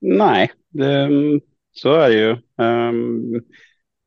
[0.00, 1.08] Nej, det,
[1.78, 2.36] så är det ju.
[2.64, 3.42] Um,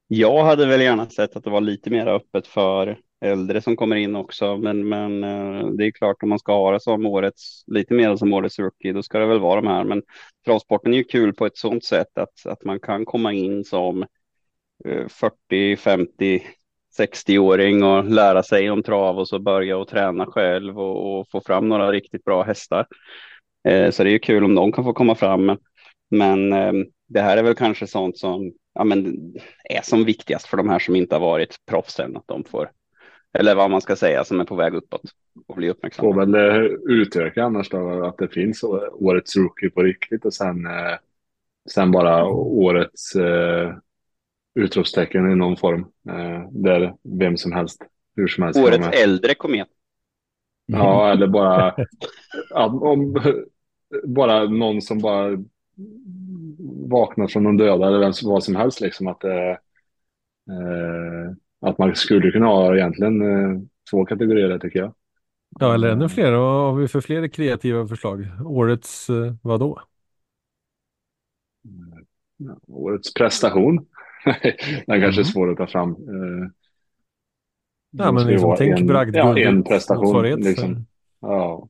[0.08, 3.96] jag hade väl gärna sett att det var lite mer öppet för äldre som kommer
[3.96, 7.64] in också, men, men uh, det är klart om man ska ha det som årets,
[7.68, 9.84] lite mer som årets rookie, då ska det väl vara de här.
[9.84, 10.04] Men
[10.46, 14.06] travsporten är ju kul på ett sådant sätt att, att man kan komma in som
[14.88, 16.44] uh, 40, 50,
[17.00, 21.42] 60-åring och lära sig om trav och så börja och träna själv och, och få
[21.42, 22.86] fram några riktigt bra hästar.
[23.68, 25.46] Eh, så det är ju kul om de kan få komma fram.
[25.46, 25.58] Men,
[26.10, 29.18] men ehm, det här är väl kanske sånt som ja, men
[29.64, 32.72] är som viktigast för de här som inte har varit proffs än, att de får,
[33.34, 35.02] eller vad man ska säga, som är på väg uppåt
[35.48, 36.14] och bli uppmärksamma.
[36.14, 40.66] Får väl eh, utöka annars då, att det finns årets rookie på riktigt och sen,
[40.66, 40.98] eh,
[41.72, 43.74] sen bara årets eh,
[44.56, 45.86] utropstecken i någon form.
[46.10, 47.82] Eh, där vem som helst,
[48.16, 48.60] hur som helst.
[48.60, 49.68] Årets äldre komet.
[50.66, 51.76] Ja, eller bara,
[52.82, 53.22] om,
[54.04, 55.38] bara någon som bara
[56.90, 58.82] vaknar från de döda eller vem, vad som helst.
[58.82, 59.50] Liksom, att, eh,
[60.52, 63.62] eh, att man skulle kunna ha egentligen eh,
[63.92, 64.94] två kategorier tycker jag.
[65.60, 66.32] Ja, eller ännu fler.
[66.32, 68.28] Vad har vi för fler kreativa förslag?
[68.46, 69.82] Årets eh, vadå?
[72.38, 73.88] Ja, årets prestation.
[74.88, 75.26] Den kanske är mm.
[75.26, 75.92] svår att ta fram.
[75.92, 76.50] Eh,
[77.92, 79.40] ja, men liksom, tänk bragdguld.
[79.40, 80.24] Ja, en prestation.
[80.24, 80.86] Liksom.
[81.20, 81.68] Ja.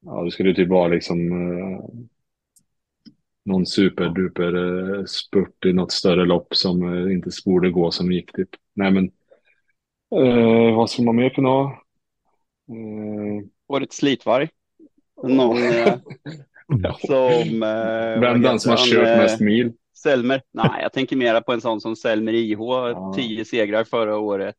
[0.00, 1.84] ja, det skulle typ vara liksom eh,
[3.44, 8.32] någon superduper eh, spurt i något större lopp som eh, inte borde gå som gick
[8.32, 8.48] typ.
[8.74, 9.04] Nej men
[10.16, 11.64] eh, vad ska man mer kunna ha?
[12.68, 13.46] Eh...
[13.68, 14.48] Årets slitvarg.
[15.22, 15.94] Någon eh,
[17.06, 17.62] som...
[17.62, 19.72] Eh, Vem den som har kört eh, mest mil?
[20.02, 20.42] Selmer.
[20.52, 22.58] Nej, jag tänker mera på en sån som Selmer IH.
[22.58, 23.12] Ja.
[23.16, 24.56] Tio segrar förra året.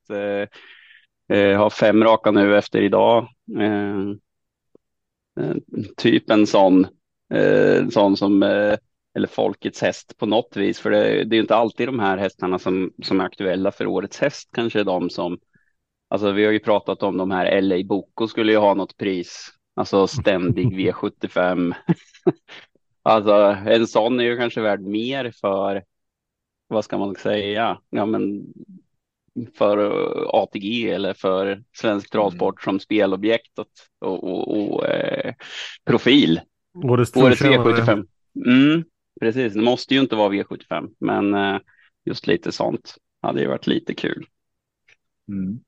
[1.57, 3.27] Har fem raka nu efter idag.
[5.97, 6.87] typ en sån
[7.33, 8.75] eh, sån som eh,
[9.15, 10.79] eller folkets häst på något vis.
[10.79, 14.19] För det, det är inte alltid de här hästarna som, som är aktuella för årets
[14.19, 14.49] häst.
[14.53, 15.39] Kanske de som,
[16.07, 19.49] alltså vi har ju pratat om de här LA Boko skulle ju ha något pris,
[19.75, 21.73] alltså ständig V75.
[23.03, 23.33] alltså
[23.67, 25.83] en sån är ju kanske värd mer för,
[26.67, 28.45] vad ska man säga, ja men
[29.57, 29.77] för
[30.43, 32.63] ATG eller för svensk travsport mm.
[32.63, 33.67] som spelobjekt och,
[33.99, 35.33] och, och, och eh,
[35.85, 36.41] profil.
[36.83, 38.07] Årets, Årets V75.
[38.45, 38.83] Mm,
[39.21, 41.59] precis, det måste ju inte vara V75, men eh,
[42.05, 44.25] just lite sånt hade ju varit lite kul.
[45.27, 45.59] Mm.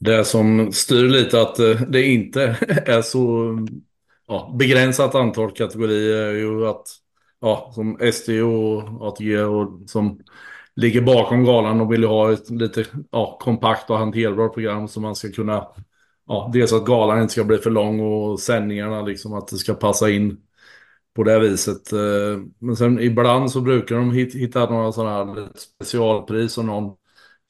[0.00, 2.42] Det som styr lite att eh, det inte
[2.86, 3.58] är så
[4.26, 6.86] ja, begränsat antal kategorier är ju att
[7.40, 10.20] ja, som ST och ATG och som
[10.76, 15.16] ligger bakom galan och vill ha ett lite ja, kompakt och hanterbart program som man
[15.16, 15.66] ska kunna
[16.26, 19.74] ja, dels att galan inte ska bli för lång och sändningarna liksom att det ska
[19.74, 20.36] passa in
[21.14, 21.92] på det viset.
[21.92, 26.96] Eh, men sen ibland så brukar de hitta några sådana här specialpris och någon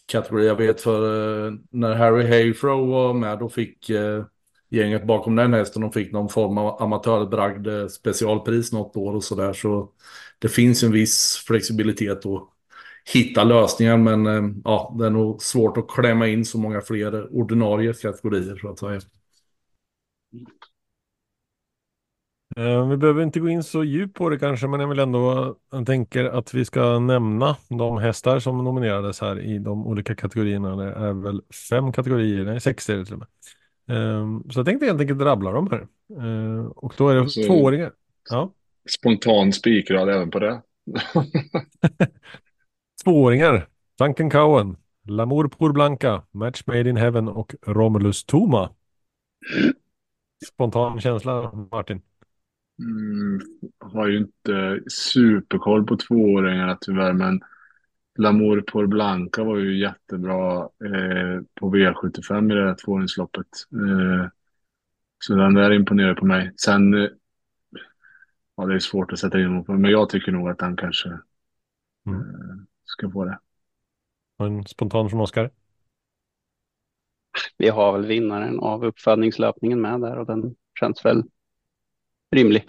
[0.07, 0.47] kategori.
[0.47, 4.25] Jag vet för eh, när Harry Hayfrow var med då fick eh,
[4.71, 5.83] gänget bakom den hästen.
[5.83, 9.53] De fick någon form av amatörbragd specialpris något år och sådär.
[9.53, 9.91] Så
[10.39, 12.54] det finns en viss flexibilitet då
[13.13, 13.97] hitta lösningar.
[13.97, 18.57] Men eh, ja, det är nog svårt att klämma in så många fler ordinarie kategorier
[18.57, 19.01] så att säga.
[22.57, 25.57] Eh, Vi behöver inte gå in så djupt på det kanske, men jag vill ändå
[25.71, 30.77] jag tänker att vi ska nämna de hästar som nominerades här i de olika kategorierna.
[30.77, 33.29] Det är väl fem kategorier, nej sex är det till och med.
[34.21, 35.87] Eh, Så jag tänkte helt enkelt rabbla dem här.
[36.27, 37.93] Eh, Och då är det Så- tvååringar.
[38.31, 38.53] Ja,
[38.99, 40.63] Spontan spikrad även på det.
[43.05, 43.69] tvååringar.
[43.99, 44.77] Duncan Cowan,
[45.09, 48.71] L'amour pour Blanca, Match Made in Heaven och Romulus Toma.
[50.47, 52.03] Spontan känsla, Martin.
[52.79, 53.41] Mm,
[53.79, 57.41] har ju inte superkoll på tvååringarna tyvärr, men
[58.19, 63.47] L'amour pour Blanca var ju jättebra eh, på V75 i det här tvååringsloppet.
[63.73, 64.29] Eh,
[65.19, 66.53] så den där imponerar på mig.
[66.57, 67.09] Sen, eh,
[68.57, 70.77] ja det är svårt att sätta in honom på, men jag tycker nog att han
[70.77, 71.19] kanske
[72.07, 72.67] Mm.
[72.85, 73.39] Ska få det.
[74.39, 75.51] En spontan från Oskar.
[77.59, 81.23] Vi har väl vinnaren av uppfödningslöpningen med där och den känns väl
[82.37, 82.69] rimlig.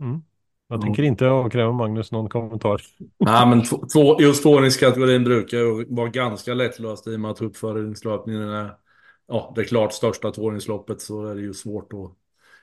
[0.00, 0.22] Mm.
[0.68, 0.82] Jag Ja.
[0.82, 2.80] tänker inte avkräva Magnus någon kommentar.
[3.18, 7.42] Nej, men två, två, just tvååringskategorin brukar ju vara ganska lättlöst i och med att
[7.42, 8.70] uppföringslöpningen är
[9.26, 12.12] ja, det klart största tvååringsloppet så är det ju svårt att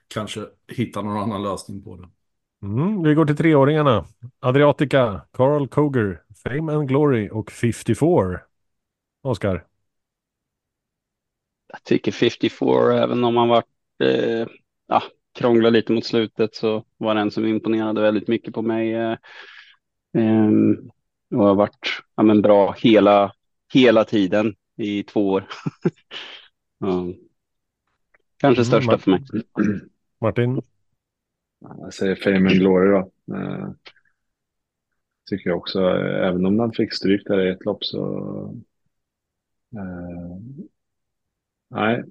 [0.07, 2.09] kanske hitta någon annan lösning på det.
[2.67, 4.05] Mm, vi går till treåringarna.
[4.39, 8.39] Adriatica, Carl Koger, Fame and Glory och 54.
[9.21, 9.65] Oskar.
[11.67, 13.65] Jag tycker 54, även om han varit
[14.03, 14.47] eh,
[14.87, 15.03] ja,
[15.39, 18.93] krångla lite mot slutet så var det en som imponerade väldigt mycket på mig.
[18.93, 19.17] Eh,
[20.17, 20.89] ehm,
[21.35, 23.33] och har varit ja, men bra hela,
[23.73, 25.47] hela tiden i två år.
[26.79, 27.05] ja.
[28.37, 29.21] Kanske Mm, största man- för mig.
[30.21, 30.61] Martin.
[31.59, 33.11] Jag säger Fame and Glory då.
[35.29, 38.07] Tycker jag också, även om han fick stryk där i ett lopp så...
[39.75, 40.37] Eh,
[41.69, 42.03] nej,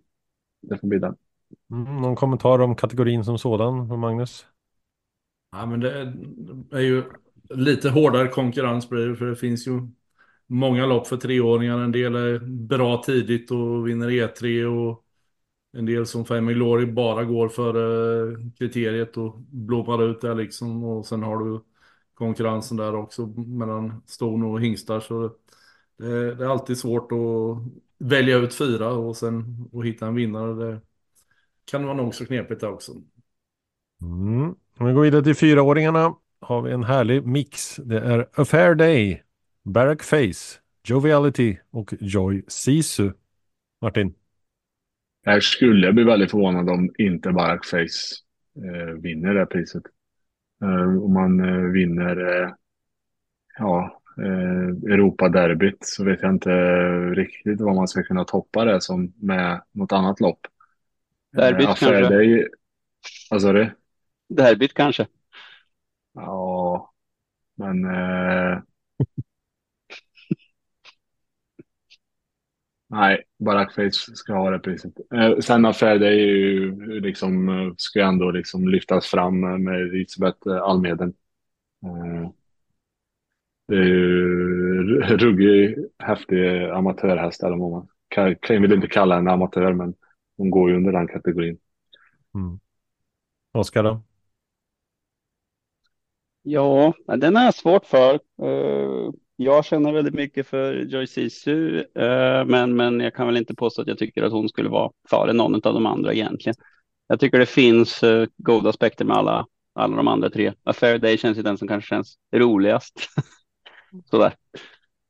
[0.62, 1.17] det får bli den.
[1.71, 4.47] Mm, någon kommentar om kategorin som sådan från Magnus?
[5.53, 6.12] Ja, men det är,
[6.73, 7.05] är ju
[7.51, 9.81] lite hårdare konkurrens blir det, för det finns ju
[10.47, 11.79] många lopp för treåringar.
[11.79, 15.05] En del är bra tidigt och vinner E3 och
[15.73, 17.75] en del som Fame Glory bara går för
[18.59, 20.85] kriteriet och blommar ut där liksom.
[20.85, 21.61] Och sen har du
[22.17, 25.01] konkurrensen där också mellan ston och hingstar.
[25.01, 25.31] Så
[25.99, 27.59] det, det är alltid svårt att
[27.99, 30.55] välja ut fyra och sen och hitta en vinnare.
[30.55, 30.81] Det
[31.64, 32.93] kan vara nog så knepigt det också.
[34.03, 34.55] Mm.
[34.79, 37.77] Om vi går vidare till fyraåringarna har vi en härlig mix.
[37.77, 39.23] Det är A Fair Day,
[39.62, 43.12] Barrack Face, Joviality och Joy Sisu.
[43.81, 44.14] Martin.
[45.25, 48.17] Här skulle jag bli väldigt förvånad om inte Barack Face
[48.57, 49.83] eh, vinner det här priset.
[50.62, 52.50] Eh, om man eh, vinner eh,
[53.59, 54.02] ja,
[54.88, 56.50] Europaderbyt så vet jag inte
[57.11, 60.40] riktigt vad man ska kunna toppa det som med något annat lopp.
[61.32, 62.48] Derbyt Affair kanske?
[63.30, 63.70] Vad sa du?
[64.28, 65.07] Derbyt kanske.
[66.14, 66.92] Ja,
[67.54, 67.86] men...
[72.89, 74.93] Nej, Barack Face ska ha det priset.
[75.14, 79.80] Eh, sen Affair Day är ju liksom, eh, ska ju ändå liksom lyftas fram med
[79.80, 81.14] Elisabeth eh, Almeden.
[81.84, 82.30] Eh,
[83.68, 89.30] det är ju ruggig, häftig amatörhäst eller vad man kan, kan väl inte kalla henne
[89.30, 89.95] amatör, men
[90.37, 91.59] hon går ju under den kategorin.
[92.34, 92.61] Mm.
[93.53, 94.03] Oskar då?
[96.43, 98.14] Ja, den är svårt för.
[98.43, 103.55] Eh, Jag känner väldigt mycket för Joy Sisu, eh, men, men jag kan väl inte
[103.55, 106.57] påstå att jag tycker att hon skulle vara före någon av de andra egentligen.
[107.07, 110.53] Jag tycker det finns eh, goda aspekter med alla, alla de andra tre.
[110.64, 113.09] A Fair Day känns ju den som kanske känns roligast.
[114.11, 114.34] Sådär.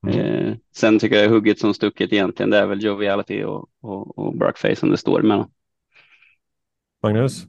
[0.06, 0.18] Mm.
[0.18, 4.36] Eh, sen tycker jag hugget som stucket egentligen, det är väl Joviality och, och, och
[4.36, 5.50] Brockface som det står mellan.
[7.02, 7.46] Magnus?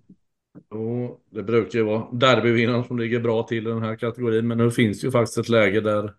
[0.69, 4.47] Och det brukar ju vara derbyvinnaren som ligger bra till i den här kategorin.
[4.47, 6.13] Men nu finns ju faktiskt ett läge där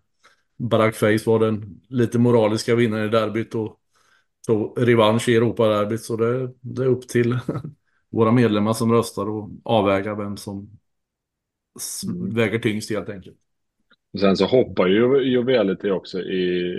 [0.59, 3.79] Barack Face var den lite moraliska vinnaren i derbyt och
[4.47, 6.01] tog revansch i Europaderbyt.
[6.03, 7.39] Så det, det är upp till
[8.09, 10.79] våra medlemmar som röstar och avväga vem som
[12.35, 13.37] väger tyngst helt enkelt.
[14.13, 16.71] Och sen så hoppar ju Joviality också i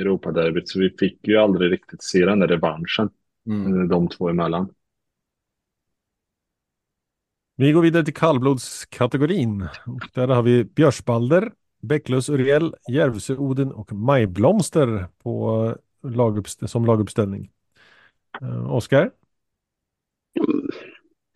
[0.00, 3.10] Europaderbyt, så vi fick ju aldrig riktigt se den där revanschen,
[3.46, 3.80] Mm.
[3.82, 4.68] eh, de två emellan.
[7.56, 9.62] Vi går vidare till kallblodskategorin.
[9.86, 17.50] Och där har vi Björsbalder, Bäcklös Uriel, Järvsö Oden och Majblomster på laguppst- som laguppställning.
[18.42, 19.10] Uh, Oskar?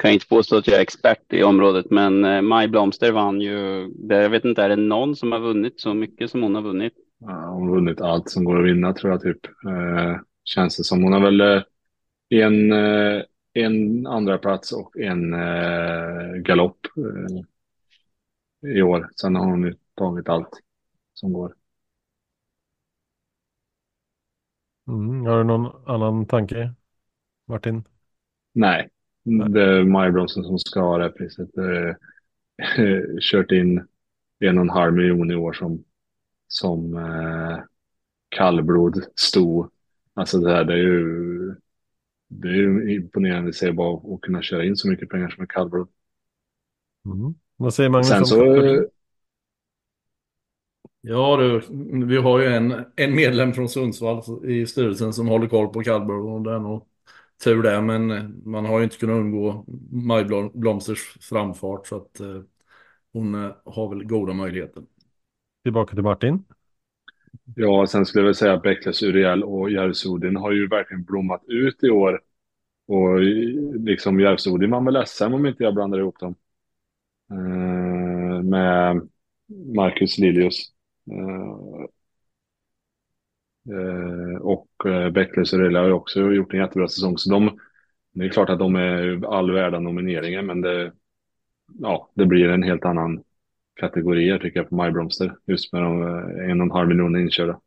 [0.02, 3.88] kan inte påstå att jag är expert i området, men eh, Maj Blomster vann ju.
[3.88, 6.62] Det, jag vet inte, är det någon som har vunnit så mycket som hon har
[6.62, 6.92] vunnit?
[7.18, 9.46] Ja, hon har vunnit allt som går att vinna tror jag typ.
[9.46, 11.02] Eh, känns det som.
[11.02, 11.62] Hon har väl eh,
[12.28, 13.22] en, eh,
[13.52, 19.08] en andra plats och en eh, galopp eh, i år.
[19.20, 20.60] Sen har hon tagit allt
[21.14, 21.54] som går.
[24.88, 25.26] Mm.
[25.26, 26.74] Har du någon annan tanke,
[27.46, 27.84] Martin?
[28.52, 28.88] Nej,
[29.24, 31.50] det är Majbromsen som ska ha det priset.
[31.58, 31.94] Eh,
[33.20, 33.86] kört in
[34.38, 35.84] en och en halv miljon i år som,
[36.48, 37.58] som eh,
[38.28, 39.70] kallblod sto.
[40.14, 41.54] Alltså det, här, det är ju
[42.28, 45.40] det är ju imponerande i sig bara att kunna köra in så mycket pengar som
[45.40, 45.88] en kallblod.
[47.06, 47.34] Mm.
[47.56, 48.36] Vad säger Magnus Sen så?
[51.04, 51.60] Ja du,
[52.06, 56.26] vi har ju en, en medlem från Sundsvall i styrelsen som håller koll på kallblod
[56.34, 56.88] och det är nog
[57.44, 58.08] tur det, men
[58.50, 62.42] man har ju inte kunnat undgå Maj Blom- Blomsters framfart så att eh,
[63.12, 64.82] hon eh, har väl goda möjligheter.
[65.62, 66.44] Tillbaka till Martin.
[67.54, 71.42] ja, sen skulle jag väl säga att Beckles Uriel och Järvsodin har ju verkligen blommat
[71.48, 72.20] ut i år.
[72.88, 73.20] Och
[73.80, 76.34] liksom Järvsodin vann väl SM om inte jag blandar ihop dem.
[77.30, 79.08] Eh, med
[79.76, 80.72] Marcus Lilius.
[81.06, 81.90] Och
[83.70, 85.12] eh, och eh,
[85.80, 87.18] har ju också gjort en jättebra säsong.
[87.18, 87.58] Så de,
[88.12, 90.92] det är klart att de är all värda nomineringen, men det,
[91.78, 93.24] ja, det blir en helt annan
[93.74, 95.36] kategorier tycker jag på Majblomster.
[95.46, 97.60] Just med de eh, en och en halv miljon inkörda.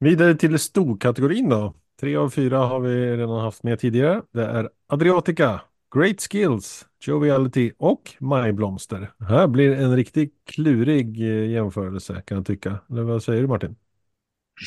[0.00, 1.74] Vidare till storkategorin då.
[2.00, 4.22] Tre av fyra har vi redan haft med tidigare.
[4.30, 5.60] Det är Adriatica,
[5.94, 9.12] Great Skills, Joviality och Majblomster.
[9.28, 12.78] Här blir en riktigt klurig eh, jämförelse kan jag tycka.
[12.90, 13.76] Eller vad säger du Martin?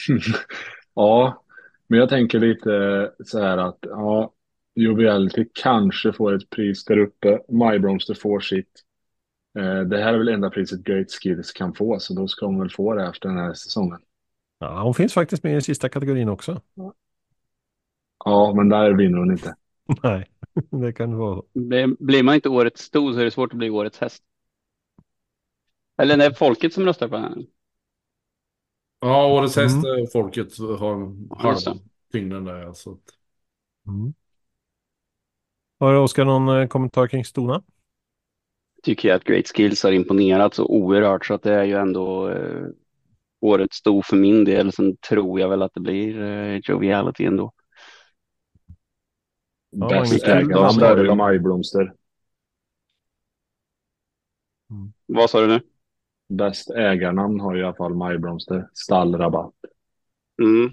[0.97, 1.43] Ja,
[1.87, 4.33] men jag tänker lite så här att ja,
[4.75, 7.39] Joviality kanske får ett pris där uppe.
[7.49, 8.83] Majblomster får sitt.
[9.59, 12.59] Eh, det här är väl enda priset Great Skills kan få, så då ska hon
[12.59, 13.99] väl få det efter den här säsongen.
[14.59, 16.61] Ja, hon finns faktiskt med i sista kategorin också.
[18.25, 19.55] Ja, men där vinner hon inte.
[20.03, 20.27] Nej,
[20.81, 21.45] det kan vara så.
[21.53, 24.23] Blir, blir man inte årets sto så är det svårt att bli årets häst.
[25.97, 27.45] Eller det är folket som röstar på henne.
[28.99, 30.03] Ja, årets häst, Mm.
[30.03, 30.95] eh, folket har
[31.35, 31.43] det.
[31.43, 31.77] halva
[32.11, 32.73] tyngden där.
[32.73, 32.99] Så att,
[33.87, 34.13] Mm.
[35.79, 37.63] Har Oskar någon eh, kommentar kring stona?
[38.83, 42.29] Tycker jag att Great Skills har imponerat så oerhört så att det är ju ändå
[42.29, 42.65] eh,
[43.41, 44.71] årets sto för min del.
[44.71, 47.51] Sen tror jag väl att det blir eh, Joviality ändå.
[49.81, 51.93] Är väl Majblomster.
[55.05, 55.61] Vad sa du nu?
[56.29, 58.69] Bäst ägarnamn har i alla fall Majblomster.
[58.73, 59.53] Stallrabatt.
[60.41, 60.71] Mm.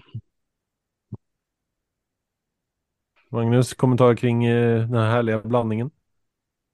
[3.29, 5.91] Magnus, kommentar kring eh, den här härliga blandningen?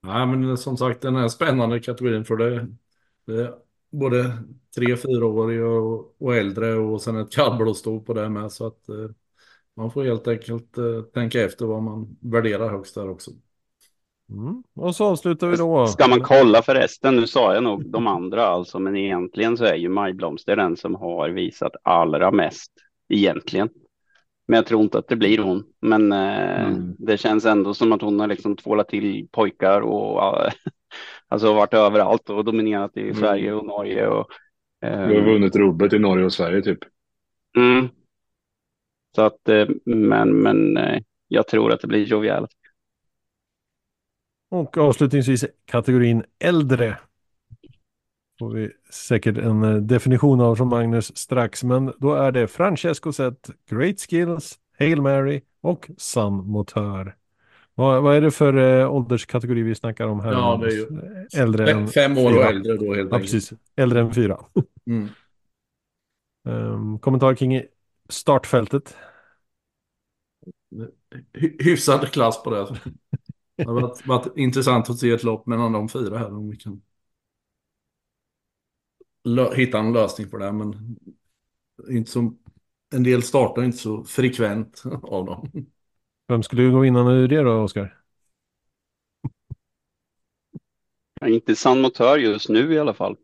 [0.03, 2.67] nej, men som sagt, den här spännande kategorin för det,
[3.25, 3.55] det är
[3.91, 4.39] både
[4.77, 8.53] tre, fyraåriga och, och äldre och sen ett kallblodstå på det med.
[8.53, 9.11] Så att eh,
[9.79, 13.31] man får helt enkelt eh, tänka efter vad man värderar högst där också.
[14.31, 14.63] Mm.
[14.77, 15.87] Och så avslutar vi då.
[15.87, 19.75] Ska man kolla förresten, nu sa jag nog de andra alltså, men egentligen så är
[19.75, 22.73] ju Majblomster den som har visat allra mest
[23.09, 23.69] egentligen.
[24.49, 25.65] Men jag tror inte att det blir hon.
[25.81, 26.95] Men eh, Mm.
[26.99, 30.23] det känns ändå som att hon har liksom tvålat till pojkar och
[31.29, 33.15] alltså varit överallt och dominerat i Mm.
[33.15, 34.07] Sverige och Norge.
[34.09, 34.27] Och,
[34.85, 36.79] eh, Du har vunnit rubbet i Norge och Sverige typ.
[37.57, 37.89] mm.
[39.19, 42.51] Så att, eh, men, men eh, jag tror att det blir jovialt.
[44.51, 46.99] Och avslutningsvis kategorin äldre.
[48.39, 51.65] Får vi säkert en eh, definition av från Magnus strax.
[51.65, 57.15] Men då är det Francesco Zet, Great Skills, Hail Mary och Sun Motör.
[57.75, 60.33] Vad, vad är det för eh, ålderskategori vi snackar om här?
[60.33, 61.35] Ja, det är Magnus?
[61.35, 62.49] Äldre än Fem, år och fyra.
[62.49, 63.23] äldre då helt Ja, enkelt.
[63.33, 63.53] precis.
[63.77, 64.39] Äldre än fyra.
[64.87, 65.09] Mm.
[66.49, 67.63] Um, kommentar kring
[68.09, 68.97] startfältet.
[71.33, 72.81] Hy- Hyfsad klass på det.
[73.61, 76.57] Det har varit, varit intressant att se ett lopp mellan de fyra här om vi
[76.57, 76.83] kan
[79.57, 80.53] hitta en lösning på det.
[80.53, 80.97] Men
[81.91, 82.35] inte så,
[82.95, 85.51] en del startar inte så frekvent av dem.
[86.29, 87.99] Vem skulle gå innan ur det då, Oskar?
[91.27, 93.17] Inte San Motör just nu i alla fall.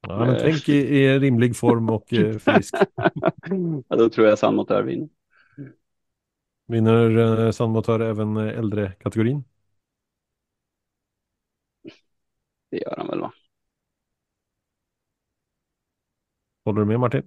[0.00, 2.74] Ja, men tänk i, i rimlig form och eh, frisk.
[3.88, 5.08] Ja, då tror jag San Motör vinner.
[6.68, 9.44] Vinner eh, Sandmotör även eh, äldre kategorin?
[12.70, 13.32] Det gör han väl va?
[16.64, 17.22] Håller du med Martin?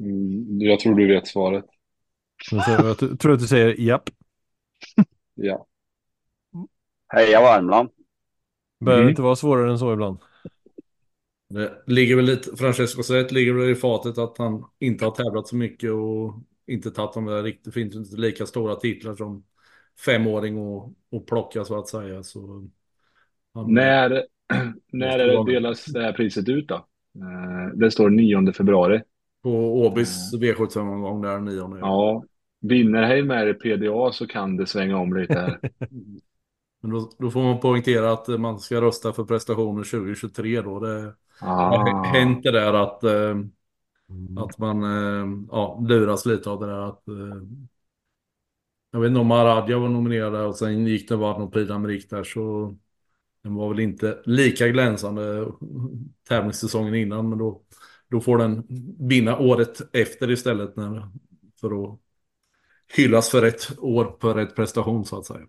[0.00, 1.64] Mm, jag tror du vet svaret.
[2.52, 4.10] Jag tror att du säger japp.
[5.34, 5.66] Ja.
[7.08, 7.88] Heja Värmland!
[8.80, 9.10] Behöver Mm.
[9.10, 10.18] inte vara svårare än så ibland.
[11.48, 15.48] Det ligger väl lite, Francesco Zet ligger väl i fatet att han inte har tävlat
[15.48, 16.34] så mycket och
[16.70, 19.44] inte tagit de där riktigt, finns inte lika stora titlar som
[20.04, 22.22] femåring och, och plocka så att säga.
[22.22, 22.68] Så
[23.54, 24.10] han, När,
[24.92, 26.74] när det delas det här priset ut då?
[26.74, 29.02] Eh, Det står 9 februari.
[29.42, 29.50] På
[29.86, 31.78] Åbys V75-omgång där nionde.
[31.78, 32.24] Ja.
[32.60, 35.58] Vinner Heimer PDA så kan det svänga om lite här.
[36.82, 40.80] Men då, då får man poängtera att man ska rösta för prestationer 2023 då.
[40.80, 42.02] Det Ah.
[42.02, 43.34] hänt det där att, eh.
[44.38, 47.42] Att man eh, ja, luras lite av det där att eh,
[48.90, 51.70] jag vet inte om Aradja var nominerad där och sen gick det bara någon Prix
[51.70, 52.76] d'Amérique där så
[53.42, 55.46] den var väl inte lika glänsande
[56.28, 57.62] tävlingssäsongen innan men då,
[58.08, 58.66] då får den
[59.08, 61.08] vinna året efter istället när,
[61.60, 62.00] för att
[62.96, 65.46] hyllas för ett år på rätt prestation så att säga.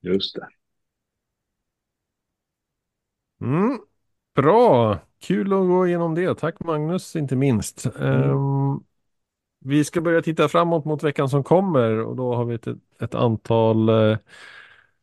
[0.00, 0.48] Just det.
[3.40, 3.78] Mm.
[4.34, 6.34] Bra, kul att gå igenom det.
[6.38, 7.86] Tack Magnus, inte minst.
[7.86, 8.80] Ehm,
[9.64, 12.66] vi ska börja titta framåt mot veckan som kommer och då har vi ett,
[13.00, 14.18] ett antal eh,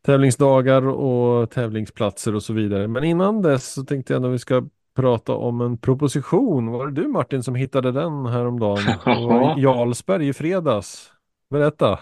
[0.02, 2.88] tävlingsdagar och tävlingsplatser och så vidare.
[2.88, 6.72] Men innan dess så tänkte jag att vi ska prata om en proposition.
[6.72, 8.86] Var det du Martin som hittade den häromdagen?
[9.06, 11.12] Det var i Jarlsberg i fredags.
[11.50, 12.00] Berätta.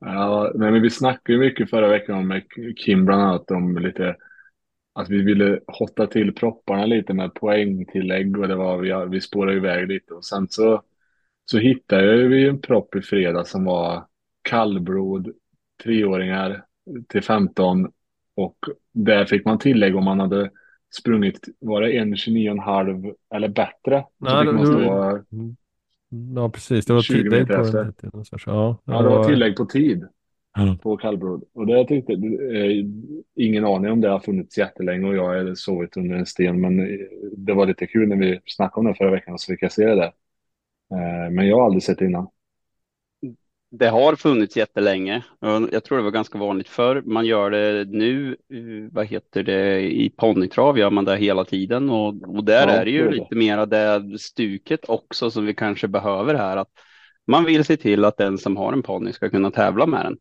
[0.00, 2.42] Ja, men vi snackade mycket förra veckan med
[2.76, 4.16] Kim bland annat om lite
[4.94, 9.56] att vi ville hotta till propparna lite med poängtillägg och det var vi, vi spårade
[9.56, 10.82] iväg lite och sen så
[11.44, 14.06] så hittade vi en propp i fredag som var
[14.42, 15.32] kallblod,
[15.84, 16.64] treåringar
[17.08, 17.90] till 15
[18.36, 18.56] och
[18.92, 20.50] där fick man tillägg om man hade
[21.00, 24.04] sprungit, var det 1.29,5 eller bättre?
[24.18, 25.24] Nej, man det- stå,
[26.34, 26.86] Ja, precis.
[26.86, 27.54] Det var 20 tillägg på.
[28.46, 30.06] Ja, ja det var tillägg på tid
[30.56, 30.76] Ja.
[30.82, 31.44] på kallblod.
[31.54, 32.84] Och det tyckte, eh,
[33.36, 36.80] ingen aning om det har funnits jättelänge och jag har sovit under en sten men
[36.80, 36.98] eh,
[37.36, 39.86] det var lite kul när vi snackade om det förra veckan så fick jag se
[39.86, 40.12] det där.
[40.92, 42.28] Eh, Men jag har aldrig sett det innan.
[43.70, 45.22] Det har funnits jättelänge.
[45.72, 47.02] Jag tror det var ganska vanligt förr.
[47.06, 51.90] Man gör det nu, eh, vad heter det, i ponnytrav gör man det hela tiden
[51.90, 53.10] och, och där Ja, är det ju det.
[53.10, 56.56] lite mera det stuket också som vi kanske behöver här.
[56.56, 56.68] Att
[57.26, 60.16] man vill se till att den som har en ponny ska kunna tävla med den.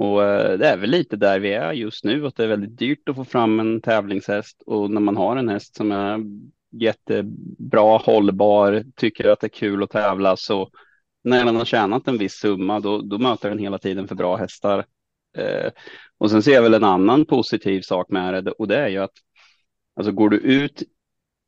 [0.00, 2.78] Och eh, det är väl lite där vi är just nu, att det är väldigt
[2.78, 6.20] dyrt att få fram en tävlingshäst och när man har en häst som är
[6.70, 10.70] jättebra, hållbar, tycker att det är kul att tävla så
[11.24, 14.36] när den har tjänat en viss summa då, då möter den hela tiden för bra
[14.36, 14.84] hästar.
[15.36, 15.70] Eh,
[16.18, 18.98] och sen ser jag väl en annan positiv sak med det och det är ju
[18.98, 19.14] att
[19.96, 20.82] alltså går du ut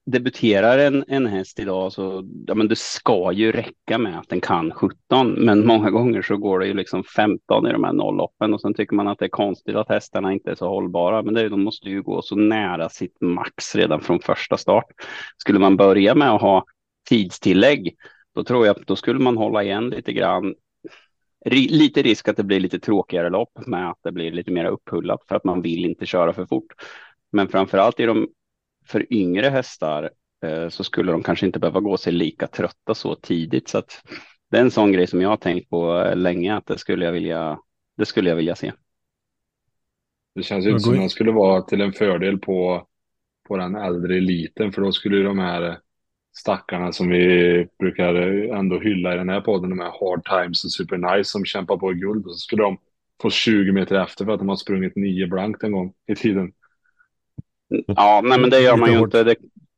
[0.06, 4.40] debuterar en, en häst idag så ja, men det ska ju räcka med att den
[4.40, 8.54] kan 17 men många gånger så går det ju liksom 15 i de här nollloppen
[8.54, 11.34] och sen tycker man att det är konstigt att hästarna inte är så hållbara men
[11.34, 14.86] det, de måste ju gå så nära sitt max redan från första start.
[15.36, 16.64] Skulle man börja med att ha
[17.08, 17.94] tidstillägg
[18.34, 20.54] då tror jag att då skulle man hålla igen lite grann.
[21.46, 24.64] Ri- Lite risk att det blir lite tråkigare lopp med att det blir lite mer
[24.64, 26.72] upphullat för att man vill inte köra för fort.
[27.32, 28.28] Men framför allt i de
[28.86, 30.10] för yngre hästar
[30.44, 33.68] eh, så skulle de kanske inte behöva gå sig lika trötta så tidigt.
[33.68, 34.02] Så att
[34.50, 37.04] det är en sån grej som jag har tänkt på eh, länge att det skulle
[37.04, 37.58] jag vilja.
[37.96, 38.72] Det skulle jag vilja se.
[40.34, 42.86] Det känns ju som att det skulle vara till en fördel på,
[43.48, 45.78] på den äldre eliten, för då skulle ju de här
[46.38, 48.14] stackarna som vi brukar
[48.54, 51.76] ändå hylla i den här podden, de här hard times och super nice som kämpar
[51.76, 52.78] på i guld, och så skulle de
[53.22, 56.52] få 20 meter efter för att de har sprungit nio blankt en gång i tiden.
[57.86, 59.24] Ja, nej, men det gör man ju inte.
[59.24, 59.36] Det,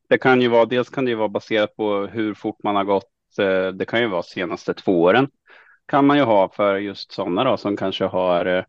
[0.08, 2.84] det kan ju vara, dels kan det ju vara baserat på hur fort man har
[2.84, 3.10] gått.
[3.38, 5.28] eh, Det kan ju vara senaste två åren.
[5.86, 8.64] Kan man ju ha för just sådana då som kanske har eh,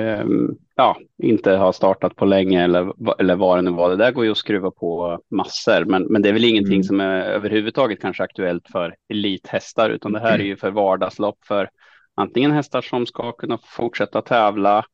[0.00, 3.90] ehm, ja, inte har startat på länge eller, eller vad det nu var.
[3.90, 6.82] Det där går ju att skruva på massor, men, men det är väl ingenting Mm.
[6.84, 11.68] som är överhuvudtaget kanske aktuellt för elithästar, utan det här är ju för vardagslopp för
[12.14, 14.84] antingen hästar som ska kunna fortsätta tävla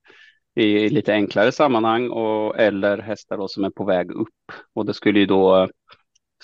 [0.59, 4.53] i lite enklare sammanhang och eller hästar då som är på väg upp.
[4.75, 5.69] Och det skulle ju då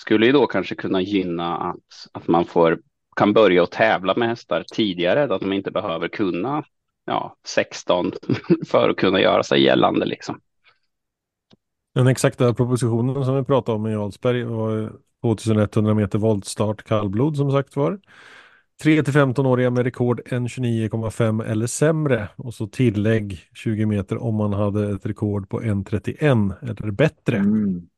[0.01, 2.79] skulle ju då kanske kunna gynna att, att man får
[3.15, 6.63] kan börja att tävla med hästar tidigare, att de inte behöver kunna
[7.05, 8.11] ja, 16
[8.67, 10.39] för att kunna göra sig gällande liksom.
[11.93, 17.51] Den exakta propositionen som vi pratade om i Jarlsberg var 2100 meter voltstart kallblod som
[17.51, 17.99] sagt var.
[18.83, 25.05] 3-15-åriga med rekord 1.29,5 eller sämre och så tillägg 20 meter om man hade ett
[25.05, 27.37] rekord på 1.31 eller bättre.
[27.37, 27.89] Mm.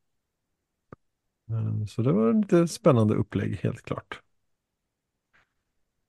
[1.50, 4.22] Eh, Så det var lite spännande upplägg helt klart.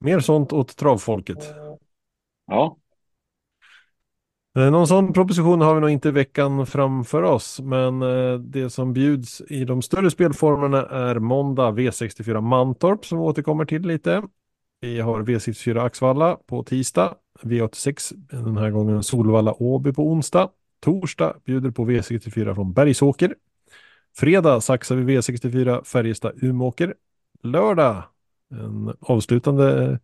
[0.00, 1.54] Mer sånt åt travfolket.
[2.46, 2.76] Ja,
[4.58, 8.92] Eh, Någon sån proposition har vi nog inte veckan framför oss, men eh, det som
[8.92, 14.22] bjuds i de större spelformerna är måndag V64 Mantorp som vi återkommer till lite.
[14.80, 20.50] Vi har V64 Axvalla på tisdag, V86 den här gången Solvalla Åby på onsdag.
[20.80, 23.34] Torsdag bjuder på V64 från Bergsåker.
[24.16, 26.94] Fredag saxar vi V64 Färjestad Umeåker.
[27.42, 28.02] Lördag
[28.50, 29.98] en avslutande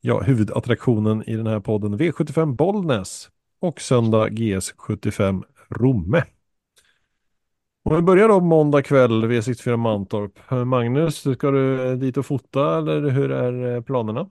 [0.00, 6.22] ja, huvudattraktionen i den här podden V75 Bollnäs och söndag GS75 Romme.
[7.84, 10.38] Om vi börjar då måndag kväll V64 Mantorp.
[10.66, 14.30] Magnus, ska du dit och fota eller hur är eh, planerna?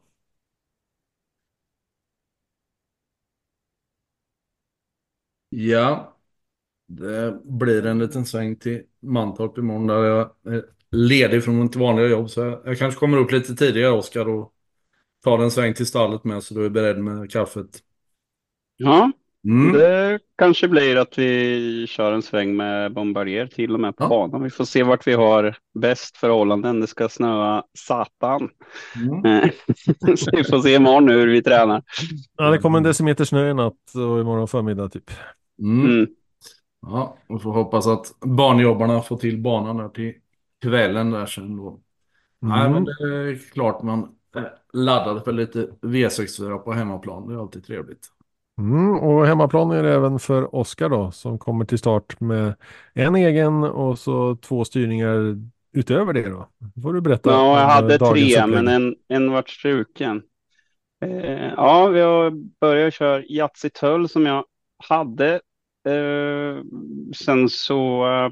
[5.49, 6.17] Ja,
[6.87, 12.07] det blir en liten sväng till Mantorp imorgon där jag är ledig från mitt vanliga
[12.07, 12.29] jobb.
[12.29, 14.53] Så jag, jag kanske kommer upp lite tidigare Oskar och
[15.23, 17.83] tar en sväng till stallet med så du är beredd med kaffet.
[18.77, 19.11] Ja,
[19.45, 19.73] Mm.
[19.73, 24.07] det kanske blir att vi kör en sväng med Bombardier till och med på Ja.
[24.07, 24.43] banan.
[24.43, 26.79] Vi får se vart vi har bäst förhållanden.
[26.79, 28.49] Det ska snöa satan.
[28.95, 29.25] Mm.
[29.43, 29.49] Eh,
[30.15, 31.83] Så vi får se imorgon hur vi tränar.
[32.37, 35.11] Ja, det kommer en decimeter snö i natt och imorgon förmiddag typ.
[35.61, 35.85] Mm.
[35.91, 36.07] Mm.
[36.81, 40.13] Ja, vi får hoppas att barnjobbarna får till banan där till
[40.61, 41.79] kvällen där sen då.
[42.41, 42.71] Nej, Mm.
[42.73, 42.91] men det
[43.31, 47.27] är klart man är laddad för lite V64 på hemmaplan.
[47.27, 48.07] Det är alltid trevligt.
[48.57, 52.55] Mm, och hemmaplan är det även för Oskar då som kommer till start med
[52.93, 55.37] en egen och så två styrningar
[55.73, 56.47] utöver det då.
[56.83, 57.29] får du berätta.
[57.29, 58.49] Ja, jag eh, hade tre, upplägg.
[58.49, 60.23] men en, en vart struken.
[61.05, 64.45] Eh, ja, vi har börjat köra Yatzy-Tull som jag
[64.89, 65.33] hade.
[65.87, 66.63] Eh,
[67.15, 68.31] sen så eh,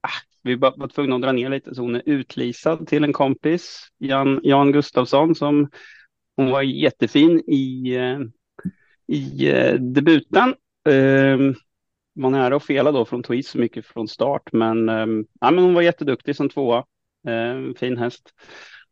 [0.00, 3.12] ah, vi var var tvungna att dra ner lite, så hon är utlisad till en
[3.12, 5.70] kompis, Jan, Jan Gustafsson, som
[6.36, 8.18] hon var jättefin i, eh,
[9.06, 10.54] i eh, debuten.
[10.88, 11.38] Eh,
[12.14, 15.06] var nära att fela då från tweet så mycket från start, men, eh,
[15.40, 16.84] ja, men hon var jätteduktig som tvåa.
[17.28, 18.32] Eh, fin häst.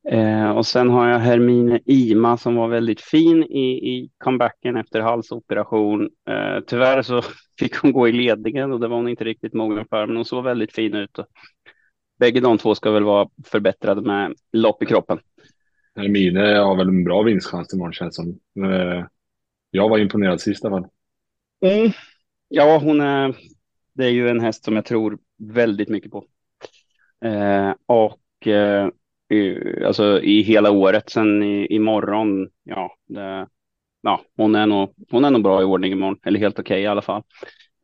[0.09, 5.01] Eh, och sen har jag Hermine Ima som var väldigt fin i, i comebacken efter
[5.01, 6.11] halsoperation.
[6.29, 7.23] Eh, tyvärr så
[7.59, 10.25] fick hon gå i ledningen och det var hon inte riktigt mogen för, men hon
[10.25, 11.19] såg väldigt fin ut.
[11.19, 11.27] Och
[12.19, 15.19] bägge de två ska väl vara förbättrade med lopp i kroppen.
[15.97, 18.65] Hermine har väl en bra vinstchans imorgon känns det som.
[18.65, 19.05] Eh,
[19.75, 20.91] jag var imponerad sist i alla fall.
[21.73, 21.93] Mm.
[22.49, 23.37] Ja, hon är,
[23.95, 26.25] det är ju en häst som jag tror väldigt mycket på.
[27.25, 28.89] Eh, och eh,
[29.29, 33.47] i, alltså i hela året, sen i, imorgon, ja, det,
[34.03, 36.87] ja hon, är nog, hon är nog bra i ordning imorgon, eller helt okej i
[36.87, 37.23] alla fall.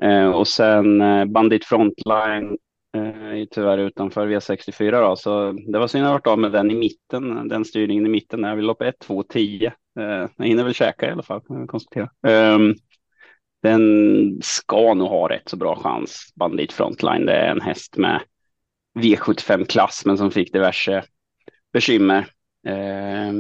[0.03, 2.59] Eh, och sen eh, Bandit Frontline
[2.97, 6.53] eh, är tyvärr utanför V64 då, så det var synd att jag varit av med
[6.53, 8.43] den i mitten, den styrningen i mitten.
[8.43, 9.73] Jag vill lopp 1, 2, 10.
[9.99, 12.11] Eh, jag hinner väl käka i alla fall, kan jag konstatera.
[12.23, 12.75] Um,
[13.63, 17.27] den ska nog ha rätt så bra chans, Bandit Frontline.
[17.27, 18.23] Det är en häst med
[18.99, 21.05] V75-klass, men som fick diverse
[21.73, 22.27] bekymmer.
[22.67, 23.33] Eh,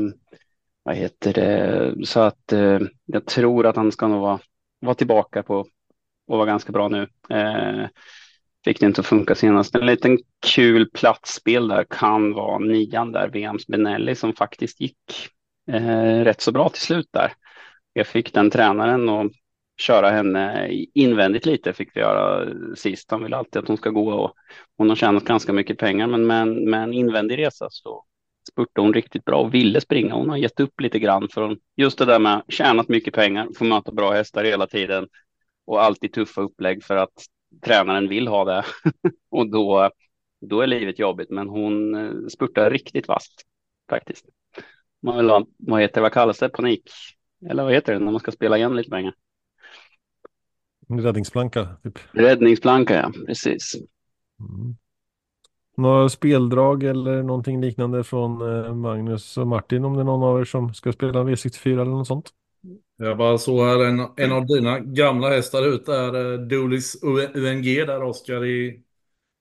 [0.82, 2.06] vad heter det?
[2.06, 4.40] Så att eh, jag tror att han ska nog vara,
[4.80, 5.58] vara tillbaka på
[6.26, 7.08] och vara ganska bra nu.
[7.30, 7.86] Eh,
[8.64, 9.74] fick det inte att funka senast.
[9.74, 10.18] En liten
[10.54, 15.28] kul platsspel där kan vara nian där, VMs Benelli, som faktiskt gick
[15.68, 17.32] eh, rätt så bra till slut där.
[17.92, 19.30] Jag fick den tränaren och
[19.80, 23.10] köra henne invändigt lite fick vi göra sist.
[23.10, 24.32] Han vill alltid att hon ska gå och
[24.76, 28.04] hon har tjänat ganska mycket pengar, men med, med en invändig resa så
[28.52, 30.14] spurtade hon riktigt bra och ville springa.
[30.14, 33.64] Hon har gett upp lite grann för just det där med tjänat mycket pengar, få
[33.64, 35.08] möta bra hästar hela tiden
[35.66, 37.26] och alltid tuffa upplägg för att
[37.64, 38.64] tränaren vill ha det
[39.30, 39.90] och då,
[40.40, 41.30] då är livet jobbigt.
[41.30, 43.42] Men hon eh, spurtar riktigt vasst
[43.90, 44.24] faktiskt.
[45.02, 46.90] Man vill ha, vad heter vad kallas det, panik?
[47.50, 49.14] Eller vad heter det när man ska spela igen lite pengar?
[50.88, 51.68] Räddningsplanka.
[51.82, 51.98] Typ.
[52.12, 53.74] Räddningsplanka, ja, precis.
[54.40, 54.76] Mm.
[55.76, 60.40] Några speldrag eller någonting liknande från eh, Magnus och Martin om det är någon av
[60.40, 62.30] er som ska spela V64 eller något sånt?
[62.96, 67.02] Jag bara så här, en, en av dina gamla hästar ute är eh, Dolis
[67.34, 68.82] UNG där Oskar i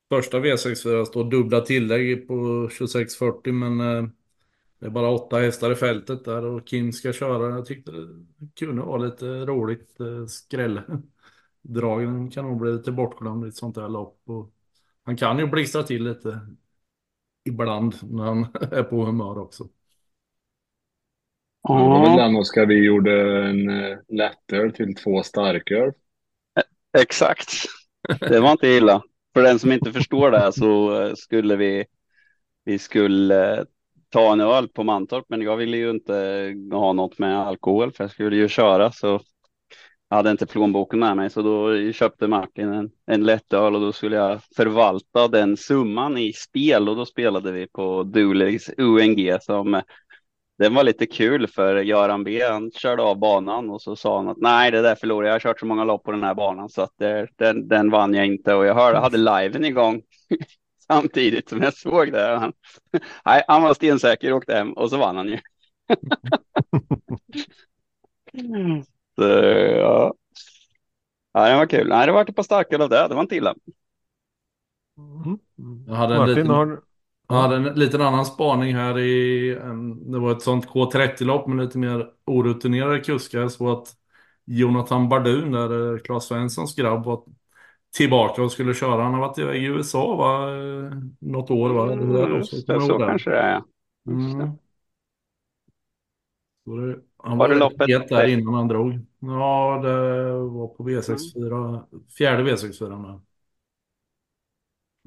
[0.10, 2.34] första V64 står dubbla tillägg på
[2.78, 4.10] 2640 men eh,
[4.80, 7.56] det är bara åtta hästar i fältet där och Kim ska köra.
[7.56, 8.08] Jag tyckte det
[8.60, 13.90] kunde vara lite roligt eh, skrälldragen kan nog bli lite bortglömd i ett sånt här
[13.90, 14.22] lopp.
[14.26, 14.54] Och
[15.04, 16.40] han kan ju blixtra till lite
[17.46, 19.64] ibland när han är på humör också.
[21.68, 25.92] Det var väl den Oskar vi gjorde en eh, lättöl till två starköl.
[26.98, 27.50] Exakt.
[28.20, 29.04] Det var inte illa.
[29.34, 31.86] För den som inte förstår det så eh, skulle vi,
[32.64, 33.66] vi skulle
[34.18, 38.04] ta en öl på Mantorp, men jag ville ju inte ha något med alkohol för
[38.04, 39.20] jag skulle ju köra så
[40.10, 43.92] jag hade inte plånboken med mig så då köpte Martin en, en lättöl och då
[43.92, 49.82] skulle jag förvalta den summan i spel och då spelade vi på Dulegs UNG som
[50.58, 52.42] den var lite kul för Göran B.
[52.50, 55.30] Han körde av banan och så sa han att nej, det där förlorade jag.
[55.30, 57.92] Jag har kört så många lopp på den här banan så att det, den, den
[57.92, 60.02] vann jag inte och jag hörde, hade liven igång
[60.88, 62.38] samtidigt som jag såg det.
[62.40, 62.54] Han,
[63.26, 65.40] nej, han var stensäker och åkte hem och så vann han ju.
[69.16, 69.24] så,
[69.78, 70.14] ja.
[71.34, 71.88] ja, det var kul.
[71.88, 73.08] Nej, det var ett par starkare av det.
[73.08, 73.56] Det var inte illa.
[74.98, 75.40] Mm.
[75.88, 76.82] Jag hade en Martin liten- har...
[77.30, 81.66] Jag hade en liten annan spaning här i, en- det var ett sånt K30-lopp med
[81.66, 83.48] lite mer orutinerade kuskar.
[83.48, 83.88] Såg att
[84.46, 87.24] Jonathan Bardun, där eh, Claes Svenssons grabb, var
[87.96, 89.04] tillbaka och skulle köra.
[89.04, 90.48] Han har varit iväg i USA va?
[91.20, 91.86] Något år va?
[91.86, 91.94] Det?
[91.94, 93.52] Mm, Så just kommer det, så kanske det är.
[93.52, 94.12] ja.
[94.12, 94.52] Mm.
[96.66, 99.00] Så det, han Var var, det loppet- het där innan han drog.
[99.20, 101.00] Ja, det var på Mm.
[101.02, 101.84] V64,
[102.18, 103.22] fjärde V64 med.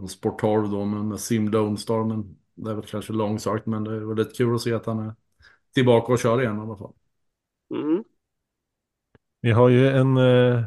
[0.02, 3.66] En Sport 12 då med, med Sim Lone Star, men det är väl kanske långsökt,
[3.66, 5.14] men det var lite kul att se att han är
[5.74, 6.92] tillbaka och kör igen i alla fall.
[7.74, 8.04] Mm.
[9.40, 10.64] Vi har ju en, eh,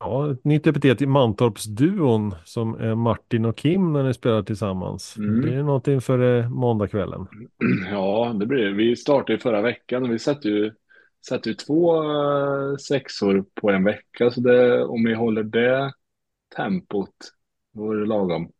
[0.00, 5.16] ja, ett nytt epitet i Mantorpsduon som är Martin och Kim när ni spelar tillsammans.
[5.18, 5.40] Mm.
[5.40, 7.26] Det är något inför eh, måndagskvällen.
[7.90, 8.72] Ja, det blir.
[8.72, 10.72] Vi startade förra veckan och vi satte ju,
[11.26, 14.30] satte ju två eh, sexor på en vecka.
[14.30, 15.92] Så det, om vi håller det
[16.56, 17.14] tempot,
[17.74, 18.50] då är det lagom.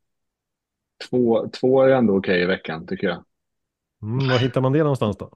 [1.10, 3.24] Två, två är ändå okej i veckan, tycker jag.
[4.02, 5.30] Mm, var hittar man det någonstans då?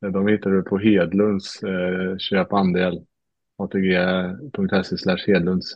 [0.12, 3.04] De hittar du på Hedlunds eh, köp andel.
[3.64, 5.74] ATG.se slash Hedlunds.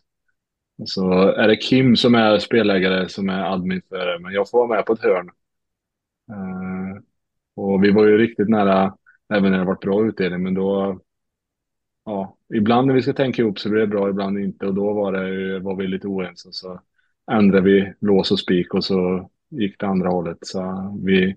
[0.84, 4.58] Så är det Kim som är spelägare som är admin för det, men jag får
[4.58, 5.30] vara med på ett hörn.
[6.30, 7.00] Uh,
[7.56, 8.96] och vi var ju riktigt nära,
[9.34, 11.00] även när det varit bra utdelning, men då,
[12.04, 14.66] ja, ibland när vi ska tänka ihop så blir det bra, ibland inte.
[14.66, 16.48] Och då var, det, var vi lite oense.
[16.52, 16.80] Så
[17.30, 20.38] ändrade vi lås och spik och så gick det andra hållet.
[20.40, 21.36] Så vi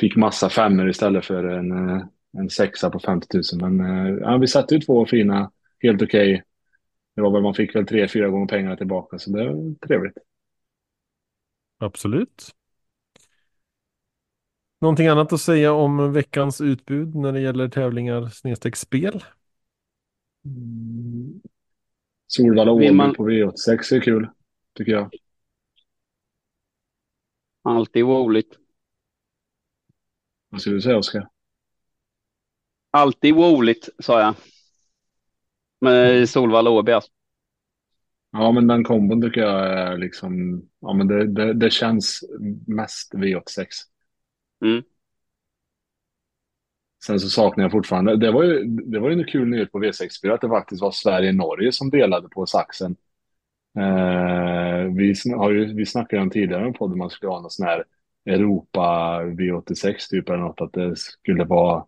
[0.00, 2.02] fick massa femmer istället för en, eh,
[2.38, 3.70] en sexa på 50 000.
[3.70, 6.42] Men eh, ja, vi satte ju två fina, helt okej.
[7.14, 10.18] Det var väl, man fick väl tre, fyra gånger pengarna tillbaka, så det var trevligt.
[11.78, 12.50] Absolut.
[14.80, 19.24] Någonting annat att säga om veckans utbud när det gäller tävlingar snedstreck spel?
[20.44, 21.40] Mm.
[22.26, 24.28] Solvalla Åby man- på V86 är kul,
[24.74, 25.10] tycker jag.
[27.62, 28.58] Alltid roligt.
[30.48, 31.28] Vad skulle du säga, Oskar?
[32.90, 34.34] Alltid roligt, sa jag.
[35.84, 37.10] Med Solvalla Åby alltså.
[38.32, 42.24] Ja, men den kombon tycker jag är liksom, ja men det, det, det känns
[42.66, 43.66] mest V86.
[44.64, 44.82] Mm.
[47.06, 49.78] Sen så saknar jag fortfarande, det var ju, det var ju en kul nyhet på
[49.78, 52.96] V64 att det faktiskt var Sverige-Norge som delade på saxen.
[53.78, 57.66] Eh, vi, har ju, vi snackade om tidigare på podden man skulle ha någon sån
[57.66, 57.84] här
[58.26, 61.84] Europa V86 typ eller något, att det skulle vara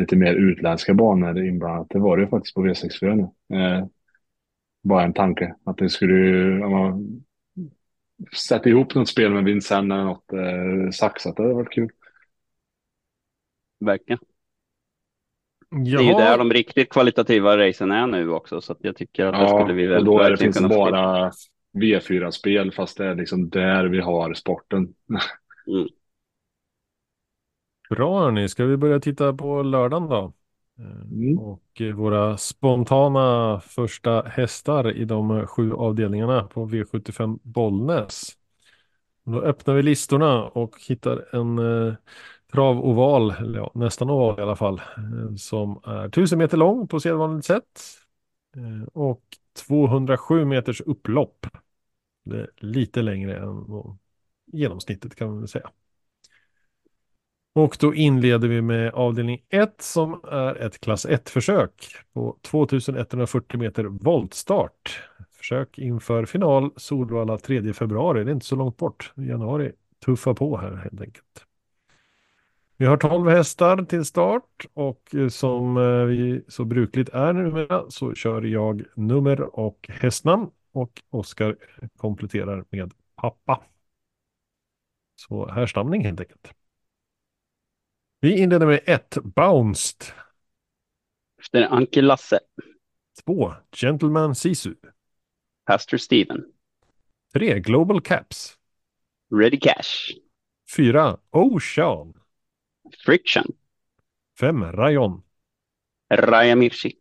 [0.00, 1.86] lite mer utländska banor inblandat.
[1.90, 3.56] Det var det ju faktiskt på V64 nu.
[3.56, 3.86] Eh,
[4.82, 7.22] bara en tanke att det skulle ju, om man
[8.36, 11.90] sätter ihop något spel med Vincennes eller något eh, saxat, det hade varit kul.
[13.80, 14.18] Verkligen.
[15.70, 18.60] Det är ju där de riktigt kvalitativa racen är nu också.
[18.60, 20.58] Så att jag tycker att det Ja, skulle vi väl och då är det, finns
[20.58, 21.30] få bara
[21.78, 24.94] V4-spel fast det är liksom där vi har sporten.
[27.90, 30.32] Bra hörni, ska vi börja titta på lördagen då?
[30.78, 31.38] Eh, Mm.
[31.38, 38.36] Och eh, våra spontana första hästar i de eh, sju avdelningarna på V75 Bollnäs.
[39.24, 41.58] Då öppnar vi listorna och hittar en
[41.88, 41.94] eh,
[42.52, 47.00] travoval, eller ja, nästan oval i alla fall, eh, som är 1000 meter lång på
[47.00, 47.80] sedvanligt sätt
[48.56, 49.22] eh, och
[49.68, 51.46] 207 meters upplopp.
[52.24, 53.66] Det är lite längre än
[54.52, 55.70] genomsnittet kan man väl säga.
[57.52, 61.72] Och då inleder vi med avdelning 1 som är ett klass 1-försök
[62.12, 65.02] på 2140 meter voltstart.
[65.30, 68.24] Försök inför final Solvalla 3 februari.
[68.24, 69.12] Det är inte så långt bort.
[69.16, 69.72] Januari
[70.04, 71.46] tuffar på här helt enkelt.
[72.76, 77.90] Vi har 12 hästar till start och eh, som eh, vi så brukligt är numera
[77.90, 81.56] så kör jag nummer och hästnamn och Oskar
[81.96, 83.62] kompletterar med pappa.
[85.16, 86.59] Så härstamning helt enkelt.
[88.22, 89.18] Vi inleder med 1.
[89.24, 90.06] Bounced.
[91.40, 92.38] Efter Anke Lasse,
[93.24, 93.52] 2.
[93.76, 94.74] Gentleman Sisu.
[95.66, 96.44] Pastor Steven,
[97.34, 97.60] 3.
[97.60, 98.58] Global Caps.
[99.40, 100.12] Ready Cash,
[100.76, 101.16] 4.
[101.30, 102.12] Ocean.
[103.04, 103.44] Friction,
[104.40, 104.64] 5.
[104.64, 105.22] Rayon.
[106.10, 106.92] Raja Mirchi,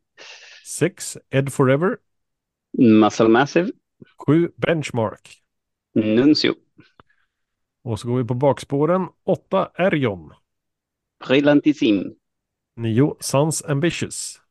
[0.65, 1.17] 6.
[1.29, 1.97] Ed Forever.
[2.77, 3.71] Muscle Massive.
[4.27, 4.51] 7.
[4.55, 5.41] Benchmark.
[5.95, 6.55] Nuncio.
[7.83, 9.07] Och så går vi på bakspåren.
[9.23, 9.71] 8.
[9.75, 10.33] Erion.
[11.19, 12.15] Brillantissim.
[12.75, 13.15] 9.
[13.19, 14.41] Sons Ambitious.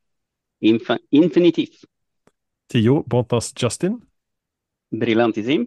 [0.61, 1.85] Inf- Infinitiv.
[2.69, 3.03] 10.
[3.07, 4.01] Bontas Justin.
[4.93, 5.67] Brillantissim.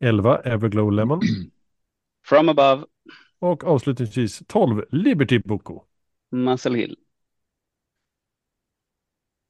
[0.00, 0.40] 11.
[0.44, 1.20] Everglow Lemon.
[2.22, 2.86] From above.
[3.38, 4.84] Och avslutningsvis 12.
[4.90, 5.82] Liberty Boko.
[6.30, 6.96] Muscle Hill.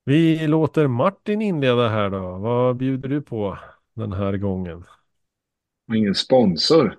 [0.04, 2.38] Vi låter Martin inleda här då.
[2.38, 3.58] Vad bjuder du på
[3.94, 4.84] den här gången?
[5.94, 6.98] Ingen sponsor.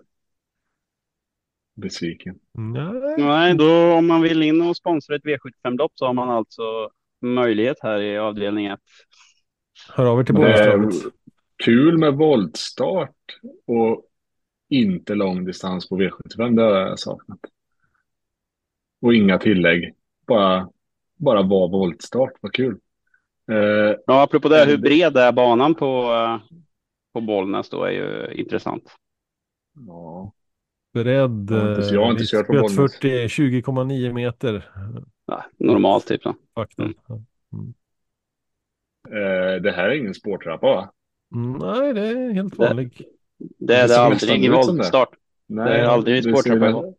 [1.79, 2.39] Besviken.
[2.53, 3.15] Nej.
[3.17, 6.89] Nej, då om man vill in och sponsra ett V75-lopp så har man alltså
[7.21, 8.79] möjlighet här i avdelning 1.
[9.93, 10.93] Hör av er till Bålstradet.
[11.63, 13.15] kul med voltstart
[13.67, 14.05] och
[14.69, 16.55] inte lång distans på V75.
[16.55, 17.39] Det har jag saknat.
[19.01, 19.93] Och inga tillägg.
[20.27, 20.69] Bara,
[21.15, 22.31] bara var voltstart.
[22.41, 22.77] Vad kul.
[23.51, 26.57] Eh, Ja, apropå det, hur bred är banan på, eh,
[27.13, 28.83] på Bollnäs då är ju intressant.
[29.87, 30.33] ja.
[30.93, 31.47] Beredd.
[31.51, 32.95] Jag har inte- jag har inte eh, kört på spöt Bollnäs.
[32.95, 34.69] 40, 20,9 meter.
[35.25, 36.21] Ja, normalt typ.
[36.21, 36.35] Så.
[36.55, 36.83] Fakta.
[36.83, 36.93] Mm.
[39.07, 40.91] eh, det här är ingen spårtrappa va?
[41.35, 43.01] Mm, Nej, det är helt Det- vanlig.
[43.59, 44.53] Det är Det det aldrig i det.
[44.55, 45.09] voltstart.
[45.47, 46.97] Nej, Det är aldrig det spårtrappa ser i nä- volt.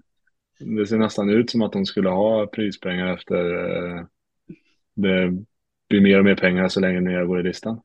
[0.58, 4.04] Det ser nästan ut som att de skulle ha prispengar efter eh,
[4.94, 5.44] det
[5.88, 7.80] blir mer och mer pengar så länge ner går i listan.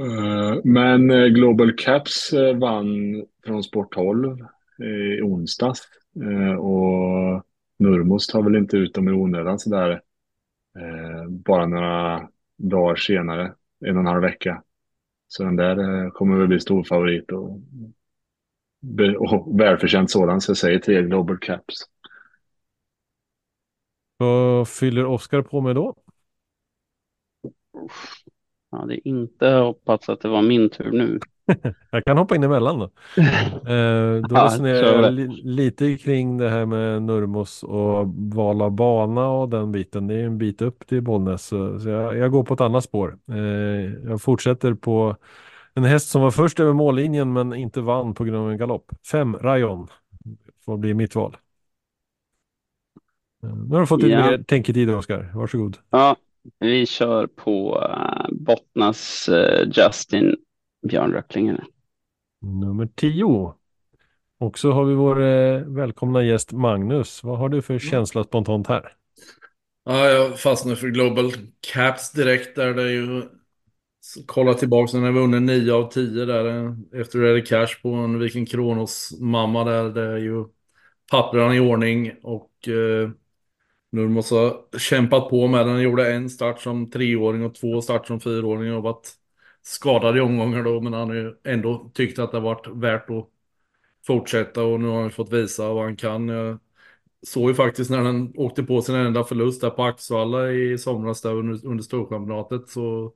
[0.00, 4.38] Eh, Men eh, Global Caps eh, vann från Sport 12
[4.78, 5.80] i onsdags
[6.58, 7.44] och
[7.78, 10.00] Nurmos tar väl inte ut dem i onödan sådär
[11.28, 14.62] bara några dagar senare, en och en halv vecka.
[15.28, 17.60] Så den där kommer väl bli stor favorit och,
[19.18, 21.74] och välförtjänt sådan, så jag säger tre Global Caps.
[24.16, 25.94] Vad fyller Oskar på med då?
[28.74, 31.18] Jag hade inte hoppats att det var min tur nu.
[31.90, 32.84] Jag kan hoppa in emellan då.
[33.70, 38.70] Eh, då Ja, resonerar jag li lite kring det här med Nurmos och val av
[38.70, 40.06] bana och den biten.
[40.06, 41.46] Det är en bit upp till Bollnäs.
[41.46, 43.18] Så, så jag, jag går på ett annat spår.
[43.28, 43.36] Eh,
[44.10, 45.16] jag fortsätter på
[45.74, 48.92] en häst som var först över mållinjen men inte vann på grund av en galopp.
[49.12, 49.88] Fem, Rayon.
[50.64, 51.36] Får bli mitt val.
[53.42, 54.30] Eh, Nu har du fått lite Ja.
[54.30, 55.30] mer tänketid Oskar.
[55.34, 55.76] Varsågod.
[55.90, 56.16] Ja,
[56.58, 60.36] vi kör på uh, Bottnas eh, Justin
[60.88, 61.64] Björn Röcklinger.
[62.40, 63.54] Nummer 10.
[64.38, 67.24] Och så har vi vår eh, välkomna gäst Magnus.
[67.24, 68.92] Vad har du för känsla spontant här?
[69.84, 71.32] Ja, jag fastnade för Global
[71.72, 73.22] Caps direkt där det är ju...
[74.26, 78.18] Kolla tillbaka när jag vunnit 9 av 10 där eh, efter det cash på en
[78.18, 79.84] Viking Kronos mamma där.
[79.84, 80.44] Det är ju
[81.10, 83.10] papperna i ordning och eh,
[83.94, 85.80] Nurmos har kämpat på med den.
[85.82, 89.12] Gjorde en start som treåring och två start som fyraåring och varit
[89.62, 90.80] skadad i omgångar då.
[90.80, 93.28] Men han har ju ändå tyckt att det har varit värt att
[94.06, 96.28] fortsätta och nu har han fått visa vad han kan.
[96.28, 96.58] Jag
[97.26, 101.22] såg ju faktiskt när han åkte på sin enda förlust där på Axvalla i somras
[101.22, 103.12] där under, under Storchampionatet så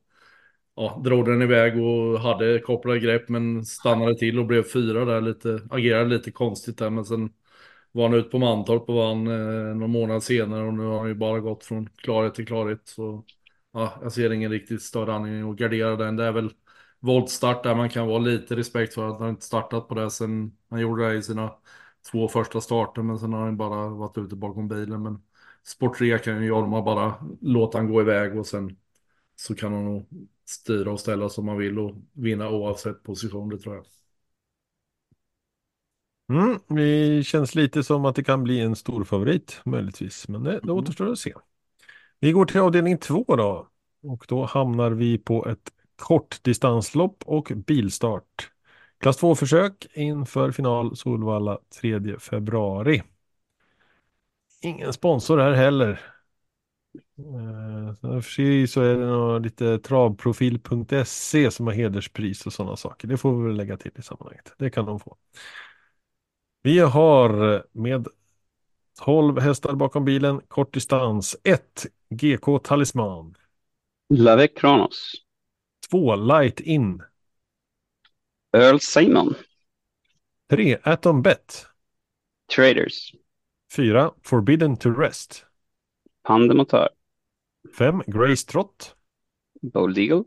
[0.76, 5.20] ja, drog den iväg och hade kopplade grepp men stannade till och blev fyra där
[5.20, 7.30] lite, agerade lite konstigt där men sen
[7.98, 11.08] var han ute på Mantorp och vann eh, någon månad senare och nu har han
[11.08, 13.24] ju bara gått från klarhet till klarhet så
[13.72, 16.16] ja, jag ser ingen riktigt större anledning att gardera den.
[16.16, 16.50] Det är väl
[17.00, 20.56] voltstart där man kan vara lite respekt för att han inte startat på det sen
[20.70, 21.52] han gjorde det i sina
[22.12, 25.22] två första starter men sen har han bara varit ute bakom bilen men
[25.66, 28.76] Sport 3 kan ju Jorma bara låta han gå iväg och sen
[29.36, 30.08] så kan han nog
[30.46, 33.84] styra och ställa som man vill och vinna oavsett position, det tror jag.
[36.30, 40.60] Mm, det känns lite som att det kan bli en stor favorit möjligtvis, men det,
[40.62, 41.34] det återstår att se.
[42.20, 43.68] Vi går till avdelning två då
[44.02, 48.50] och då hamnar vi på ett kortdistanslopp och bilstart.
[48.98, 53.02] Klass 2-försök inför final Solvalla 3 februari.
[54.62, 56.00] Ingen sponsor här heller.
[57.18, 63.08] Eh, för sig så är det nog lite travprofil.se som har hederspris och sådana saker.
[63.08, 64.54] Det får vi väl lägga till i sammanhanget.
[64.58, 65.16] Det kan de få.
[66.62, 68.08] Vi har med
[68.98, 73.34] 12 hästar bakom bilen, kort distans, 1 GK Talisman,
[74.14, 75.12] Lavec Kronos.
[75.90, 77.02] 2 Light In,
[78.52, 79.34] Earl Simon.
[80.50, 81.66] 3 Atom Bet,
[82.56, 83.12] Traders.
[83.72, 85.44] 4 Forbidden to Rest,
[86.22, 86.88] Pandemotör.
[87.78, 88.94] 5 Grace Trot,
[89.62, 90.24] Bold Eagle.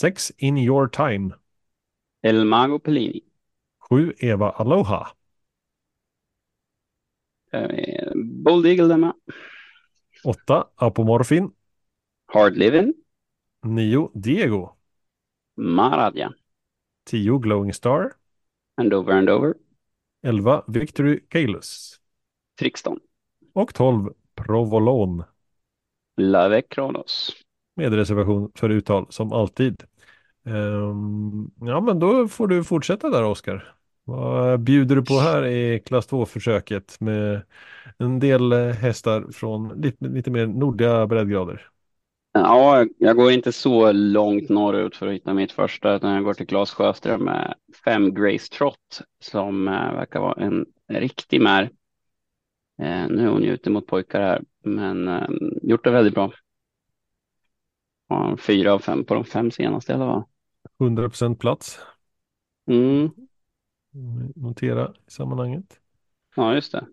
[0.00, 1.34] 6 In Your Time,
[2.22, 3.20] El Mago Pellini.
[3.90, 5.08] 7 Eva Aloha,
[8.44, 9.12] Bold Eagle där med.
[10.24, 11.50] 8 Apomorfin,
[12.26, 12.94] Hard Living.
[13.62, 14.10] 9.
[14.14, 14.70] Diego.
[15.56, 16.32] Maradja.
[17.06, 17.38] 10.
[17.38, 18.12] Glowing Star.
[18.76, 19.54] And over and over.
[20.22, 20.64] 11.
[20.66, 22.00] Victory Kalus.
[22.58, 23.00] Trixton.
[23.54, 24.12] Och 12.
[24.34, 25.24] Provolone.
[26.16, 27.32] Lave Kronos.
[27.76, 29.82] Med reservation för uttal som alltid.
[30.44, 33.74] Ehm, ja, men då får du fortsätta där, Oskar.
[34.08, 37.42] Vad bjuder du på här i klass 2-försöket med
[37.98, 41.68] en del eh, hästar från lite, lite mer nordliga breddgrader?
[42.32, 46.34] Ja, jag går inte så långt norrut för att hitta mitt första, utan jag går
[46.34, 47.54] till Claes Sjöström med
[47.84, 51.62] fem Grace Trot som eh, verkar vara en riktig mär.
[52.82, 55.10] Eh, nu är hon ju ute mot pojkar här, men
[55.62, 56.32] gjort det väldigt bra.
[58.38, 60.22] Fyra av fem på de fem senaste i alla fall.
[60.78, 61.78] 100% plats.
[62.70, 63.27] Mm,
[64.36, 65.80] Notera i sammanhanget.
[66.36, 66.86] ja, just det.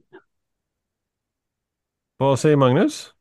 [2.17, 3.13] Vad säger Magnus?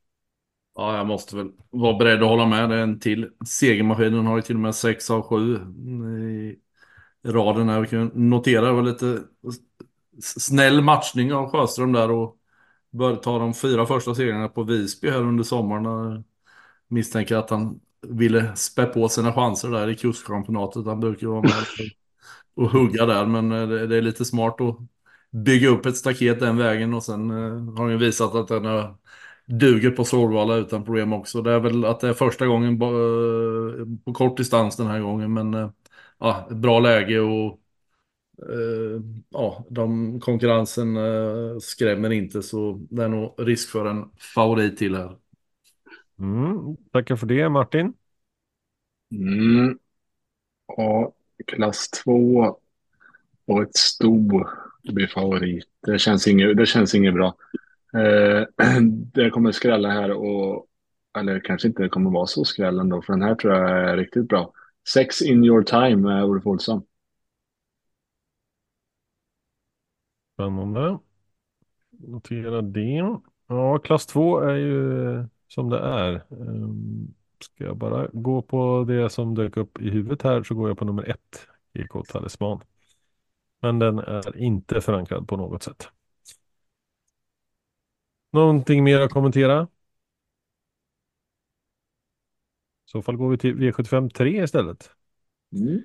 [0.75, 2.69] Ja, jag måste väl vara beredd att hålla med.
[2.69, 4.13] Det är en till segermaskin.
[4.13, 5.55] Den har ju till och med 6 av 7
[6.23, 6.59] i
[7.23, 7.81] raden här.
[7.81, 9.23] Vi kan notera det var lite
[10.21, 12.37] snäll matchning av Sjöström där och
[12.89, 15.85] bör ta de fyra första segrarna på Visby här under sommaren.
[15.85, 16.23] Jag
[16.87, 20.85] misstänker att han ville spä på sina chanser där i kustchampionatet.
[20.85, 21.65] Han brukar vara med
[22.55, 24.77] och hugga där, men eh, det det är lite smart att
[25.31, 28.65] bygga upp ett staket den vägen och sen eh, har han ju visat att den
[28.65, 28.95] är
[29.47, 31.41] duger på Solvalla utan problem också.
[31.41, 32.91] Det är väl att det är första gången på,
[34.05, 35.69] på kort distans den här gången, men eh,
[36.19, 37.61] ja, ett bra läge och
[38.49, 44.05] eh, ja, de, konkurrensen eh, skrämmer inte så det är nog risk för en
[44.35, 45.17] favorit till här.
[46.19, 47.93] Mm, tackar för det, Martin.
[49.11, 49.79] Mm.
[50.67, 51.14] Ja,
[51.47, 52.57] klass 2
[53.45, 54.45] och ett sto
[54.83, 55.65] blir favorit.
[55.87, 57.35] Det känns inget, det känns inget bra.
[57.93, 58.47] Eh,
[59.13, 60.67] det kommer skrälla här och
[61.17, 64.27] eller kanske inte kommer vara så skräll ändå, för den här tror jag är riktigt
[64.27, 64.53] bra.
[64.93, 66.83] Sex in your time med Olof Olsson.
[70.33, 70.99] Spännande.
[71.89, 73.19] Notera det.
[73.47, 76.23] Ja, klass 2 är ju som det är.
[76.29, 77.13] Um...
[77.45, 80.77] Ska jag bara gå på det som dök upp i huvudet här så går jag
[80.77, 82.61] på nummer ett, GK Talisman.
[83.61, 85.89] Men den är inte förankrad på något sätt.
[88.31, 89.63] Någonting mer att kommentera?
[92.87, 94.89] I så fall går vi till V75 3 istället.
[95.53, 95.81] Mm.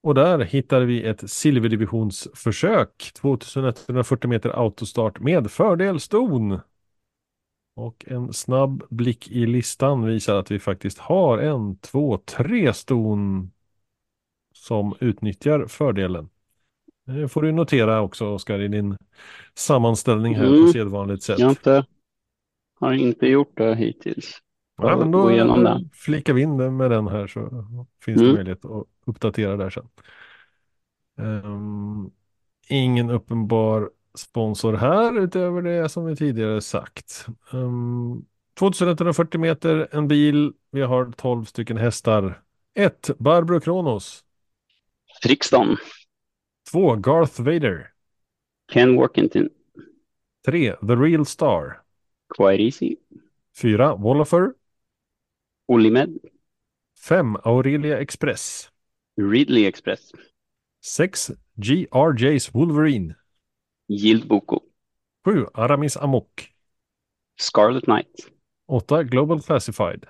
[0.00, 3.12] Och där hittar vi ett silverdivisionsförsök.
[3.14, 6.60] 2140 meter autostart med fördel ston.
[7.78, 13.50] Och en snabb blick i listan visar att vi faktiskt har en, två, tre ston
[14.54, 16.28] som utnyttjar fördelen.
[17.06, 18.96] Det får du notera också Oskar i din
[19.54, 20.72] sammanställning här på Mm.
[20.72, 21.38] sedvanligt sätt.
[21.38, 21.86] Jag inte,
[22.80, 24.42] har inte gjort det hittills.
[24.76, 27.66] Ja, men då gå flikar vi in den med den här så
[28.04, 28.34] finns det Mm.
[28.34, 29.88] möjlighet att uppdatera där sen.
[31.18, 32.10] Ehm,
[32.68, 37.26] ingen uppenbar sponsor här utöver det som vi tidigare sagt.
[37.52, 38.26] Um,
[38.58, 42.42] 2140 meter, en bil, vi har 12 stycken hästar.
[42.74, 43.10] 1.
[43.18, 44.24] Barbro Kronos.
[45.22, 45.76] Trixton,
[46.72, 46.96] 2.
[46.96, 47.92] Garth Vader.
[48.72, 49.48] Ken Workington,
[50.46, 50.72] 3.
[50.86, 51.82] The Real Star.
[52.36, 52.96] Quite Easy,
[53.56, 53.94] 4.
[53.94, 54.54] Wallafer.
[55.68, 56.18] Olimed,
[57.08, 57.36] 5.
[57.44, 58.70] Aurelia Express.
[59.16, 60.12] Ridley Express,
[60.80, 61.32] 6.
[61.60, 63.14] GRJ's Wolverine.
[63.88, 64.60] Yield Boko,
[65.24, 65.46] 7.
[65.54, 66.52] Aramis Amok.
[67.36, 68.30] Scarlet Knight,
[68.66, 69.04] 8.
[69.04, 70.06] Global Classified.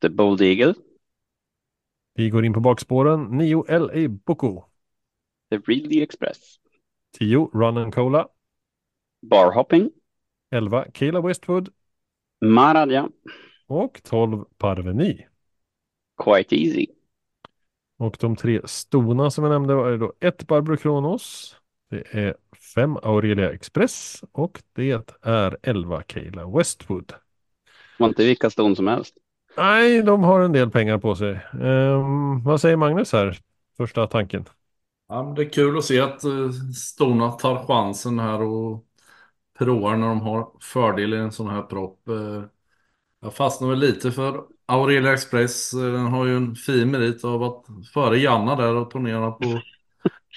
[0.00, 0.74] The Bold Eagle,
[2.14, 3.28] Vi går in på bakspåren.
[3.38, 3.64] 9.
[3.68, 4.62] LA Boko.
[5.50, 6.58] The Ridley Express,
[7.18, 7.50] 10.
[7.54, 8.28] Run and Cola.
[9.22, 9.90] Bar Hopping,
[10.50, 10.84] 11.
[10.94, 11.68] Kayla Westwood.
[12.40, 13.08] Maradja,
[13.66, 14.44] Och 12.
[14.58, 15.26] Parveny.
[16.24, 16.86] Quite Easy,
[17.98, 20.46] Och de tre stona som jag nämnde var då 1.
[20.46, 21.56] Barbro Kronos.
[21.90, 22.36] Det är
[22.74, 22.96] 5.
[23.02, 24.24] Aurelia Express.
[24.32, 26.02] Och det är 11.
[26.02, 27.12] Kayla Westwood.
[27.98, 29.14] var inte vilka ston som helst.
[29.56, 31.40] Nej, de har en del pengar på sig.
[31.62, 33.38] Ehm, vad säger Magnus här?
[33.76, 34.44] Första tanken.
[35.08, 38.86] Ja, men det är kul att se att uh, Stona tar chansen här och
[39.58, 42.08] provar när de har fördel i en sån här propp.
[42.08, 42.42] Eh,
[43.20, 45.72] jag fastnar väl lite för Aurelia Express.
[45.74, 47.64] Eh, Den har ju en fin merit av att
[47.94, 49.60] före Janna där och turnera på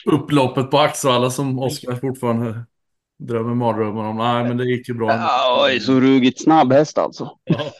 [0.05, 2.65] upploppet på Axevalla som Oskar fortfarande
[3.19, 4.17] drömmer mardrömmar om.
[4.17, 5.29] Nej, men det gick ju bra.
[5.65, 7.37] Oj, så ruggigt snabb häst alltså.
[7.43, 7.71] Ja.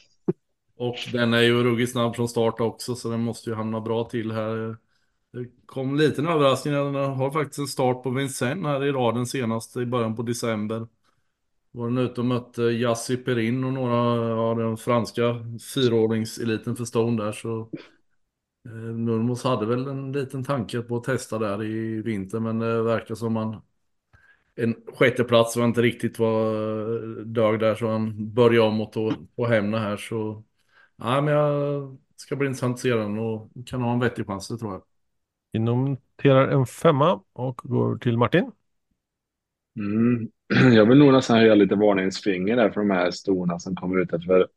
[0.78, 4.04] Och den är ju ruggigt snabb från start också så den måste ju hamna bra
[4.04, 4.78] till här.
[5.34, 6.74] Det kom lite en överraskning.
[6.74, 10.88] Den har faktiskt en start på Vincennes här i raden senast i början på december.
[11.72, 13.96] var den ute och mötte Yassi Perin och några
[14.36, 15.36] av den franska
[15.76, 17.70] fyraåringseliten för ston där så
[18.96, 23.16] Nurmos hade väl en liten tanke på att testa där i vinter men det verkar
[23.16, 23.62] som man
[24.56, 26.54] en sjätteplats var inte riktigt var
[26.94, 28.94] eh, dög där så han började om och
[29.36, 30.44] på hem det här så
[30.98, 34.48] ja men jag ska bli intressant att se den och kan ha en vettig chans
[34.48, 34.84] det tror jag.
[35.52, 38.52] Vi noterar en femma och går till Martin.
[39.80, 40.30] Mm.
[40.76, 44.10] Jag vill nog nästan höja lite varningsfinger där för de här stona som kommer ut.
[44.10, 44.48] För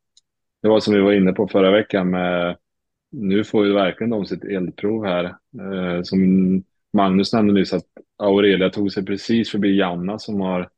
[0.63, 2.57] det var som vi var inne på förra veckan med
[3.13, 5.25] nu får ju verkligen de sitt eldprov här.
[5.25, 6.19] Eh, som
[6.93, 7.87] Magnus nämnde nyss att
[8.19, 10.69] Aurelia tog sig precis förbi Janna som har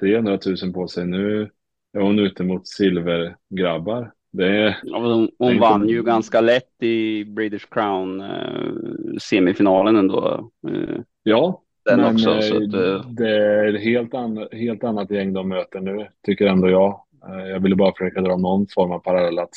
[0.00, 1.06] 300 000 på sig.
[1.06, 1.50] Nu
[1.92, 4.12] är hon ute mot silvergrabbar.
[4.32, 10.50] Det ja, hon hon vann ju ganska lätt i British Crown eh, semifinalen ändå.
[10.68, 12.42] Eh, ja, den men också.
[12.42, 17.00] Så att, det är helt, an, helt annat gäng de möter nu, tycker ändå jag.
[17.26, 19.50] Jag ville bara försöka dra någon form av parallell att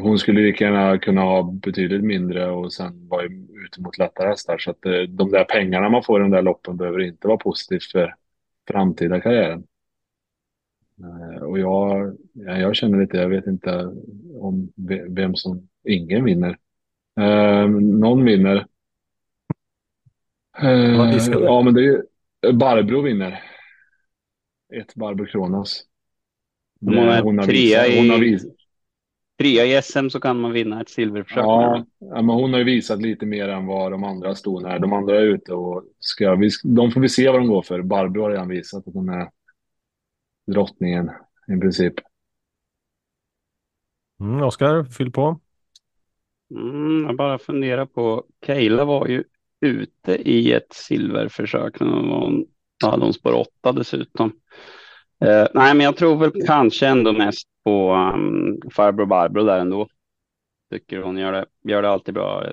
[0.00, 3.24] hon skulle lika gärna kunna ha betydligt mindre och sen vara
[3.66, 4.58] ute mot lättare hästar.
[4.58, 7.38] Så att eh, de där pengarna man får i de där loppen behöver inte vara
[7.38, 8.14] positivt för
[8.68, 9.64] framtida karriären.
[11.00, 13.94] Eh, och jag, jag känner lite, jag vet inte
[14.34, 14.72] om
[15.08, 16.58] vem som, ingen vinner.
[17.20, 18.66] Eh, någon vinner.
[20.62, 20.70] Eh,
[21.32, 21.84] ja, men det
[22.40, 23.42] är Barbro vinner.
[24.74, 25.84] Ett Barbro Kronos.
[26.80, 28.57] Hon, hon, har visat, hon har visat.
[29.38, 31.44] Trea i SM så kan man vinna ett silverförsök.
[31.44, 34.78] Ja, ja, men hon har ju visat lite mer än vad de andra stod här.
[34.78, 37.82] De andra är ute och ska, vi, de får vi se vad de går för.
[37.82, 39.30] Barbro har redan visat att hon är
[40.46, 41.10] drottningen
[41.56, 41.94] i princip.
[44.20, 45.40] Mm, Oskar, fyll på.
[46.50, 49.24] Mm, jag bara funderar på, Kayla var ju
[49.60, 51.80] ute i ett silverförsök.
[51.80, 52.46] När hon,
[52.80, 54.32] då hade hon spår åtta dessutom.
[55.24, 59.88] Uh, nej, men jag tror väl kanske ändå mest på um, farbror Barbro där ändå.
[60.70, 62.44] Tycker hon gör det, gör det alltid bra.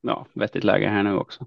[0.00, 1.46] Ja, vettigt läge här nu också.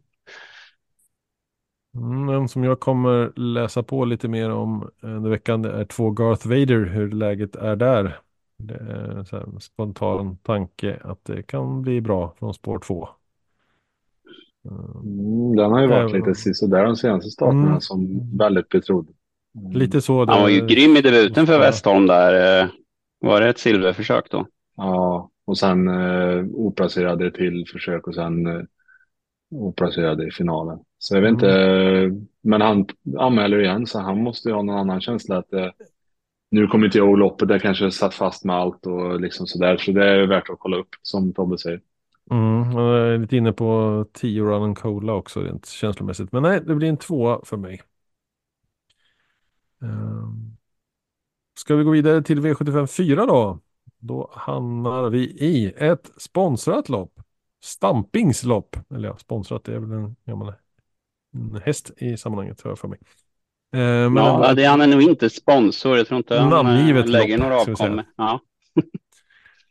[1.96, 6.12] Mm, en som jag kommer läsa på lite mer om under veckan det är två
[6.12, 8.20] Garth Vader, hur läget är där.
[8.58, 13.10] Det är en spontan tanke att det kan bli bra från spår 2.
[14.70, 16.28] Mm, den har ju varit Även...
[16.28, 17.82] lite sådär de senaste starterna mm.
[17.82, 19.08] som väldigt betrodd.
[19.56, 19.72] Mm.
[19.72, 20.26] Lite så.
[20.26, 22.62] Han var ju grym i debuten för Westholm där.
[22.62, 22.70] Eh,
[23.20, 24.48] var det ett silverförsök då?
[24.78, 28.62] Ja, och sen eh, oplacerade till försök och sen eh,
[29.52, 30.80] oplacerade i finalen.
[30.98, 32.28] Så jag vet inte, mm.
[32.42, 32.86] men han
[33.20, 35.70] anmäler igen så han måste ju ha någon annan känsla att eh,
[36.52, 39.78] nu kommer inte jag ihåg loppet, det kanske satt fast med allt och liksom sådär.
[39.78, 41.82] Så det är värt att kolla upp som Tobbe säger.
[42.32, 46.32] Mm, jag är lite inne på 10 Run and Cola också rent känslomässigt.
[46.32, 47.82] Men nej, det blir en tvåa för mig.
[49.82, 50.58] Um,
[51.58, 53.60] ska vi gå vidare till V75 4 då?
[54.00, 57.20] Då hamnar vi i ett sponsrat lopp.
[57.64, 58.76] Stampingslopp.
[58.96, 60.54] Eller ja, sponsrat det är väl en gammal
[61.34, 63.00] en häst i sammanhanget har jag för mig.
[63.74, 65.98] Eh, men ja, det är han är nog inte sponsor.
[65.98, 68.04] Jag tror inte han namngivet lägger lopp, några avkommor.
[68.16, 68.40] Ja.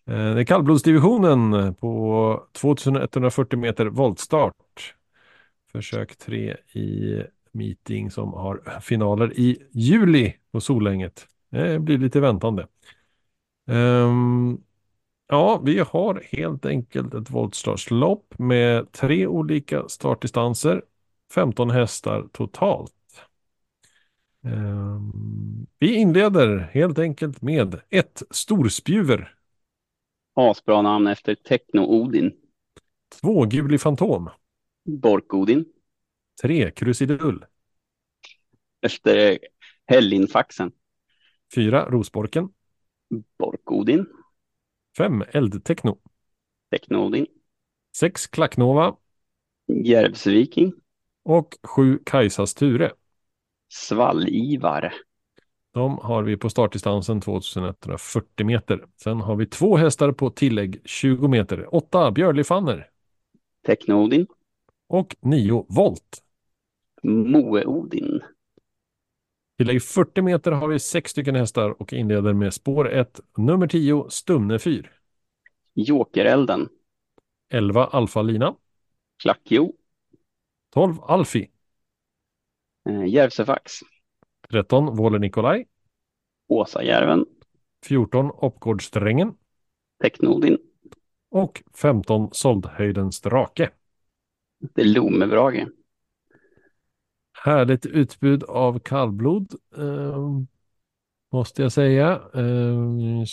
[0.09, 4.95] Eh, det är kallblodsdivisionen på 2140 meter voltstart.
[5.73, 7.23] Försök tre i
[7.59, 11.27] meeting som har finaler i juli på Solänget.
[11.51, 12.67] Det blir lite väntande.
[13.67, 14.65] Um,
[15.29, 20.83] ja, vi har helt enkelt ett voltstartslopp med tre olika startdistanser.
[21.35, 22.93] 15 hästar totalt.
[24.45, 29.35] Um, vi inleder helt enkelt med ett storspjuver
[30.41, 32.33] Asbra namn efter Techno-Odin.
[33.21, 34.31] Två Guli Fantom.
[34.89, 35.65] Bork-Odin.
[36.43, 37.45] Tre Krusidull.
[38.81, 39.39] Efter
[39.87, 40.73] Hellinfaxen.
[41.55, 42.49] Fyra Rosborken.
[43.39, 44.07] Bork-Odin.
[44.97, 45.99] Fem Eldtechno.
[46.71, 47.27] Techno-Odin.
[47.97, 48.97] Sex Klacknova.
[49.85, 50.73] Järvsviking.
[51.23, 52.93] Och sju Kajsas Ture.
[53.69, 54.95] Svallivar.
[55.75, 58.87] De har vi på startdistansen 2140 meter.
[58.97, 61.75] Sen har vi två hästar på tillägg 20 meter.
[61.75, 62.91] Åtta Björlifanner.
[63.67, 64.27] Techno-Odin.
[64.89, 66.28] Och nio Volt.
[67.03, 68.21] Moe-Odin.
[69.59, 74.07] Tillägg 40 meter har vi sex stycken hästar och inleder med spår 1, nummer 10,
[74.09, 74.89] Stumne 4.
[75.75, 76.69] Jokerelden.
[77.51, 78.55] 11, Alfa Lina.
[79.23, 79.73] Klackjo.
[80.75, 81.51] 12, Alfi.
[82.89, 83.73] Eh, Järvsefax.
[84.51, 85.67] 13 Våle Nikolaj.
[86.49, 87.27] Åsajärven.
[87.87, 89.35] 14 Oppgårdsträngen.
[90.03, 90.59] Technodin.
[91.31, 93.71] Och 15 Såldhöjdens drake.
[94.75, 95.67] Det är Lomebrage.
[97.45, 99.55] Härligt utbud av kallblod.
[99.77, 100.41] Eh,
[101.33, 102.21] måste jag säga.
[102.35, 103.25] Eh,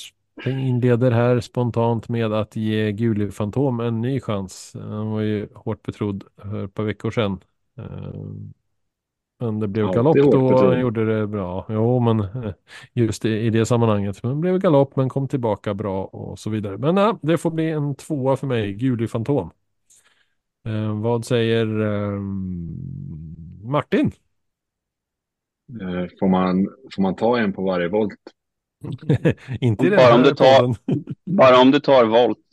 [0.46, 4.72] inleder här spontant med att ge Guli Fantom en ny chans.
[4.74, 7.40] Han var ju hårt betrodd för ett par veckor sedan.
[7.78, 7.86] Eh,
[9.40, 11.66] men det blev Alltid galopp hårt då han gjorde det bra.
[11.70, 12.54] Jo, men eh,
[12.94, 14.24] just i, i det sammanhanget.
[14.24, 16.78] Men det blev galopp men kom tillbaka bra och så vidare.
[16.78, 19.52] Men nej, det får bli en tvåa för mig, Guli Fantom.
[20.66, 22.20] Eh, vad säger eh,
[23.64, 24.12] Martin?
[25.82, 28.20] Eh, Får man, får man ta en på varje volt?
[29.62, 30.76] Inte Bara om du tar-.
[31.26, 32.48] Bara om du tar volt.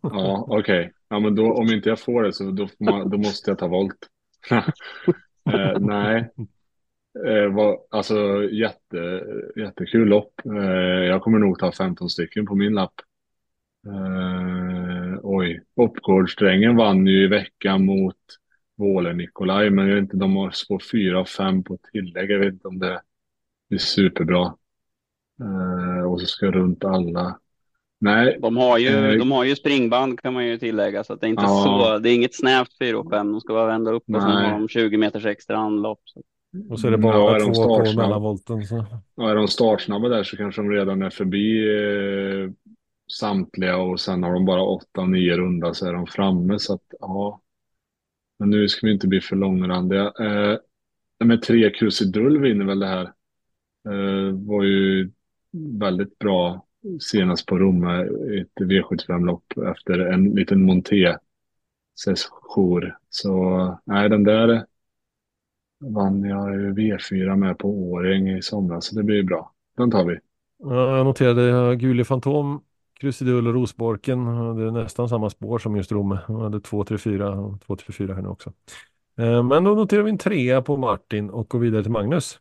[0.00, 0.92] Ja, okej.
[1.08, 3.58] Ja, men då, om inte jag får det så då, får man, då måste jag
[3.58, 3.98] ta volt.
[5.50, 6.30] eh, nej.
[7.26, 9.24] Eh, vad, alltså jätte,
[9.56, 10.32] jättekul lopp.
[10.44, 12.94] Eh, jag kommer nog ta 15 stycken på min lapp.
[13.86, 14.93] Eh,
[15.36, 18.16] oj, Oppgårdssträngen vann ju i veckan mot
[18.76, 22.30] Våler Nikolaj, men jag vet inte, de har spår 4 och 5 på tillägg.
[22.30, 23.00] Jag vet inte om det
[23.74, 24.54] är superbra.
[25.40, 27.38] Eh, och så ska jag runt alla.
[28.00, 31.20] Nej, De har ju, Eh, de har ju springband kan man ju tillägga så att
[31.20, 31.62] det är inte Ja.
[31.94, 31.98] så.
[31.98, 33.32] Det är inget snävt 4 och 5.
[33.32, 34.50] De ska bara vända upp och sen Nej.
[34.50, 36.00] har de 20 meters extra anlopp.
[36.04, 36.22] Så.
[36.70, 38.64] Och så är det Ja, bara är de två på mellanvolten.
[38.64, 38.84] Så.
[39.16, 42.50] Ja, är de startsnabba där så kanske de redan är förbi eh,
[43.12, 46.58] samtliga och sen har de bara åtta och nio runda så är de framme.
[46.58, 47.40] Så att ja,
[48.38, 50.12] men nu ska vi inte bli för långrandiga.
[50.20, 50.58] Eh,
[51.24, 53.12] med tre krusidull vinner väl det här.
[53.88, 55.10] Eh, var ju
[55.80, 56.66] väldigt bra
[57.00, 62.92] senast på Romme i ett V75-lopp efter en liten monté-session.
[63.08, 64.66] Så nej, den där
[65.80, 69.52] vann jag ju V4 med på Åring i somras, så det blir ju bra.
[69.76, 70.18] Den tar vi.
[70.58, 72.62] Jag noterade uh, Fantom,
[73.04, 74.24] Krusidull och Rosborken.
[74.56, 76.18] Det är nästan samma spår som just Romme.
[76.26, 78.52] Han hade 2, 3, 4 och 2, 3, 4 här nu också.
[79.18, 82.40] Eh, Men då noterar vi en trea på Martin och går vidare till Magnus.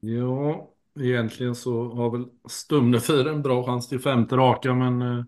[0.00, 0.70] Ja,
[1.00, 5.24] egentligen så har väl Stumne 4 en bra chans till femte raka, men eh,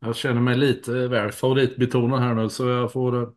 [0.00, 3.28] jag känner mig lite väl favoritbetonad här nu, så jag får eh,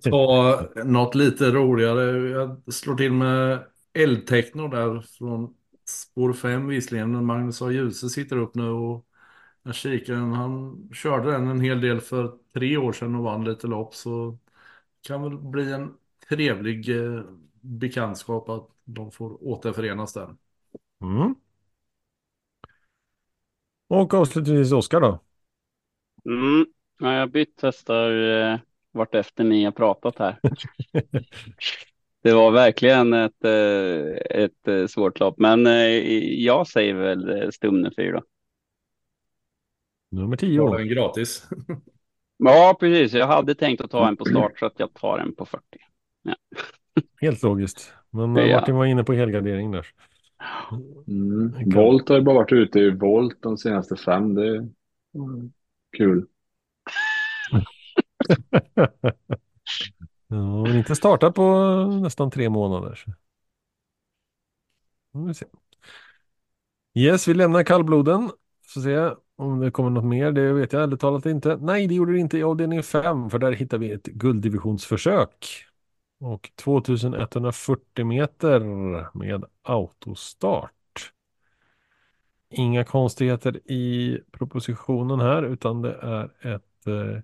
[0.00, 2.30] ta något lite roligare.
[2.30, 3.64] Jag slår till med
[3.94, 5.54] eldtechno där från
[5.88, 7.70] spår 5 visserligen, men Magnus A.
[7.70, 9.06] Djuse sitter upp nu och
[9.62, 13.66] jag kikar, han körde den en hel del för tre år sedan och vann lite
[13.66, 14.38] lopp, så
[15.02, 15.94] kan väl bli en
[16.28, 17.22] trevlig eh,
[17.60, 20.36] bekantskap att de får återförenas där.
[21.02, 21.34] Mm.
[23.88, 25.20] Och avslutningsvis Oskar då.
[26.24, 26.66] Mm.
[26.98, 28.58] Ja, jag har bytt hästar eh,
[28.92, 30.38] vart efter ni har pratat här.
[32.22, 35.88] Det var verkligen ett, eh, ett eh, svårt lopp, men eh,
[36.42, 38.22] jag säger väl Stumne 4.
[40.12, 40.76] Nummer 10.
[40.76, 41.48] den gratis?
[42.36, 43.12] Ja, precis.
[43.12, 45.62] Jag hade tänkt att ta en på start så att jag tar en på 40.
[47.20, 47.94] Helt logiskt.
[48.10, 48.60] Men Ja.
[48.60, 49.86] Martin var inne på helgardering där.
[51.08, 51.52] Mm.
[51.52, 54.34] Kan- Volt har ju bara varit ute i Volt de senaste fem.
[54.34, 54.56] Det är
[55.14, 55.52] mm,
[55.96, 56.26] kul.
[60.28, 61.64] Ja, men inte startat på
[62.02, 62.94] nästan tre månader.
[62.94, 63.10] så.
[65.26, 65.46] Vi se.
[66.94, 68.30] Yes, vi lämnar kallbloden.
[68.74, 70.32] Får se om det kommer något mer.
[70.32, 71.56] Det vet jag ärligt talat inte.
[71.56, 75.64] Nej, det gjorde det inte i avdelning 5, för där hittar vi ett gulddivisionsförsök.
[76.20, 78.60] Och 2140 meter
[79.18, 80.72] med autostart.
[82.50, 87.22] Inga konstigheter i propositionen här, utan det är ett eh,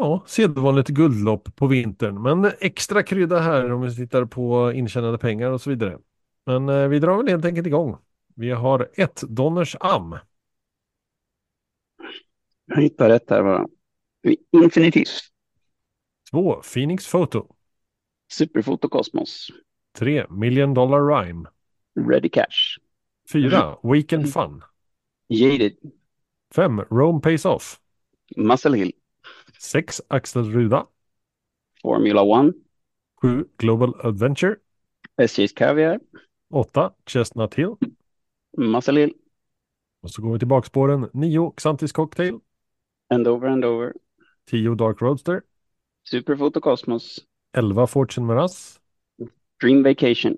[0.00, 2.22] Ja, sedvanligt guldlopp på vintern.
[2.22, 5.98] Men extra krydda här om vi tittar på intjänade pengar och så vidare.
[6.46, 7.96] Men eh, vi drar väl helt enkelt igång.
[8.34, 10.16] Vi har ett Donners Am.
[12.68, 13.66] Jag hittar rätt här bara.
[14.52, 15.04] Infinitiv.
[16.30, 17.54] Två Phoenix Photo.
[18.32, 19.48] Superfoto Cosmos.
[19.98, 21.48] Tre Million Dollar Rhyme.
[22.08, 22.78] Ready Cash.
[23.32, 24.62] Fyra Weekend Fun.
[25.28, 25.76] Jaded.
[26.54, 27.80] Fem Rome Pays Off.
[28.36, 28.92] Muscle Hill.
[29.58, 30.86] Sex Axel Ruda.
[31.82, 32.52] Formula One.
[33.22, 34.56] Sju Global Adventure.
[35.16, 36.00] SJ's Caviar.
[36.50, 37.74] Åtta Chestnut Hill.
[38.56, 39.14] Muscle Hill.
[40.02, 41.10] Och så går vi till bakspåren.
[41.12, 42.38] Nio Xantis Cocktail.
[43.10, 43.94] And over and over.
[44.50, 45.42] Tio Dark Roadster.
[46.10, 47.20] Superfoto Cosmos.
[47.56, 48.80] Elva Fortune Maras.
[49.60, 50.36] Dream Vacation.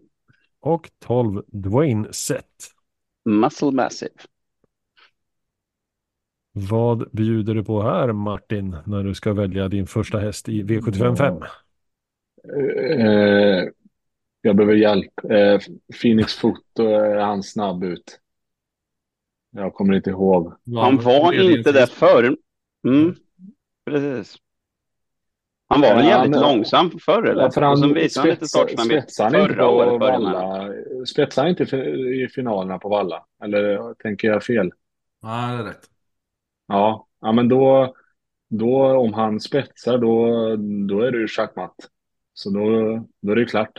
[0.60, 2.70] Och 12 Dwayne Set.
[3.24, 4.10] Muscle Massive.
[6.52, 11.46] Vad bjuder du på här Martin när du ska välja din första häst i V755?
[12.98, 13.68] Eh,
[14.40, 15.24] jag behöver hjälp.
[15.24, 15.60] Eh,
[16.02, 18.20] Phoenix Foto är han snabb ut.
[19.50, 20.52] Jag kommer inte ihåg.
[20.76, 22.36] Han var inte där förr.
[22.88, 23.14] Mm.
[23.86, 24.36] Precis.
[25.68, 27.42] Han var väl jävligt men- långsam förr eller?
[27.42, 30.00] Ja, för och sen han visade han lite spetsar, startsnabbhet han förra på året.
[30.00, 30.68] Valla.
[31.06, 33.24] Spetsar han inte i finalerna på Valla?
[33.44, 34.70] Eller tänker jag fel?
[35.22, 35.90] Nej, det är rätt.
[36.66, 37.94] Ja, ja men då,
[38.50, 40.26] då om han spetsar då,
[40.88, 41.76] då är det ju schackmatt.
[42.34, 42.64] Så då,
[43.22, 43.78] då är det ju klart.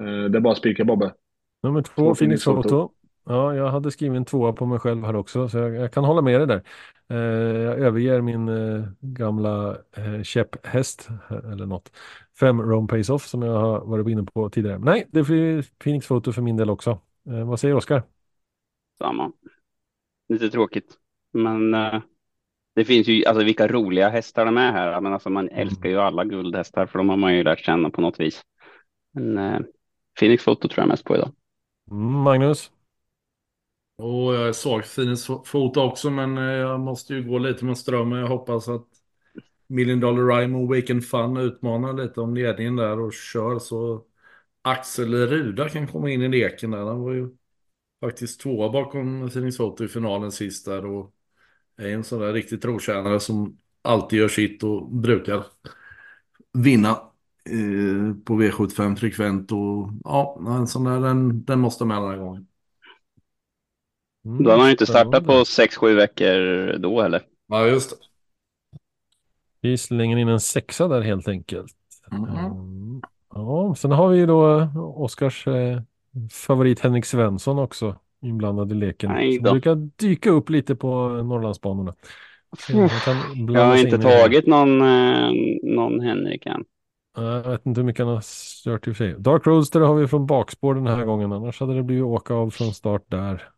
[0.00, 1.14] Eh, Det är bara att spika Bobbe.
[1.62, 2.44] Nummer två, Två Phoenix.
[2.44, 2.90] Foto.
[3.24, 6.04] Ja, jag hade skrivit en tvåa på mig själv här också, så jag, jag kan
[6.04, 6.62] hålla med dig där.
[7.08, 11.92] Eh, jag överger min eh, gamla eh, käpphäst, eh, eller något.
[12.40, 14.78] Fem Rome Pace Off som jag har varit inne på tidigare.
[14.78, 16.98] Nej, det blir Phoenix Foto för min del också.
[17.28, 18.02] Eh, vad säger Oskar?
[18.98, 19.32] Samma.
[20.28, 20.96] Lite tråkigt.
[21.32, 22.00] Men eh,
[22.74, 25.00] det finns ju, alltså vilka roliga hästar de är här.
[25.00, 28.00] Men alltså man älskar ju alla guldhästar för de har man ju lärt känna på
[28.00, 28.42] något vis.
[29.12, 29.60] Men eh,
[30.18, 31.30] Phoenix Foto tror jag mest på idag.
[31.90, 32.70] Mm, Magnus?
[34.02, 37.64] Och jag är svag för Phoenix fot också, men eh, jag måste ju gå lite
[37.64, 38.18] med strömmen.
[38.18, 38.86] Jag hoppas att
[39.66, 44.04] Million Dollar Rhyme och Weekend Fun utmanar lite om ledningen där och kör så
[44.62, 46.78] Axel Ruda kan komma in i leken där.
[46.78, 47.28] Han var ju
[48.00, 51.14] faktiskt tvåa bakom Phoenix Foto i finalen sist där och
[51.76, 55.44] är en sån där riktig trotjänare som alltid gör sitt och brukar
[56.52, 56.90] vinna
[57.44, 62.18] eh, på V75 frekvent och ja, en sån där den, den måste med den här
[62.18, 62.46] gången.
[64.24, 67.22] Mm, Då har man ju inte startat på sex sju veckor då heller.
[67.46, 67.96] Ja, just det.
[69.60, 71.72] Vi slänger in en sexa där helt enkelt.
[72.12, 73.00] Mm.
[73.34, 75.80] Ja, sen har vi ju då Oskars eh,
[76.32, 79.10] favorit Henrik Svensson också inblandad i leken.
[79.10, 79.52] Nej Som då.
[79.52, 81.94] brukar dyka upp lite på Norrlandsbanorna.
[82.66, 82.88] Kan
[83.54, 85.30] Jag har inte tagit någon, eh,
[85.62, 86.64] någon Henrik än.
[87.16, 88.22] Jag vet inte hur mycket han har
[88.64, 89.14] kört i och för sig.
[89.20, 91.32] Dark Roadster har vi från bakspår den här gången.
[91.32, 93.51] Annars hade det blivit åka av från start där.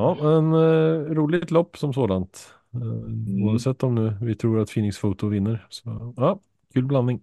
[0.00, 2.54] Ja, en eh, roligt lopp som sådant.
[2.74, 5.66] Eh, Oavsett om nu vi tror att Phoenix Photo vinner.
[5.68, 6.40] Så ja,
[6.74, 7.22] kul blandning.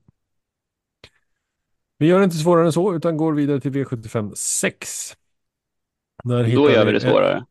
[1.98, 5.14] Vi gör det inte svårare än så utan går vidare till V75 6.
[6.24, 7.46] Där Då gör vi det svårare.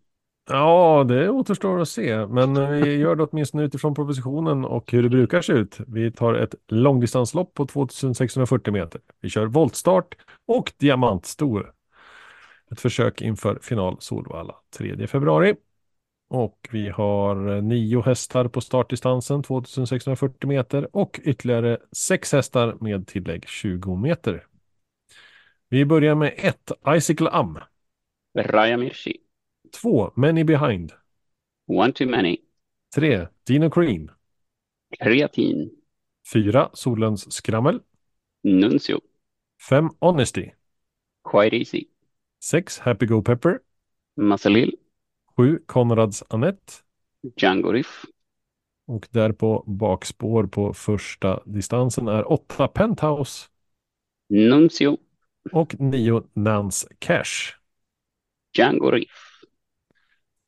[0.48, 2.26] Ja, det återstår att se.
[2.26, 5.78] Men vi gör det åtminstone utifrån propositionen och hur det brukar se ut.
[5.86, 9.00] Vi tar ett långdistanslopp på 2640 meter.
[9.20, 10.16] Vi kör voltstart
[10.46, 11.72] och diamantstor.
[12.72, 15.54] Ett försök inför final Solvalla 3 februari.
[16.28, 23.06] Och vi har eh, nio hästar på startdistansen 2640 meter och ytterligare sex hästar med
[23.06, 24.46] tillägg 20 meter.
[25.68, 27.58] Vi börjar med ett Icicle Am,
[28.34, 29.20] Raja Mirchi.
[29.80, 30.92] två Many Behind,
[31.68, 32.38] One too many.
[32.94, 34.10] tre Dino Cream,
[35.00, 35.70] Kreatin.
[36.32, 37.80] fyra Solens Skrammel,
[38.44, 39.00] Nuncio.
[39.68, 40.50] fem Honesty,
[41.24, 41.90] Quite easy.
[42.44, 43.58] Sex Happy Go Pepper,
[44.16, 44.76] Massalil.
[45.36, 46.72] sju Konrads Annette
[47.36, 48.04] Django Riff.
[48.86, 53.48] och där på bakspår på första distansen är åtta Penthouse
[54.28, 54.98] Nuncio.
[55.52, 57.54] och nio Nance Cash.
[58.56, 59.10] Django Riff.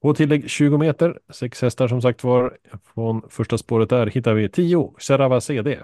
[0.02, 2.58] På tillägg 20 meter, sex hästar som sagt var.
[2.94, 5.82] Från första spåret där hittar vi 10 Serava CD,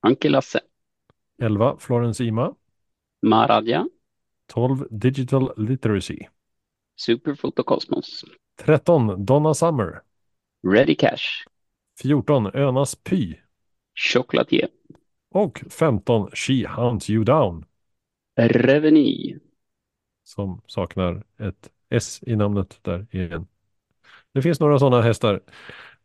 [0.00, 0.60] Anke Lasse.
[1.42, 2.54] 11 Florence Ima,
[3.22, 3.88] Maradja.
[4.50, 6.18] 12 Digital Literacy,
[6.96, 8.24] Superfoto Cosmos.
[8.56, 10.02] 13 Donna Summer,
[10.66, 11.44] Ready Cash.
[12.02, 13.36] 14 Önas Py
[13.94, 14.68] Chocolatier.
[15.30, 17.64] och 15 She Hunts You Down
[18.36, 19.38] Reveny.
[20.24, 23.46] som saknar ett S i namnet där igen.
[24.32, 25.40] Det finns några sådana hästar.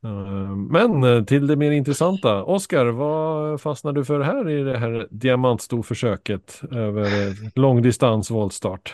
[0.05, 2.43] Eh, Men eh, till det mer intressanta.
[2.43, 8.93] Oskar, vad fastnar du för här i det här diamantstorförsöket över eh, långdistans voltstart?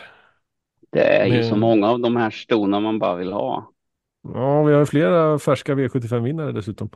[0.90, 3.68] Det är ju Men- så många av de här stona man bara vill ha.
[4.34, 6.88] Ja, vi har flera färska V75-vinnare dessutom.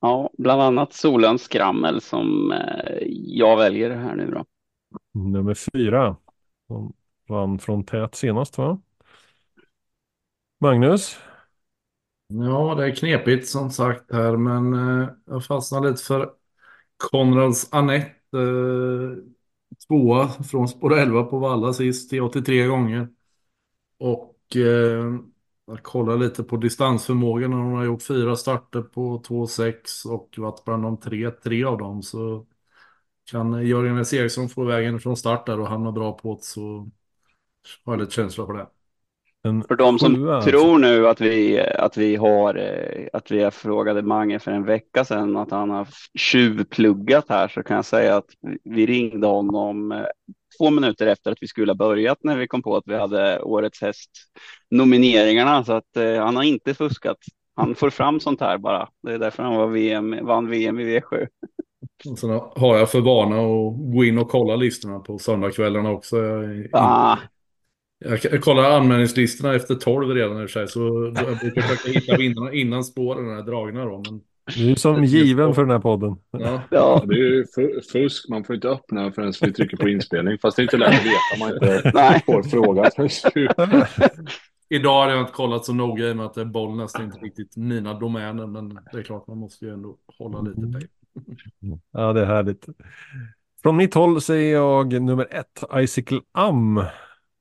[0.00, 2.54] Ja, bland annat Solens Skrammel som
[3.26, 4.44] jag väljer här nu då.
[5.14, 6.16] Nummer fyra.
[6.66, 6.92] Som
[7.28, 8.80] vann från tät senast va?
[10.60, 11.18] Magnus?
[12.28, 16.30] Ja, det är knepigt som sagt här, men eh, jag fastnar lite för
[16.96, 18.38] Konrads Anette.
[18.38, 19.16] Eh,
[19.88, 23.08] tvåa från spår 11 på Valla sist till 83 gånger.
[23.98, 25.14] Och eh,
[25.66, 27.52] jag kollar lite på distansförmågan.
[27.52, 32.02] Hon har gjort fyra starter på 2,6 och varit bland de tre, tre av dem.
[32.02, 32.46] Så
[33.32, 34.14] kan Jörgen S.
[34.14, 36.90] Eriksson få vägen från start där och hamna bra på det så
[37.84, 38.68] har jag lite känsla för det.
[39.48, 40.50] En För de som sjua, alltså.
[40.50, 45.04] tror nu att vi, att vi har, eh, att vi frågade Mange för en vecka
[45.04, 45.88] sedan att han har
[46.18, 48.26] tjuvpluggat här så kan jag säga att
[48.64, 50.04] vi ringde honom eh,
[50.58, 53.40] två minuter efter att vi skulle ha börjat när vi kom på att vi hade
[53.42, 54.10] årets häst
[54.70, 57.16] nomineringarna så att eh, han har inte fuskat.
[57.56, 58.88] Han får fram sånt här bara.
[59.02, 61.26] Det är därför han var VM, vann VM i V7.
[62.10, 66.16] Och Sen har jag för vana att gå in och kolla listorna på söndagskvällarna också.
[66.16, 67.18] Jag, Ah,
[67.98, 70.68] jag, kollar anmälningslistorna efter 12 redan i och för sig.
[70.68, 74.02] Så jag brukar försöka hitta vinnarna innan spåren är dragna då.
[74.10, 74.20] Men,
[74.56, 76.16] Du är som given för den här podden.
[76.30, 76.62] ja.
[76.70, 77.02] ja.
[77.06, 78.28] Det är ju fu- fusk.
[78.28, 80.38] Man får inte öppna förrän vi trycker på inspelning.
[80.38, 82.22] Fast det är inte lätt att veta om man inte Nej.
[82.26, 83.24] får fråga först.
[84.70, 86.92] Idag har jag inte kollat så noga i och med att det är Bollnäs.
[86.92, 88.46] Det är inte riktigt mina domäner.
[88.46, 90.88] Men det är klart man måste ju ändå hålla lite pejl.
[91.92, 92.66] Ja, det är härligt.
[93.62, 96.82] Från mitt håll säger jag nummer ett, Icicle Am.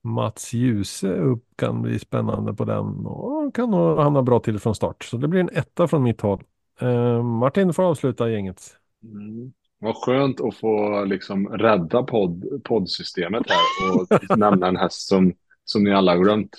[0.04, 4.76] Mats Djuse upp kan bli spännande på den och kan nog hamna bra till från
[4.76, 5.04] start.
[5.04, 6.44] Så det blir en etta från mitt håll.
[6.82, 8.62] Eh, Martin får avsluta gänget.
[9.04, 9.52] Mm.
[9.80, 15.34] Vad skönt att få liksom rädda podd, poddsystemet här och nämna en häst som,
[15.64, 16.58] som ni alla har glömt.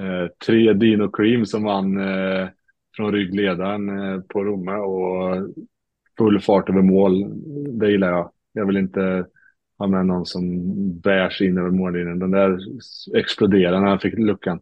[0.00, 2.48] Eh, tre Dino Cream som vann eh,
[2.96, 5.48] från ryggledaren eh, på Romme och
[6.18, 7.24] full fart över mål.
[7.78, 8.30] Det gillar jag.
[8.52, 9.26] Jag vill inte
[9.78, 10.42] ha med någon som
[11.00, 12.18] bär sig in över mållinjen.
[12.18, 12.58] Den där
[13.16, 14.60] exploderade när han fick luckan.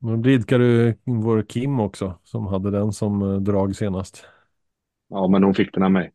[0.00, 4.24] Nu blidkar du vår Kim också som hade den som eh, drag senast.
[5.08, 6.12] Ja, men hon fick den av mig.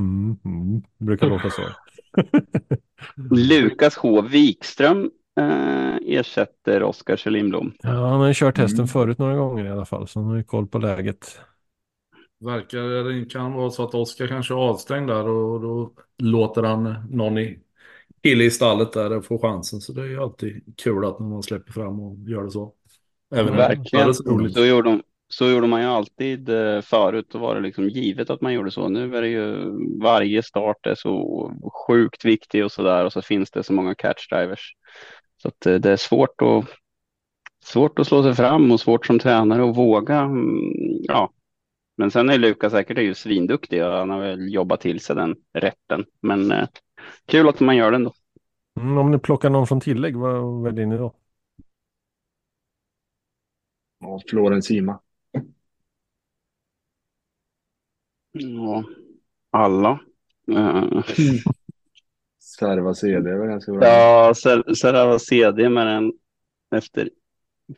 [0.00, 0.82] Mm, mm.
[0.98, 1.74] Brukar låta så.
[3.30, 4.22] Lukas H.
[4.22, 5.10] Wikström
[5.40, 8.88] eh, ersätter Oskar Kjellin Ja, han har ju kört hästen Mm.
[8.88, 11.40] förut några gånger i alla fall, så han har ju koll på läget.
[12.46, 16.94] Verkar det kan vara så att Oskar kanske är avstängd där och då låter han
[17.10, 17.58] någon i
[18.22, 19.80] kille i stallet där få chansen.
[19.80, 22.72] Så det är ju alltid kul att man släpper fram och gör det så.
[23.34, 24.12] Även Verkligen.
[24.12, 24.54] Roligt.
[24.54, 27.26] Så gjorde, de, så gjorde man ju alltid eh, förut.
[27.32, 28.88] Då var det liksom givet att man gjorde så.
[28.88, 31.52] Nu är det ju varje start är så
[31.86, 33.04] sjukt viktig och så där.
[33.04, 34.74] Och så finns det så många catchdrivers.
[35.42, 36.64] Så att eh, det är svårt att,
[37.64, 40.20] svårt att slå sig fram och svårt som tränare att våga.
[40.20, 40.60] mm,
[41.02, 41.32] Ja.
[41.96, 45.16] Men sen är Lukas säkert är ju svinduktig och han har väl jobbat till sig
[45.16, 46.04] den rätten.
[46.20, 46.68] Men eh,
[47.26, 48.12] kul att man gör den då.
[48.80, 51.14] Mm, om ni plockar någon från tillägg, vad väljer ni då?
[54.00, 55.00] Och Florens Sima.
[58.32, 58.84] Ja,
[59.50, 60.00] alla.
[60.52, 60.84] Eh,
[62.38, 63.86] Serva CD är väl ganska bra.
[63.86, 66.12] Ja, Ser- Serava CD med den
[66.76, 67.10] efter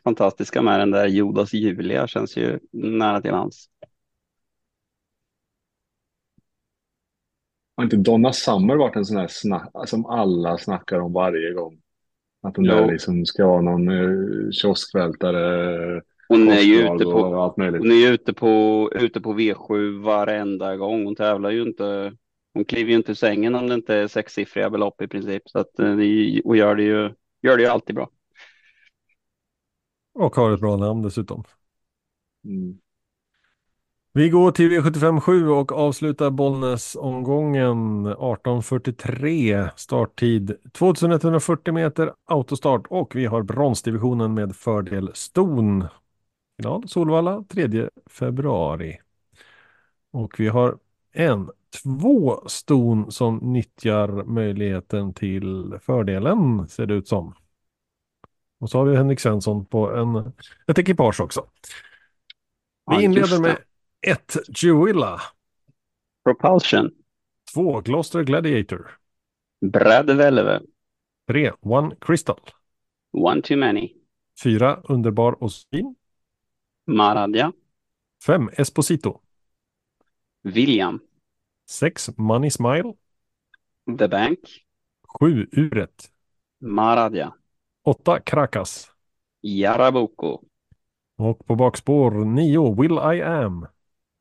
[0.03, 3.69] fantastiska med den där Judas Julia känns ju nära till hans.
[7.79, 11.81] Har inte Donna Summer varit en sån här snack, som alla snackar om varje gång?
[12.41, 17.57] Att hon där liksom ska vara någon uh, kioskvältare, Hon är ju ute på, allt
[17.57, 17.81] möjligt.
[17.81, 21.05] hon är ute på, ute på V7 varenda gång.
[21.05, 22.13] Hon tävlar ju inte.
[22.53, 25.49] Hon kliver ju inte ur sängen om det inte är sexsiffriga belopp i princip.
[25.49, 25.95] Så att, eh,
[26.43, 28.09] och gör det ju, gör det ju alltid bra.
[30.13, 31.43] Och har ett bra namn dessutom.
[32.45, 32.79] Mm.
[34.19, 43.25] Vi går till V75 7 och avslutar Bollnäs-omgången 18.43 starttid 2140 meter autostart och vi
[43.25, 45.87] har bronsdivisionen med fördel Ston.
[46.57, 48.99] Final Solvalla 3 februari.
[50.11, 50.77] Och vi har
[51.13, 51.49] en,
[51.83, 57.33] två ston som nyttjar möjligheten till fördelen ser det ut som.
[58.59, 60.33] Och så har vi Henrik Svensson på en,
[60.67, 61.45] ett ekipage också.
[62.91, 63.57] Vi inleder med
[64.01, 65.21] ett Juilla,
[66.23, 66.91] Propulsion.
[67.53, 68.91] två Gloucester Gladiator,
[69.61, 70.61] Brad Velve.
[71.27, 72.39] tre One Crystal,
[73.11, 73.95] One too many.
[74.43, 75.95] fyra Underbar och Svin,
[76.87, 77.51] Maradja.
[78.25, 79.21] fem Esposito,
[80.43, 80.99] William.
[81.69, 82.93] sex Money Smile,
[83.97, 84.39] The Bank.
[85.07, 86.11] sju Uret,
[86.61, 87.33] Maradja.
[87.83, 88.91] åtta Krakas
[89.41, 90.41] Jarabuco.
[91.17, 93.67] och på bakspår nio Will I Am,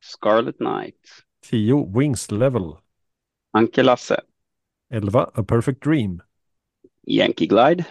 [0.01, 1.25] Scarlet Knight.
[1.41, 2.79] tio Wings Level,
[3.53, 4.17] Anke Lasse.
[4.91, 6.21] elva A Perfect Dream
[7.07, 7.85] Yankee Glide.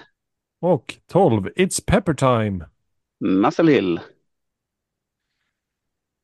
[0.61, 2.65] och tolv It's Pepper Time.
[3.19, 3.99] Muscle Hill.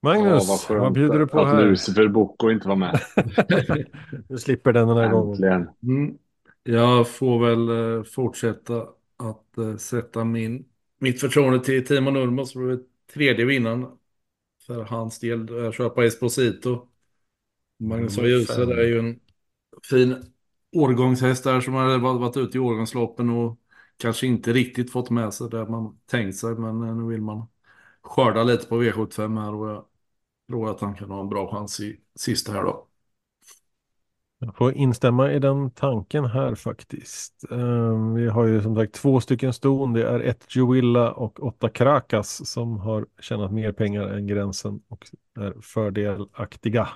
[0.01, 1.64] Magnus, Ja, vad vad bjuder du på att här?
[1.69, 2.99] Lucifer Bocco inte var med.
[4.30, 5.34] Du slipper den den här gången.
[5.34, 5.69] Äntligen.
[5.84, 6.18] Mm.
[6.64, 8.81] Jag får väl eh, fortsätta
[9.18, 10.65] att eh, sätta min,
[10.99, 12.80] mitt förtroende till Timo Nurmos som är
[13.14, 13.85] tredje vinnaren
[14.68, 15.48] för hans del.
[15.73, 16.88] Kör på Esposito.
[17.80, 19.19] Magnus Mm, mm, är ju en
[19.90, 20.15] fin
[20.72, 23.60] årgångshäst där som har varit varit ute i årgångsloppen och
[23.98, 26.56] kanske inte riktigt fått med sig det man tänkt sig.
[26.56, 27.48] Men eh, nu vill man
[28.02, 29.85] skörda lite på V75 här och jag
[30.49, 32.88] tror att han kan ha en bra chans i sista här då.
[34.45, 37.44] Jag får instämma i den tanken här faktiskt.
[37.52, 39.94] Ehm, Vi har ju som sagt två stycken ston.
[39.94, 45.07] Det är ett Jowilla och åtta Krakas som har tjänat mer pengar än gränsen och
[45.40, 46.90] är fördelaktiga.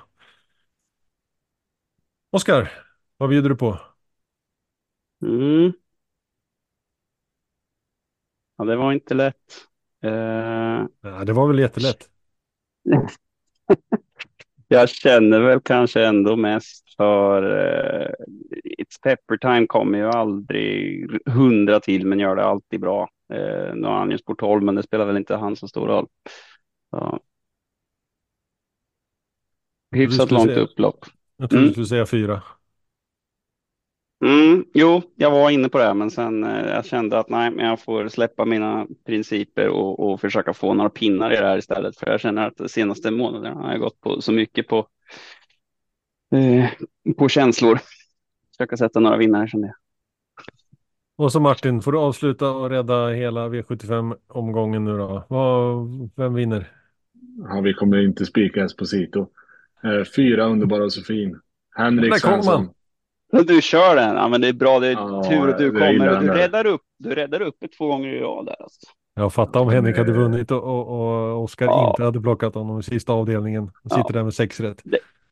[2.32, 2.72] Oskar,
[3.18, 3.80] vad bjuder du på?
[5.22, 5.72] Mm.
[8.57, 9.68] Ja, det var inte lätt.
[10.03, 10.11] Eh,
[11.02, 12.10] Ja, det var väl jättelätt.
[14.68, 18.11] jag känner väl kanske ändå mest för eh,
[18.80, 23.10] It's Pepper Time kommer ju aldrig hundra till men gör det alltid bra.
[23.34, 25.88] Eh, nu har han ju sport 12 men det spelar väl inte han så stor
[25.88, 26.07] roll.
[26.89, 27.19] Så.
[29.91, 31.06] Hyfsat långt upplopp.
[31.38, 31.68] Jag trodde Mm.
[31.68, 32.41] du skulle säga fyra.
[34.22, 37.65] Mm, jo, jag var inne på det, men sen eh, jag kände att nej, men
[37.65, 41.98] jag får släppa mina principer och, och försöka få några pinnar i det här istället.
[41.98, 44.88] För jag känner att de senaste månaderna har jag gått på så mycket på,
[46.31, 46.69] eh,
[47.18, 47.80] på känslor.
[48.57, 49.76] Försöka sätta några vinnare kände jag.
[51.18, 55.26] Och så Martin, får du avsluta och rädda hela V75-omgången nu då?
[55.30, 56.72] Vad, vem vinner?
[57.49, 59.27] Ja, vi kommer inte spika Esposito.
[59.84, 61.39] Eh, fyra underbara Sofin.
[61.76, 62.69] Henrik Svensson.
[63.32, 63.38] Han.
[63.38, 65.72] Men Du kör den, ja men det är bra, det är Ja, tur att du
[65.72, 66.22] kommer.
[66.22, 68.80] Du räddar upp, du räddar upp det två gånger i rad där alltså.
[69.16, 71.90] Jag fattar om Henrik hade vunnit och, och, och Oskar Ja.
[71.90, 73.64] inte hade plockat honom i sista avdelningen.
[73.84, 74.14] Och sitter Ja.
[74.14, 74.82] där med sex rätt.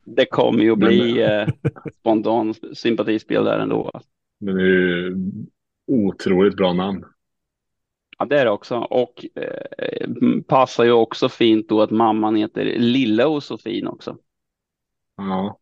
[0.05, 1.47] Det kommer ju att bli eh,
[1.99, 3.91] spontan sympatispel där ändå.
[4.39, 5.15] Men det är ju
[5.87, 7.03] otroligt bra namn.
[8.17, 8.75] Ja, det är det också.
[8.77, 10.09] Och eh,
[10.47, 14.17] passar ju också fint då att mamman heter Lilla och Sofin också.
[15.17, 15.59] Ja.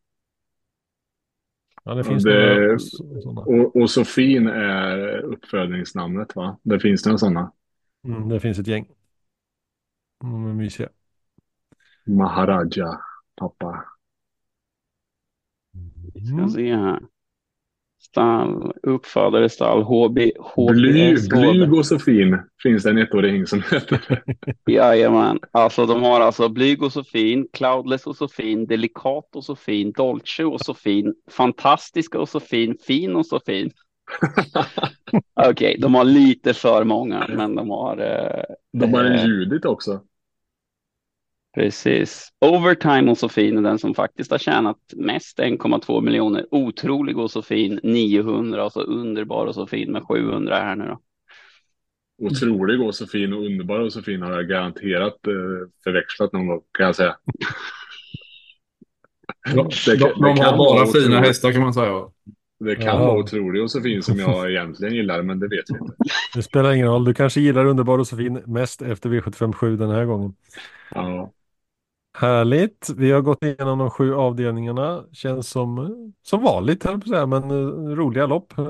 [1.84, 2.80] Ja, det finns det- några
[3.22, 3.42] sådana.
[3.42, 6.60] Och, och Sofin är uppfödningsnamnet va?
[6.64, 7.52] Det finns några sådana.
[8.06, 8.88] Mm, det finns ett gäng.
[10.20, 10.90] De är mysiga.
[12.06, 13.00] Maharaja,
[13.36, 13.86] pappa.
[16.26, 16.50] Ska Mm.
[16.50, 17.00] se här.
[18.06, 21.30] Stall, uppfödare stall, HB, HBS.
[21.30, 24.24] Blyg och Sofin finns det en ettåring som heter.
[24.66, 25.40] Jajamän.
[25.52, 30.62] Alltså de har alltså Blyg och Sofin, Cloudless och Sofin, Delikat och Sofin, Dolce och
[30.62, 33.72] Sofin, Fantastiska och Sofin, Fin och Sofin.
[35.50, 38.44] Okej, de har lite för många, men de har eh,
[38.80, 39.26] De har en Eh.
[39.26, 40.02] Judit också.
[41.56, 42.30] Precis.
[42.46, 46.46] Overtime och Sofin är den som faktiskt har tjänat mest 1,2 miljoner.
[46.52, 51.00] Otrolig och Sofin 900 och så underbar och Sofin med 700 här nu då.
[52.28, 55.34] Otrolig och Sofin och underbar och Sofin har jag garanterat eh,
[55.84, 57.16] förväxlat någon gång kan jag säga.
[59.54, 61.28] De, Det de, kan- de det kan har bara fina otroligt.
[61.28, 62.02] hästar kan man säga.
[62.60, 63.00] Det kan Jaha.
[63.00, 65.96] vara otrolig och Sofin som jag egentligen gillar men det vet vi inte.
[66.36, 67.06] Det spelar ingen roll.
[67.06, 70.34] Du kanske gillar Underbar och Sofin mest efter V757 den här gången.
[70.96, 71.32] Ja.
[72.18, 72.90] Härligt.
[72.98, 75.04] Vi har gått igenom de sju avdelningarna.
[75.12, 78.58] Känns som, som vanligt, jag på att säga, men eh, roliga lopp.
[78.58, 78.66] Eh,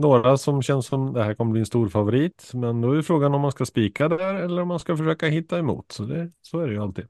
[0.00, 2.50] några som känns som det här kommer bli en stor favorit.
[2.54, 5.58] Men då är frågan om man ska spika där eller om man ska försöka hitta
[5.58, 5.92] emot.
[5.92, 7.06] Så, det, så är det ju alltid.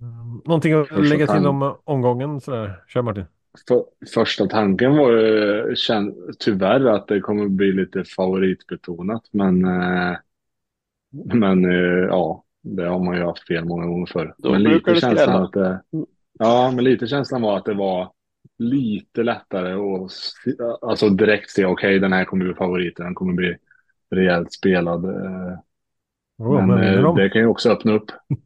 [0.00, 2.40] Mm, Någonting att Första lägga till om omgången?
[2.40, 2.84] Sådär.
[2.88, 3.24] Kör Martin.
[3.68, 3.84] För,
[4.14, 5.74] första tanken var ju
[6.38, 10.16] tyvärr att det kommer bli lite favoritbetonat men eh,
[11.10, 14.34] men eh, ja, det har man ju haft fel många gånger förr.
[14.38, 15.82] Då men lite känslan att det,
[16.38, 18.12] ja, men lite känslan var att det var
[18.58, 20.10] lite lättare att
[20.82, 23.56] alltså direkt se okej, den här kommer bli favoriten, den kommer bli
[24.10, 25.04] rejält spelad.
[26.38, 27.16] Oh, men eh, de?
[27.16, 28.10] det kan ju också öppna upp.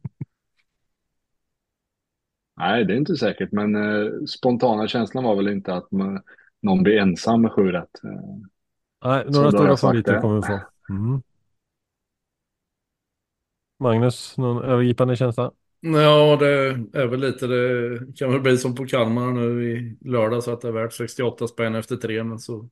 [2.57, 6.21] Nej, det är inte säkert, men eh, spontana känslan var väl inte att man,
[6.61, 8.03] någon blir ensam med sju rätt.
[8.03, 8.11] Eh,
[9.05, 10.59] Nej, några stora favoriter kommer vi få.
[10.89, 11.21] Mm.
[13.79, 15.51] Magnus, någon övergripande känsla?
[15.79, 16.47] Ja, det
[16.93, 20.61] är väl lite det kan väl bli som på Kalmar nu i lördag så att
[20.61, 22.69] det är värt 68 spänn efter tre men så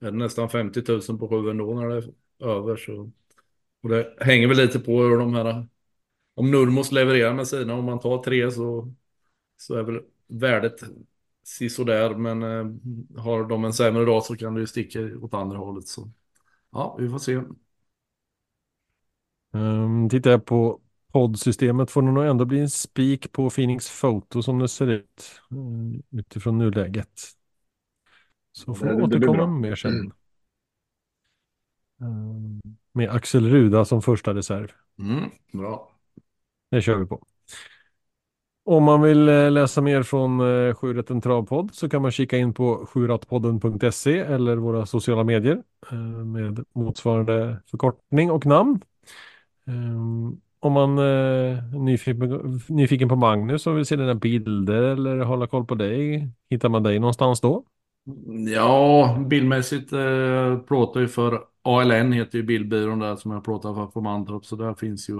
[0.00, 2.04] är det nästan 50 000 på sju ändå när det är
[2.48, 3.10] över så
[3.82, 5.66] och det hänger väl lite på hur de här
[6.34, 8.94] om Nurmos levererar med sina om man tar tre så
[9.58, 10.80] så är väl värdet
[11.44, 12.66] sisådär men eh,
[13.22, 16.10] har de en sämre dag så kan det ju sticka åt andra hållet så
[16.72, 17.42] ja vi får se.
[19.54, 20.80] Um, tittar jag på
[21.12, 25.40] poddsystemet får det nog ändå bli en spik på Phoenix Photo som det ser ut
[25.50, 27.22] mm, utifrån nuläget.
[28.52, 30.12] Så får vi återkomma mer sen.
[32.00, 32.60] Um,
[32.92, 34.68] med Axel Ruda som första reserv.
[34.98, 35.90] Mm, bra.
[36.70, 37.22] Det kör vi på.
[38.64, 42.54] Om man vill eh, läsa mer från eh, Sjurätten Travpodd så kan man kika in
[42.54, 45.62] på sjurattpodden.se eller våra sociala medier
[46.24, 48.80] med motsvarande förkortning och namn.
[49.66, 55.46] Ehm, om man är nyfiken, nyfiken på Magnus och vill se dina bilder eller hålla
[55.46, 57.64] koll på dig, hittar man dig någonstans då?
[58.54, 63.86] Ja, bildmässigt eh, plåtar ju för ALN heter ju bildbyrån där som jag plåtar för
[63.86, 64.44] på Mantorp.
[64.44, 65.16] Så där finns ju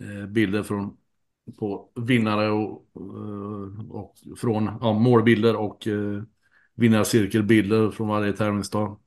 [0.00, 0.96] eh, bilder från
[1.58, 6.22] på vinnare och, eh, och från ja, målbilder och eh,
[6.74, 9.00] vinnarcirkelbilder från varje tävlingsdag.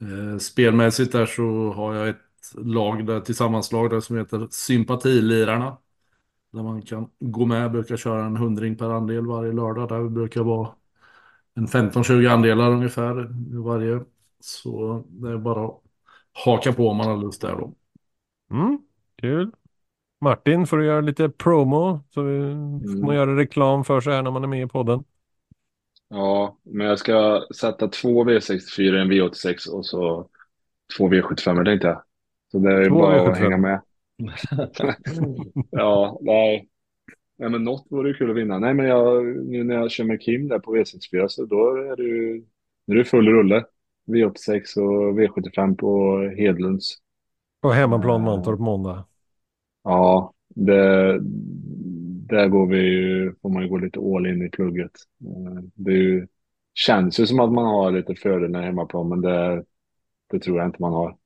[0.00, 2.20] Eh, spelmässigt där så har jag ett
[2.54, 5.76] lag där tillsammanslag där som heter Sympatilirarna.
[6.52, 9.88] Där man kan gå med, brukar köra en hundring per andel varje lördag.
[9.88, 10.68] Där brukar vara
[11.54, 13.22] en 15-20 andelar ungefär
[13.52, 14.04] i varje.
[14.40, 15.80] Så det är bara att
[16.44, 17.74] haka på om man har lust där då.
[18.50, 18.78] Mm,
[19.16, 19.50] kul.
[20.20, 22.40] Martin, får du göra lite promo så vi
[22.86, 25.04] får man göra reklam för sig här när man är med i podden.
[26.08, 30.28] Ja, men jag ska sätta två V64, en V86 och så
[30.96, 32.02] två V75 tänkte jag.
[32.52, 33.30] Så det är bara V75.
[33.32, 33.80] att hänga med.
[35.70, 36.68] ja, nej.
[37.38, 37.50] nej.
[37.50, 38.58] men något vore ju kul att vinna.
[38.58, 41.96] Nej, men jag, nu när jag kör med Kim där på V64 så då är
[41.96, 42.44] det ju
[42.86, 43.64] nu är det full rulle.
[44.06, 46.94] V86 och V75 på Hedlunds.
[47.60, 48.22] På hemmaplan.
[48.22, 49.04] Mantorp måndag.
[49.84, 51.18] Ja, det,
[52.30, 54.92] där går vi ju, får man ju gå lite all in i plugget.
[55.20, 56.26] Eh, Det ju,
[56.74, 59.64] känns ju som att man har lite fördelar hemmaplan, men det,
[60.30, 61.16] det tror jag inte man har.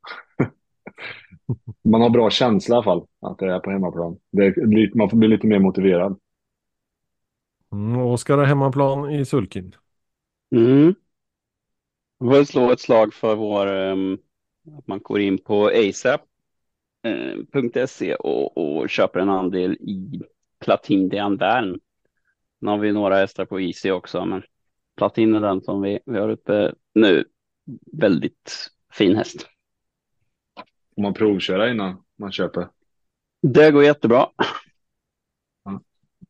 [1.85, 4.19] Man har bra känsla i alla fall, att det är på hemmaplan.
[4.31, 6.19] Det är, man får bli lite mer motiverad.
[7.73, 9.75] Mm, Oskar har hemmaplan i Sulkin.
[10.57, 10.95] Mm.
[12.19, 14.19] Jag vill slå ett slag för vår, ehm,
[14.79, 16.15] att man går in på asap.se
[18.15, 20.21] och, och köper en andel i
[20.61, 21.81] Platin de Anvern.
[22.61, 24.43] Nu har vi några hästar på Easy också, men
[24.97, 27.25] Platin är den som vi, vi har uppe nu.
[27.93, 29.47] Väldigt fin häst.
[30.95, 32.69] Får man provköra innan man köper?
[33.43, 34.27] Det går jättebra.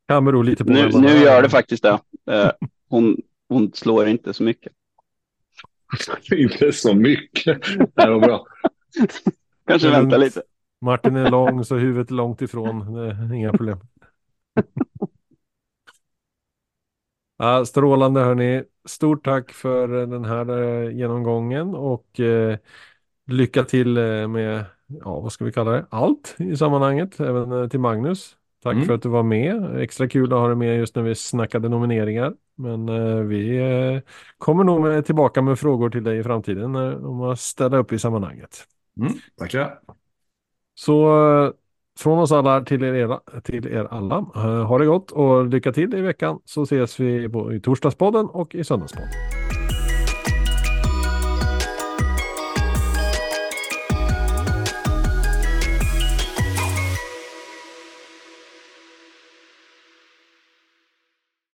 [0.08, 1.98] Kan bero lite på Nu, nu gör det faktiskt det.
[2.30, 2.50] Eh,
[2.88, 3.16] Hon,
[3.48, 4.72] hon slår inte så mycket.
[6.32, 7.62] inte så mycket.
[7.94, 8.46] Det var bra.
[9.66, 10.42] Kanske vänta lite.
[10.80, 12.94] Martin är lång så huvudet är långt ifrån.
[12.94, 13.78] Det är inga problem.
[17.36, 18.64] Ja, strålande hörni.
[18.84, 22.58] Stort tack för den här eh, genomgången och eh,
[23.26, 27.20] lycka till eh, med, ja vad ska vi kalla det, allt i sammanhanget.
[27.20, 28.36] Även eh, till Magnus.
[28.62, 28.86] Tack Mm.
[28.86, 29.76] för att du var med.
[29.80, 32.34] Extra kul att ha dig med just när vi snackade nomineringar.
[32.56, 34.00] Men eh, vi eh,
[34.38, 37.92] kommer nog med, tillbaka med frågor till dig i framtiden eh, om att ställa upp
[37.92, 38.64] i sammanhanget.
[39.00, 39.78] Mm, tackar.
[40.74, 41.52] Så
[41.98, 44.16] från oss alla till er, era- till er alla,
[44.66, 48.54] ha det gott och lycka till i veckan så ses vi på, i torsdagspodden och
[48.54, 49.08] i söndagspodden.